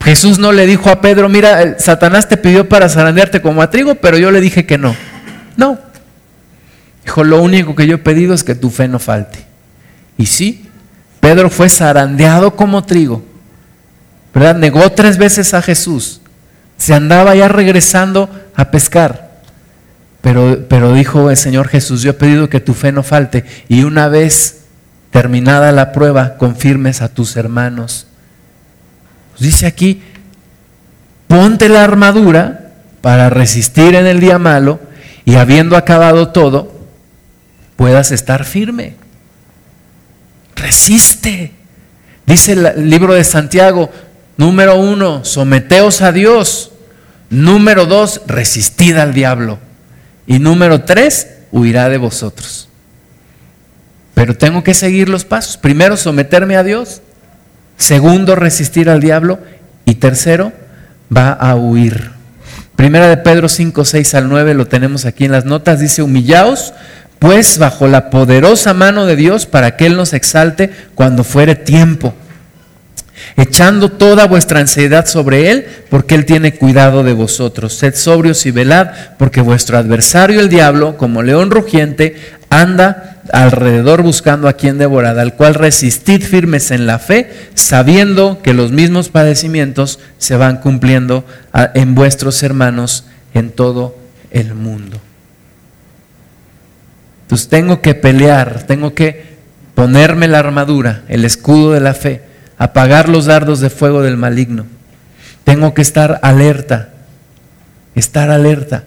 Jesús 0.02 0.38
no 0.38 0.52
le 0.52 0.66
dijo 0.66 0.88
a 0.88 1.00
Pedro, 1.00 1.28
mira, 1.28 1.78
Satanás 1.78 2.28
te 2.28 2.36
pidió 2.36 2.68
para 2.68 2.88
zarandearte 2.88 3.42
como 3.42 3.60
a 3.62 3.70
trigo, 3.70 3.96
pero 3.96 4.16
yo 4.16 4.30
le 4.30 4.40
dije 4.40 4.64
que 4.64 4.78
no. 4.78 4.96
No. 5.56 5.78
Dijo, 7.04 7.22
lo 7.22 7.42
único 7.42 7.74
que 7.74 7.86
yo 7.86 7.96
he 7.96 7.98
pedido 7.98 8.32
es 8.32 8.42
que 8.42 8.54
tu 8.54 8.70
fe 8.70 8.88
no 8.88 8.98
falte. 8.98 9.44
Y 10.16 10.26
sí, 10.26 10.66
Pedro 11.20 11.50
fue 11.50 11.68
zarandeado 11.68 12.56
como 12.56 12.84
trigo. 12.84 13.22
¿Verdad? 14.32 14.56
Negó 14.56 14.90
tres 14.92 15.18
veces 15.18 15.52
a 15.52 15.60
Jesús. 15.60 16.22
Se 16.78 16.94
andaba 16.94 17.34
ya 17.34 17.48
regresando 17.48 18.30
a 18.54 18.70
pescar. 18.70 19.30
Pero, 20.22 20.66
pero 20.68 20.94
dijo 20.94 21.30
el 21.30 21.36
Señor 21.36 21.68
Jesús, 21.68 22.02
yo 22.02 22.12
he 22.12 22.14
pedido 22.14 22.48
que 22.48 22.60
tu 22.60 22.72
fe 22.72 22.90
no 22.90 23.02
falte. 23.02 23.44
Y 23.68 23.82
una 23.82 24.08
vez 24.08 24.62
terminada 25.10 25.72
la 25.72 25.92
prueba, 25.92 26.36
confirmes 26.36 27.02
a 27.02 27.08
tus 27.08 27.36
hermanos 27.36 28.06
dice 29.40 29.66
aquí, 29.66 30.02
ponte 31.26 31.68
la 31.68 31.82
armadura 31.82 32.72
para 33.00 33.30
resistir 33.30 33.94
en 33.94 34.06
el 34.06 34.20
día 34.20 34.38
malo 34.38 34.80
y 35.24 35.36
habiendo 35.36 35.76
acabado 35.76 36.28
todo, 36.28 36.72
puedas 37.76 38.10
estar 38.10 38.44
firme. 38.44 38.94
Resiste. 40.56 41.52
Dice 42.26 42.52
el 42.52 42.90
libro 42.90 43.14
de 43.14 43.24
Santiago, 43.24 43.90
número 44.36 44.76
uno, 44.76 45.24
someteos 45.24 46.02
a 46.02 46.12
Dios. 46.12 46.72
Número 47.30 47.86
dos, 47.86 48.22
resistid 48.26 48.96
al 48.96 49.14
diablo. 49.14 49.58
Y 50.26 50.38
número 50.38 50.82
tres, 50.82 51.28
huirá 51.52 51.88
de 51.88 51.98
vosotros. 51.98 52.68
Pero 54.14 54.36
tengo 54.36 54.62
que 54.62 54.74
seguir 54.74 55.08
los 55.08 55.24
pasos. 55.24 55.56
Primero, 55.56 55.96
someterme 55.96 56.56
a 56.56 56.62
Dios. 56.62 57.02
Segundo, 57.80 58.36
resistir 58.36 58.90
al 58.90 59.00
diablo. 59.00 59.38
Y 59.86 59.94
tercero, 59.94 60.52
va 61.14 61.32
a 61.32 61.56
huir. 61.56 62.10
Primera 62.76 63.08
de 63.08 63.16
Pedro 63.16 63.48
5, 63.48 63.84
6 63.84 64.14
al 64.14 64.28
9 64.28 64.54
lo 64.54 64.66
tenemos 64.66 65.06
aquí 65.06 65.24
en 65.24 65.32
las 65.32 65.46
notas. 65.46 65.80
Dice, 65.80 66.02
humillaos 66.02 66.74
pues 67.20 67.58
bajo 67.58 67.86
la 67.86 68.08
poderosa 68.08 68.72
mano 68.74 69.04
de 69.06 69.14
Dios 69.14 69.46
para 69.46 69.76
que 69.76 69.86
Él 69.86 69.96
nos 69.96 70.14
exalte 70.14 70.70
cuando 70.94 71.22
fuere 71.22 71.54
tiempo, 71.54 72.14
echando 73.36 73.90
toda 73.90 74.26
vuestra 74.26 74.60
ansiedad 74.60 75.04
sobre 75.04 75.50
Él, 75.50 75.66
porque 75.90 76.14
Él 76.14 76.24
tiene 76.24 76.54
cuidado 76.54 77.04
de 77.04 77.12
vosotros. 77.12 77.74
Sed 77.74 77.94
sobrios 77.94 78.46
y 78.46 78.50
velad, 78.52 78.88
porque 79.18 79.42
vuestro 79.42 79.76
adversario 79.76 80.40
el 80.40 80.48
diablo, 80.48 80.96
como 80.96 81.22
león 81.22 81.50
rugiente, 81.50 82.16
anda 82.50 83.22
alrededor 83.32 84.02
buscando 84.02 84.48
a 84.48 84.54
quien 84.54 84.76
devorar, 84.76 85.18
al 85.18 85.34
cual 85.34 85.54
resistid 85.54 86.22
firmes 86.22 86.70
en 86.72 86.86
la 86.86 86.98
fe, 86.98 87.32
sabiendo 87.54 88.42
que 88.42 88.52
los 88.52 88.72
mismos 88.72 89.08
padecimientos 89.08 90.00
se 90.18 90.36
van 90.36 90.58
cumpliendo 90.58 91.24
en 91.74 91.94
vuestros 91.94 92.42
hermanos 92.42 93.06
en 93.32 93.50
todo 93.50 93.96
el 94.30 94.54
mundo. 94.54 95.00
Entonces 97.22 97.48
tengo 97.48 97.80
que 97.80 97.94
pelear, 97.94 98.64
tengo 98.64 98.94
que 98.94 99.30
ponerme 99.76 100.26
la 100.26 100.40
armadura, 100.40 101.04
el 101.06 101.24
escudo 101.24 101.72
de 101.72 101.80
la 101.80 101.94
fe, 101.94 102.22
apagar 102.58 103.08
los 103.08 103.26
dardos 103.26 103.60
de 103.60 103.70
fuego 103.70 104.02
del 104.02 104.16
maligno. 104.16 104.66
Tengo 105.44 105.72
que 105.72 105.82
estar 105.82 106.18
alerta, 106.22 106.88
estar 107.94 108.30
alerta. 108.30 108.84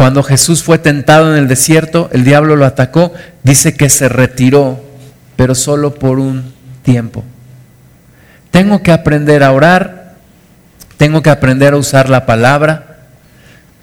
Cuando 0.00 0.22
Jesús 0.22 0.62
fue 0.62 0.78
tentado 0.78 1.30
en 1.30 1.36
el 1.36 1.46
desierto, 1.46 2.08
el 2.14 2.24
diablo 2.24 2.56
lo 2.56 2.64
atacó, 2.64 3.12
dice 3.42 3.74
que 3.74 3.90
se 3.90 4.08
retiró, 4.08 4.82
pero 5.36 5.54
solo 5.54 5.94
por 5.94 6.18
un 6.18 6.54
tiempo. 6.82 7.22
Tengo 8.50 8.82
que 8.82 8.92
aprender 8.92 9.42
a 9.42 9.52
orar, 9.52 10.14
tengo 10.96 11.20
que 11.20 11.28
aprender 11.28 11.74
a 11.74 11.76
usar 11.76 12.08
la 12.08 12.24
palabra, 12.24 13.00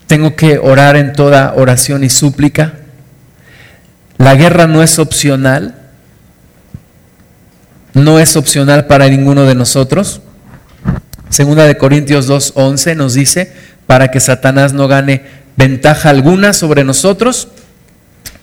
tengo 0.08 0.36
que 0.36 0.58
orar 0.58 0.96
en 0.96 1.14
toda 1.14 1.54
oración 1.56 2.04
y 2.04 2.10
súplica. 2.10 2.74
La 4.18 4.34
guerra 4.34 4.66
no 4.66 4.82
es 4.82 4.98
opcional, 4.98 5.76
no 7.94 8.18
es 8.18 8.36
opcional 8.36 8.88
para 8.88 9.08
ninguno 9.08 9.44
de 9.44 9.54
nosotros. 9.54 10.22
Segunda 11.30 11.66
de 11.66 11.78
Corintios 11.78 12.28
2:11 12.28 12.96
nos 12.96 13.14
dice, 13.14 13.54
para 13.86 14.10
que 14.10 14.20
Satanás 14.20 14.74
no 14.74 14.88
gane 14.88 15.46
ventaja 15.58 16.10
alguna 16.10 16.54
sobre 16.54 16.84
nosotros, 16.84 17.50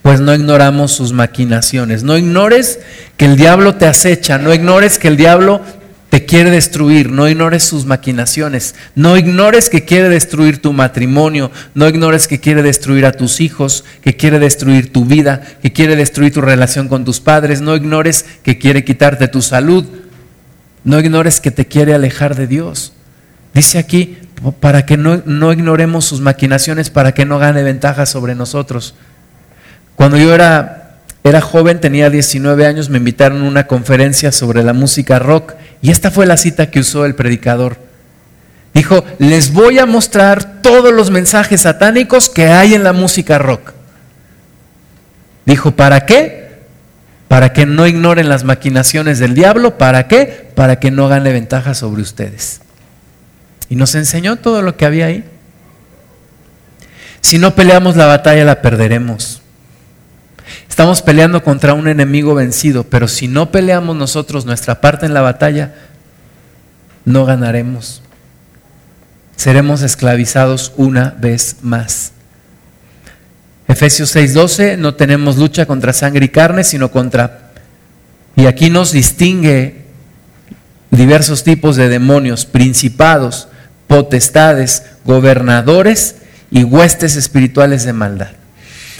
pues 0.02 0.20
no 0.20 0.34
ignoramos 0.34 0.92
sus 0.92 1.14
maquinaciones. 1.14 2.02
No 2.02 2.18
ignores 2.18 2.80
que 3.16 3.24
el 3.24 3.36
diablo 3.36 3.76
te 3.76 3.86
acecha, 3.86 4.36
no 4.36 4.52
ignores 4.52 4.98
que 4.98 5.08
el 5.08 5.16
diablo 5.16 5.62
te 6.10 6.26
quiere 6.26 6.50
destruir, 6.50 7.10
no 7.10 7.28
ignores 7.28 7.64
sus 7.64 7.86
maquinaciones, 7.86 8.74
no 8.94 9.16
ignores 9.16 9.68
que 9.68 9.84
quiere 9.84 10.08
destruir 10.08 10.62
tu 10.62 10.72
matrimonio, 10.72 11.50
no 11.74 11.88
ignores 11.88 12.28
que 12.28 12.38
quiere 12.38 12.62
destruir 12.62 13.06
a 13.06 13.12
tus 13.12 13.40
hijos, 13.40 13.84
que 14.00 14.14
quiere 14.14 14.38
destruir 14.38 14.92
tu 14.92 15.06
vida, 15.06 15.42
que 15.60 15.72
quiere 15.72 15.96
destruir 15.96 16.32
tu 16.32 16.40
relación 16.40 16.88
con 16.88 17.04
tus 17.04 17.18
padres, 17.18 17.62
no 17.62 17.74
ignores 17.74 18.26
que 18.42 18.58
quiere 18.58 18.84
quitarte 18.84 19.26
tu 19.26 19.42
salud, 19.42 19.86
no 20.84 21.00
ignores 21.00 21.40
que 21.40 21.50
te 21.50 21.66
quiere 21.66 21.94
alejar 21.94 22.36
de 22.36 22.46
Dios. 22.46 22.92
Dice 23.54 23.78
aquí, 23.78 24.18
para 24.52 24.86
que 24.86 24.96
no, 24.96 25.22
no 25.24 25.52
ignoremos 25.52 26.04
sus 26.04 26.20
maquinaciones, 26.20 26.90
para 26.90 27.12
que 27.12 27.24
no 27.24 27.38
gane 27.38 27.62
ventaja 27.62 28.06
sobre 28.06 28.34
nosotros. 28.34 28.94
Cuando 29.96 30.16
yo 30.16 30.34
era 30.34 30.84
era 31.24 31.40
joven, 31.40 31.80
tenía 31.80 32.10
19 32.10 32.66
años, 32.66 32.90
me 32.90 32.98
invitaron 32.98 33.42
a 33.42 33.48
una 33.48 33.66
conferencia 33.66 34.30
sobre 34.30 34.62
la 34.62 34.74
música 34.74 35.18
rock 35.18 35.54
y 35.80 35.90
esta 35.90 36.10
fue 36.10 36.26
la 36.26 36.36
cita 36.36 36.70
que 36.70 36.80
usó 36.80 37.06
el 37.06 37.14
predicador. 37.14 37.78
Dijo, 38.74 39.02
les 39.18 39.50
voy 39.54 39.78
a 39.78 39.86
mostrar 39.86 40.60
todos 40.60 40.92
los 40.92 41.10
mensajes 41.10 41.62
satánicos 41.62 42.28
que 42.28 42.48
hay 42.48 42.74
en 42.74 42.84
la 42.84 42.92
música 42.92 43.38
rock. 43.38 43.72
Dijo, 45.46 45.70
¿para 45.70 46.04
qué? 46.04 46.58
Para 47.28 47.54
que 47.54 47.64
no 47.64 47.86
ignoren 47.86 48.28
las 48.28 48.44
maquinaciones 48.44 49.18
del 49.18 49.34
diablo. 49.34 49.78
¿Para 49.78 50.08
qué? 50.08 50.50
Para 50.54 50.78
que 50.78 50.90
no 50.90 51.08
gane 51.08 51.32
ventaja 51.32 51.72
sobre 51.72 52.02
ustedes. 52.02 52.60
Y 53.68 53.76
nos 53.76 53.94
enseñó 53.94 54.36
todo 54.36 54.62
lo 54.62 54.76
que 54.76 54.86
había 54.86 55.06
ahí. 55.06 55.24
Si 57.20 57.38
no 57.38 57.54
peleamos 57.54 57.96
la 57.96 58.06
batalla, 58.06 58.44
la 58.44 58.60
perderemos. 58.60 59.40
Estamos 60.68 61.02
peleando 61.02 61.42
contra 61.42 61.72
un 61.72 61.88
enemigo 61.88 62.34
vencido, 62.34 62.84
pero 62.84 63.08
si 63.08 63.28
no 63.28 63.50
peleamos 63.50 63.96
nosotros 63.96 64.44
nuestra 64.44 64.80
parte 64.80 65.06
en 65.06 65.14
la 65.14 65.20
batalla, 65.20 65.74
no 67.04 67.24
ganaremos. 67.24 68.02
Seremos 69.36 69.82
esclavizados 69.82 70.72
una 70.76 71.14
vez 71.18 71.56
más. 71.62 72.12
Efesios 73.68 74.14
6:12, 74.14 74.76
no 74.76 74.94
tenemos 74.94 75.36
lucha 75.36 75.66
contra 75.66 75.92
sangre 75.92 76.26
y 76.26 76.28
carne, 76.28 76.64
sino 76.64 76.90
contra... 76.90 77.52
Y 78.36 78.46
aquí 78.46 78.68
nos 78.68 78.92
distingue 78.92 79.84
diversos 80.90 81.44
tipos 81.44 81.76
de 81.76 81.88
demonios, 81.88 82.46
principados, 82.46 83.48
potestades, 83.94 84.82
gobernadores 85.04 86.16
y 86.50 86.64
huestes 86.64 87.14
espirituales 87.14 87.84
de 87.84 87.92
maldad. 87.92 88.32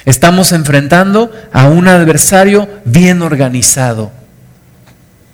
Estamos 0.05 0.53
enfrentando 0.53 1.33
a 1.53 1.67
un 1.67 1.89
adversario 1.89 2.69
bien 2.85 3.21
organizado. 3.21 4.13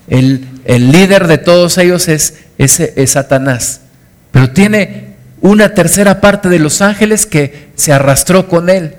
El, 0.08 0.48
líder 0.64 1.26
de 1.26 1.36
todos 1.36 1.76
ellos 1.76 2.08
es, 2.08 2.38
es 2.56 3.10
Satanás, 3.10 3.82
pero 4.30 4.48
tiene 4.50 5.16
una 5.42 5.74
tercera 5.74 6.22
parte 6.22 6.48
de 6.48 6.58
los 6.58 6.80
ángeles 6.80 7.26
que 7.26 7.68
se 7.74 7.92
arrastró 7.92 8.48
con 8.48 8.70
él 8.70 8.94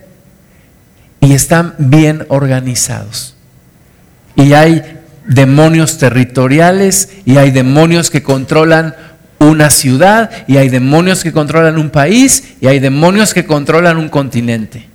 y 1.22 1.34
están 1.34 1.74
bien 1.80 2.28
organizados. 2.30 3.36
Y 4.36 4.54
hay 4.54 5.00
demonios 5.26 5.98
territoriales 5.98 7.10
y 7.26 7.38
hay 7.38 7.50
demonios 7.50 8.12
que 8.12 8.22
controlan 8.22 8.96
una 9.42 9.72
ciudad 9.72 10.30
y 10.48 10.58
hay 10.58 10.70
demonios 10.70 11.24
que 11.24 11.32
controlan 11.32 11.80
un 11.80 11.90
país 11.90 12.54
y 12.62 12.68
hay 12.68 12.80
demonios 12.80 13.34
que 13.34 13.46
controlan 13.46 13.98
un 13.98 14.08
continente. 14.08 14.88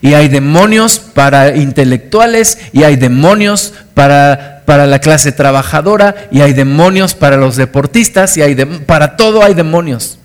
Y 0.00 0.14
hay 0.14 0.28
demonios 0.28 0.98
para 0.98 1.56
intelectuales 1.56 2.58
y 2.72 2.82
hay 2.82 2.96
demonios 2.96 3.74
para, 3.94 4.62
para 4.66 4.86
la 4.86 4.98
clase 4.98 5.30
trabajadora 5.30 6.16
y 6.32 6.40
hay 6.40 6.52
demonios 6.52 7.14
para 7.14 7.36
los 7.36 7.54
deportistas 7.54 8.36
y 8.36 8.42
hay 8.42 8.56
para 8.56 9.16
todo 9.16 9.44
hay 9.44 9.54
demonios. 9.54 10.18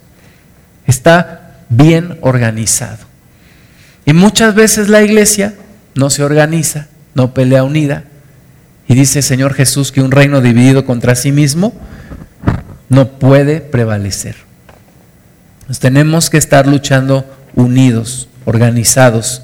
Está 0.88 1.58
bien 1.70 2.18
organizado. 2.22 3.06
Y 4.06 4.14
muchas 4.14 4.56
veces 4.56 4.90
la 4.90 5.04
iglesia 5.04 5.54
no 5.94 6.10
se 6.10 6.24
organiza, 6.24 6.88
no 7.14 7.36
pelea 7.36 7.64
unida. 7.64 8.06
Y 8.88 8.96
dice 8.96 9.22
Señor 9.22 9.54
Jesús 9.54 9.92
que 9.92 10.02
un 10.02 10.12
reino 10.12 10.42
dividido 10.42 10.86
contra 10.86 11.14
sí 11.14 11.32
mismo 11.32 11.74
no 12.94 13.08
puede 13.10 13.60
prevalecer. 13.60 14.36
Nos 15.68 15.80
tenemos 15.80 16.30
que 16.30 16.38
estar 16.38 16.68
luchando 16.68 17.26
unidos 17.56 18.28
organizados. 18.46 19.42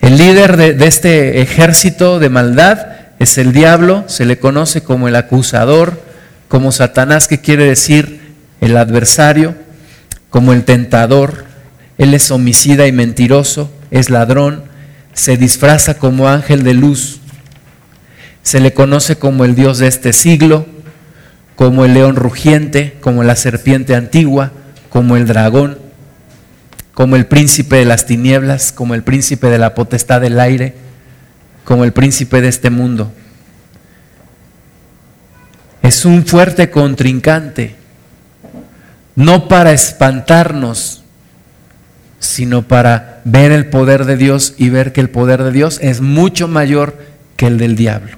El 0.00 0.18
líder 0.18 0.56
de, 0.56 0.86
este 0.86 1.40
ejército 1.40 2.18
de 2.18 2.28
maldad 2.28 2.86
es 3.18 3.38
el 3.38 3.52
diablo, 3.52 4.04
se 4.08 4.24
le 4.24 4.38
conoce 4.38 4.82
como 4.82 5.08
el 5.08 5.16
acusador, 5.16 6.00
como 6.48 6.72
Satanás, 6.72 7.28
que 7.28 7.40
quiere 7.40 7.64
decir 7.64 8.34
el 8.60 8.76
adversario, 8.76 9.54
como 10.30 10.52
el 10.52 10.64
tentador. 10.64 11.44
Él 11.98 12.14
es 12.14 12.30
homicida 12.30 12.86
y 12.86 12.92
mentiroso, 12.92 13.70
es 13.90 14.10
ladrón, 14.10 14.64
se 15.12 15.36
disfraza 15.36 15.94
como 15.94 16.28
ángel 16.28 16.62
de 16.62 16.74
luz. 16.74 17.20
Se 18.42 18.60
le 18.60 18.74
conoce 18.74 19.16
como 19.16 19.44
el 19.44 19.54
Dios 19.54 19.78
de 19.78 19.88
este 19.88 20.12
siglo, 20.12 20.66
como 21.56 21.84
el 21.84 21.94
león 21.94 22.16
rugiente, 22.16 22.96
como 23.00 23.24
la 23.24 23.34
serpiente 23.34 23.96
antigua, 23.96 24.52
como 24.88 25.16
el 25.16 25.26
dragón 25.26 25.86
como 26.96 27.16
el 27.16 27.26
príncipe 27.26 27.76
de 27.76 27.84
las 27.84 28.06
tinieblas, 28.06 28.72
como 28.72 28.94
el 28.94 29.02
príncipe 29.02 29.48
de 29.50 29.58
la 29.58 29.74
potestad 29.74 30.18
del 30.22 30.40
aire, 30.40 30.72
como 31.62 31.84
el 31.84 31.92
príncipe 31.92 32.40
de 32.40 32.48
este 32.48 32.70
mundo. 32.70 33.12
Es 35.82 36.06
un 36.06 36.24
fuerte 36.24 36.70
contrincante, 36.70 37.76
no 39.14 39.46
para 39.46 39.72
espantarnos, 39.72 41.02
sino 42.18 42.62
para 42.62 43.20
ver 43.24 43.52
el 43.52 43.66
poder 43.66 44.06
de 44.06 44.16
Dios 44.16 44.54
y 44.56 44.70
ver 44.70 44.94
que 44.94 45.02
el 45.02 45.10
poder 45.10 45.42
de 45.42 45.52
Dios 45.52 45.78
es 45.82 46.00
mucho 46.00 46.48
mayor 46.48 46.96
que 47.36 47.46
el 47.46 47.58
del 47.58 47.76
diablo. 47.76 48.16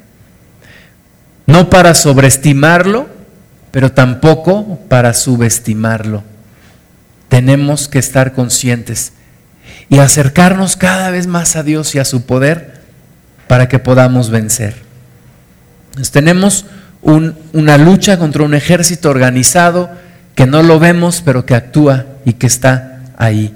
No 1.46 1.68
para 1.68 1.94
sobreestimarlo, 1.94 3.08
pero 3.70 3.92
tampoco 3.92 4.78
para 4.88 5.14
subestimarlo 5.14 6.22
tenemos 7.28 7.88
que 7.88 7.98
estar 7.98 8.32
conscientes 8.32 9.12
y 9.88 9.98
acercarnos 9.98 10.76
cada 10.76 11.10
vez 11.10 11.26
más 11.26 11.56
a 11.56 11.62
Dios 11.62 11.94
y 11.94 11.98
a 11.98 12.04
su 12.04 12.22
poder 12.22 12.80
para 13.46 13.68
que 13.68 13.78
podamos 13.78 14.30
vencer. 14.30 14.74
tenemos 16.10 16.66
una 17.02 17.78
lucha 17.78 18.18
contra 18.18 18.42
un 18.42 18.54
ejército 18.54 19.08
organizado 19.08 19.90
que 20.34 20.46
no 20.46 20.62
lo 20.62 20.78
vemos, 20.78 21.22
pero 21.24 21.46
que 21.46 21.54
actúa 21.54 22.06
y 22.24 22.34
que 22.34 22.46
está 22.46 23.00
ahí. 23.16 23.54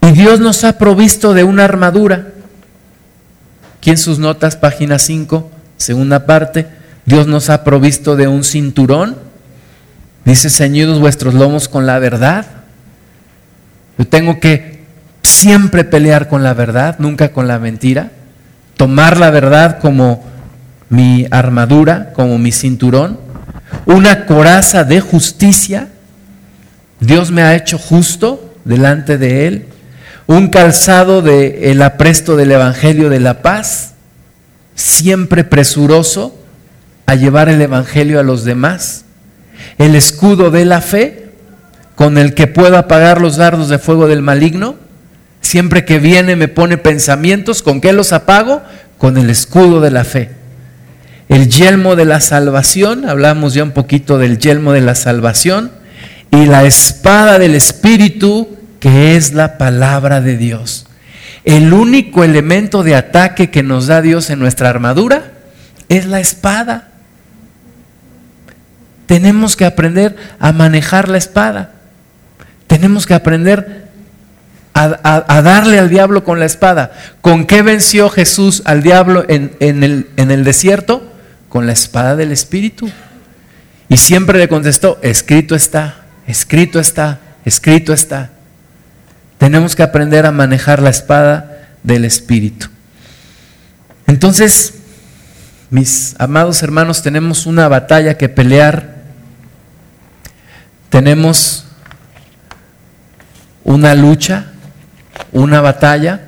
Y 0.00 0.12
Dios 0.12 0.40
nos 0.40 0.64
ha 0.64 0.78
provisto 0.78 1.34
de 1.34 1.44
una 1.44 1.64
armadura. 1.64 2.28
Aquí 3.78 3.90
en 3.90 3.98
sus 3.98 4.18
notas, 4.18 4.56
página 4.56 4.98
5, 4.98 5.50
segunda 5.76 6.26
parte, 6.26 6.66
Dios 7.08 7.26
nos 7.26 7.50
ha 7.50 7.64
provisto 7.64 8.14
de 8.16 8.28
un 8.28 8.44
cinturón. 8.44 9.16
Dice, 10.24 10.50
ceñidos 10.50 11.00
vuestros 11.00 11.34
lomos 11.34 11.68
con 11.68 11.86
la 11.86 11.98
verdad 11.98 12.58
yo 13.98 14.06
tengo 14.06 14.38
que 14.38 14.78
siempre 15.24 15.82
pelear 15.82 16.28
con 16.28 16.44
la 16.44 16.54
verdad, 16.54 16.96
nunca 17.00 17.32
con 17.32 17.48
la 17.48 17.58
mentira. 17.58 18.12
Tomar 18.76 19.18
la 19.18 19.30
verdad 19.30 19.80
como 19.80 20.24
mi 20.88 21.26
armadura, 21.32 22.12
como 22.12 22.38
mi 22.38 22.52
cinturón. 22.52 23.18
Una 23.86 24.24
coraza 24.24 24.84
de 24.84 25.00
justicia. 25.00 25.88
Dios 27.00 27.32
me 27.32 27.42
ha 27.42 27.56
hecho 27.56 27.76
justo 27.76 28.54
delante 28.64 29.18
de 29.18 29.48
Él. 29.48 29.66
Un 30.28 30.46
calzado 30.48 31.20
de 31.20 31.72
el 31.72 31.82
apresto 31.82 32.36
del 32.36 32.52
Evangelio 32.52 33.10
de 33.10 33.18
la 33.18 33.42
paz. 33.42 33.94
Siempre 34.76 35.42
presuroso 35.42 36.37
a 37.08 37.14
llevar 37.14 37.48
el 37.48 37.62
Evangelio 37.62 38.20
a 38.20 38.22
los 38.22 38.44
demás. 38.44 39.06
El 39.78 39.94
escudo 39.94 40.50
de 40.50 40.66
la 40.66 40.82
fe 40.82 41.30
con 41.94 42.18
el 42.18 42.34
que 42.34 42.46
puedo 42.46 42.76
apagar 42.76 43.18
los 43.18 43.38
dardos 43.38 43.70
de 43.70 43.78
fuego 43.78 44.08
del 44.08 44.20
maligno. 44.20 44.74
Siempre 45.40 45.86
que 45.86 46.00
viene 46.00 46.36
me 46.36 46.48
pone 46.48 46.76
pensamientos, 46.76 47.62
¿con 47.62 47.80
qué 47.80 47.94
los 47.94 48.12
apago? 48.12 48.60
Con 48.98 49.16
el 49.16 49.30
escudo 49.30 49.80
de 49.80 49.90
la 49.90 50.04
fe. 50.04 50.32
El 51.30 51.48
yelmo 51.48 51.96
de 51.96 52.04
la 52.04 52.20
salvación, 52.20 53.08
hablamos 53.08 53.54
ya 53.54 53.62
un 53.62 53.70
poquito 53.70 54.18
del 54.18 54.38
yelmo 54.38 54.74
de 54.74 54.82
la 54.82 54.94
salvación, 54.94 55.72
y 56.30 56.44
la 56.44 56.64
espada 56.64 57.38
del 57.38 57.54
Espíritu, 57.54 58.54
que 58.80 59.16
es 59.16 59.32
la 59.32 59.56
palabra 59.56 60.20
de 60.20 60.36
Dios. 60.36 60.84
El 61.44 61.72
único 61.72 62.22
elemento 62.22 62.82
de 62.82 62.96
ataque 62.96 63.48
que 63.48 63.62
nos 63.62 63.86
da 63.86 64.02
Dios 64.02 64.28
en 64.28 64.40
nuestra 64.40 64.68
armadura 64.68 65.32
es 65.88 66.04
la 66.04 66.20
espada. 66.20 66.87
Tenemos 69.08 69.56
que 69.56 69.64
aprender 69.64 70.16
a 70.38 70.52
manejar 70.52 71.08
la 71.08 71.16
espada. 71.16 71.72
Tenemos 72.66 73.06
que 73.06 73.14
aprender 73.14 73.88
a, 74.74 75.40
darle 75.42 75.78
al 75.78 75.88
diablo 75.88 76.24
con 76.24 76.38
la 76.38 76.44
espada. 76.44 76.92
¿Con 77.22 77.46
qué 77.46 77.62
venció 77.62 78.10
Jesús 78.10 78.60
al 78.66 78.82
diablo 78.82 79.24
en, 79.26 79.56
el, 79.60 80.10
en 80.18 80.30
el 80.30 80.44
desierto? 80.44 81.10
Con 81.48 81.66
la 81.66 81.72
espada 81.72 82.16
del 82.16 82.32
Espíritu. 82.32 82.90
Y 83.88 83.96
siempre 83.96 84.38
le 84.38 84.46
contestó, 84.46 84.98
escrito 85.00 85.54
está, 85.54 86.02
escrito 86.26 86.78
está, 86.78 87.18
escrito 87.46 87.94
está. 87.94 88.28
Tenemos 89.38 89.74
que 89.74 89.82
aprender 89.82 90.26
a 90.26 90.32
manejar 90.32 90.82
la 90.82 90.90
espada 90.90 91.70
del 91.82 92.04
Espíritu. 92.04 92.68
Entonces, 94.06 94.74
mis 95.70 96.14
amados 96.18 96.62
hermanos, 96.62 97.02
tenemos 97.02 97.46
una 97.46 97.68
batalla 97.68 98.18
que 98.18 98.28
pelear. 98.28 98.97
Tenemos 100.90 101.66
una 103.64 103.94
lucha, 103.94 104.52
una 105.32 105.60
batalla, 105.60 106.22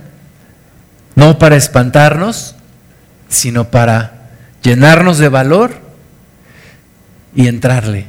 no 1.15 1.39
para 1.39 1.57
espantarnos, 1.57 2.55
sino 3.29 3.71
para 3.71 4.31
llenarnos 4.63 5.19
de 5.19 5.29
valor 5.29 5.73
y 7.35 7.47
entrarle. 7.47 8.07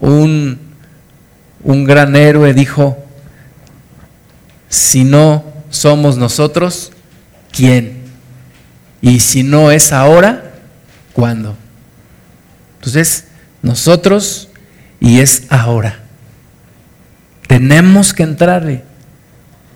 Un, 0.00 0.58
un 1.62 1.84
gran 1.84 2.14
héroe 2.14 2.54
dijo, 2.54 2.98
si 4.68 5.04
no 5.04 5.44
somos 5.70 6.16
nosotros, 6.16 6.92
¿quién? 7.50 8.02
Y 9.00 9.20
si 9.20 9.42
no 9.42 9.70
es 9.70 9.92
ahora, 9.92 10.52
¿cuándo? 11.12 11.56
Entonces, 12.76 13.26
nosotros 13.62 14.48
y 15.02 15.18
es 15.18 15.42
ahora. 15.48 15.98
Tenemos 17.48 18.14
que 18.14 18.22
entrarle. 18.22 18.84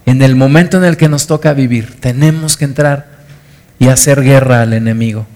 En 0.07 0.23
el 0.23 0.37
momento 0.37 0.77
en 0.79 0.85
el 0.85 0.97
que 0.97 1.09
nos 1.09 1.27
toca 1.27 1.53
vivir, 1.53 1.97
tenemos 1.99 2.57
que 2.57 2.65
entrar 2.65 3.09
y 3.81 3.89
hacer 3.89 4.23
guerra 4.23 4.63
al 4.63 4.73
enemigo. 4.73 5.27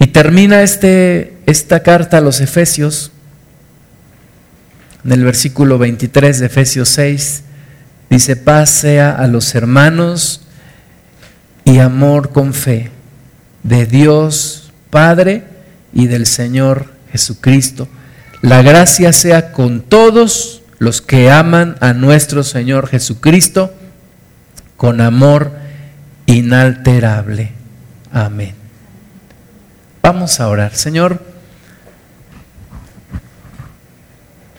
Y 0.00 0.06
termina 0.06 0.62
este, 0.62 1.36
esta 1.44 1.82
carta 1.82 2.16
a 2.16 2.20
los 2.22 2.40
Efesios, 2.40 3.12
en 5.04 5.12
el 5.12 5.22
versículo 5.22 5.76
23 5.76 6.40
de 6.40 6.46
Efesios 6.46 6.88
6, 6.88 7.42
dice, 8.08 8.34
paz 8.36 8.70
sea 8.70 9.10
a 9.10 9.26
los 9.26 9.54
hermanos 9.54 10.40
y 11.66 11.80
amor 11.80 12.32
con 12.32 12.54
fe 12.54 12.90
de 13.62 13.84
Dios 13.84 14.72
Padre 14.88 15.44
y 15.92 16.06
del 16.06 16.24
Señor 16.24 16.94
Jesucristo. 17.12 17.88
La 18.42 18.62
gracia 18.62 19.12
sea 19.12 19.52
con 19.52 19.80
todos 19.80 20.62
los 20.78 21.00
que 21.00 21.30
aman 21.30 21.76
a 21.80 21.92
nuestro 21.92 22.42
Señor 22.44 22.88
Jesucristo 22.88 23.74
con 24.76 25.00
amor 25.00 25.52
inalterable. 26.26 27.52
Amén. 28.12 28.54
Vamos 30.02 30.38
a 30.38 30.48
orar. 30.48 30.74
Señor, 30.74 31.20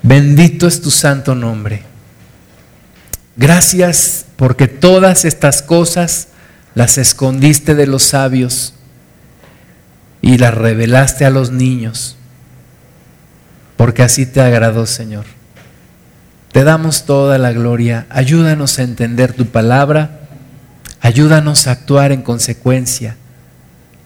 bendito 0.02 0.68
es 0.68 0.82
tu 0.82 0.92
santo 0.92 1.36
nombre. 1.36 1.84
Gracias 3.38 4.26
porque 4.36 4.68
todas 4.68 5.24
estas 5.24 5.62
cosas 5.62 6.30
las 6.74 6.98
escondiste 6.98 7.76
de 7.76 7.88
los 7.88 8.04
sabios 8.04 8.74
y 10.22 10.38
las 10.38 10.54
revelaste 10.54 11.26
a 11.26 11.30
los 11.30 11.52
niños, 11.52 12.17
porque 13.78 14.04
así 14.04 14.26
te 14.26 14.42
agradó, 14.42 14.86
Señor. 14.86 15.26
Te 16.52 16.64
damos 16.64 17.06
toda 17.06 17.38
la 17.38 17.54
gloria. 17.54 18.08
Ayúdanos 18.10 18.80
a 18.80 18.84
entender 18.84 19.34
tu 19.34 19.46
palabra. 19.46 20.22
Ayúdanos 21.00 21.68
a 21.68 21.72
actuar 21.72 22.12
en 22.12 22.24
consecuencia. 22.24 23.16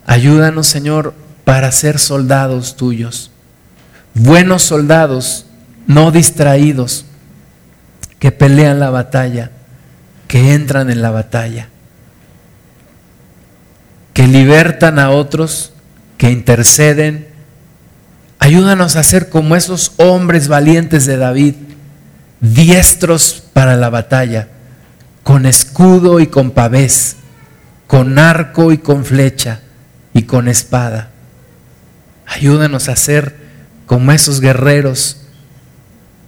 Ayúdanos, 0.06 0.68
Señor, 0.68 1.14
para 1.46 1.72
ser 1.72 1.98
soldados 1.98 2.76
tuyos. 2.76 3.32
Buenos 4.14 4.64
soldados, 4.64 5.46
no 5.88 6.12
distraídos, 6.12 7.06
que 8.20 8.32
pelean 8.32 8.80
la 8.80 8.90
batalla, 8.90 9.52
que 10.28 10.54
entran 10.54 10.90
en 10.92 11.02
la 11.02 11.12
batalla, 11.12 11.70
que 14.14 14.28
libertan 14.28 15.00
a 15.00 15.12
otros, 15.12 15.74
que 16.18 16.30
interceden. 16.30 17.31
Ayúdanos 18.44 18.96
a 18.96 19.04
ser 19.04 19.30
como 19.30 19.56
esos 19.56 19.94
hombres 19.98 20.48
valientes 20.48 21.06
de 21.06 21.16
David 21.16 21.54
diestros 22.40 23.44
para 23.54 23.78
la 23.78 23.92
batalla, 23.92 24.48
con 25.22 25.46
escudo 25.46 26.20
y 26.20 26.26
con 26.26 26.50
pavés, 26.50 27.18
con 27.86 28.18
arco 28.18 28.72
y 28.72 28.80
con 28.80 29.06
flecha 29.06 29.60
y 30.12 30.24
con 30.24 30.48
espada. 30.48 31.12
Ayúdanos 32.26 32.90
a 32.90 32.96
ser 32.96 33.36
como 33.86 34.12
esos 34.12 34.42
guerreros, 34.42 35.22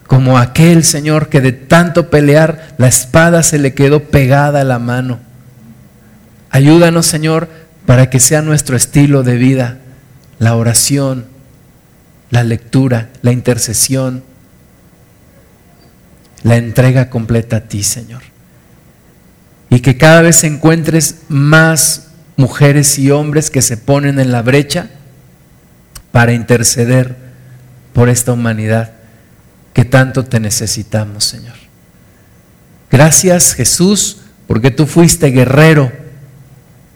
como 0.06 0.38
aquel 0.38 0.84
Señor 0.84 1.28
que 1.28 1.40
de 1.40 1.50
tanto 1.50 2.10
pelear 2.10 2.76
la 2.78 2.86
espada 2.86 3.42
se 3.42 3.58
le 3.58 3.74
quedó 3.74 4.04
pegada 4.04 4.60
a 4.60 4.64
la 4.64 4.78
mano. 4.78 5.18
Ayúdanos 6.48 7.06
Señor 7.06 7.48
para 7.86 8.08
que 8.08 8.20
sea 8.20 8.40
nuestro 8.40 8.76
estilo 8.76 9.24
de 9.24 9.36
vida 9.36 9.78
la 10.38 10.54
oración, 10.54 11.33
la 12.34 12.42
lectura, 12.42 13.10
la 13.22 13.30
intercesión, 13.30 14.24
la 16.42 16.56
entrega 16.56 17.08
completa 17.08 17.58
a 17.58 17.60
ti, 17.60 17.84
Señor. 17.84 18.22
Y 19.70 19.78
que 19.78 19.96
cada 19.96 20.20
vez 20.20 20.42
encuentres 20.42 21.20
más 21.28 22.08
mujeres 22.36 22.98
y 22.98 23.12
hombres 23.12 23.50
que 23.52 23.62
se 23.62 23.76
ponen 23.76 24.18
en 24.18 24.32
la 24.32 24.42
brecha 24.42 24.90
para 26.10 26.32
interceder 26.32 27.14
por 27.92 28.08
esta 28.08 28.32
humanidad 28.32 28.94
que 29.72 29.84
tanto 29.84 30.24
te 30.24 30.40
necesitamos, 30.40 31.22
Señor. 31.22 31.54
Gracias, 32.90 33.54
Jesús, 33.54 34.22
porque 34.48 34.72
tú 34.72 34.86
fuiste 34.86 35.28
guerrero. 35.28 35.92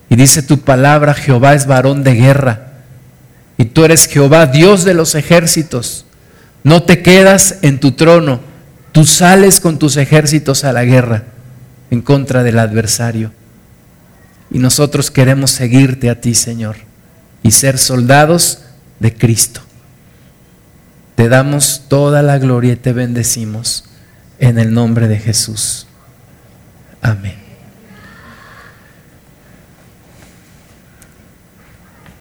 Y 0.09 0.17
dice 0.17 0.43
tu 0.43 0.59
palabra, 0.59 1.15
Jehová 1.15 1.55
es 1.55 1.67
varón 1.67 2.03
de 2.03 2.15
guerra. 2.15 2.68
Y 3.59 3.67
tú 3.67 3.85
eres 3.85 4.07
Jehová, 4.07 4.47
Dios 4.47 4.85
de 4.85 4.95
los 4.95 5.15
ejércitos. 5.15 6.07
No 6.65 6.83
te 6.85 7.03
quedas 7.03 7.59
en 7.61 7.79
tu 7.79 7.93
trono, 7.93 8.41
Tú 8.93 9.05
sales 9.05 9.61
con 9.61 9.79
tus 9.79 9.97
ejércitos 9.97 10.65
a 10.65 10.73
la 10.73 10.85
guerra 10.85 11.25
en 11.91 12.03
contra 12.03 12.43
del 12.43 12.59
adversario. 12.59 13.33
Y 14.51 14.59
nosotros 14.59 15.11
queremos 15.11 15.51
seguirte 15.51 16.11
a 16.11 16.21
ti, 16.21 16.35
Señor, 16.35 16.77
y 17.43 17.51
ser 17.51 17.79
soldados 17.79 18.63
de 18.99 19.15
Cristo. 19.15 19.61
Te 21.15 21.29
damos 21.29 21.83
toda 21.89 22.23
la 22.23 22.39
gloria 22.39 22.73
y 22.73 22.77
te 22.77 22.93
bendecimos 22.93 23.85
en 24.39 24.59
el 24.59 24.73
nombre 24.73 25.07
de 25.07 25.19
Jesús. 25.19 25.87
Amén. 27.03 27.48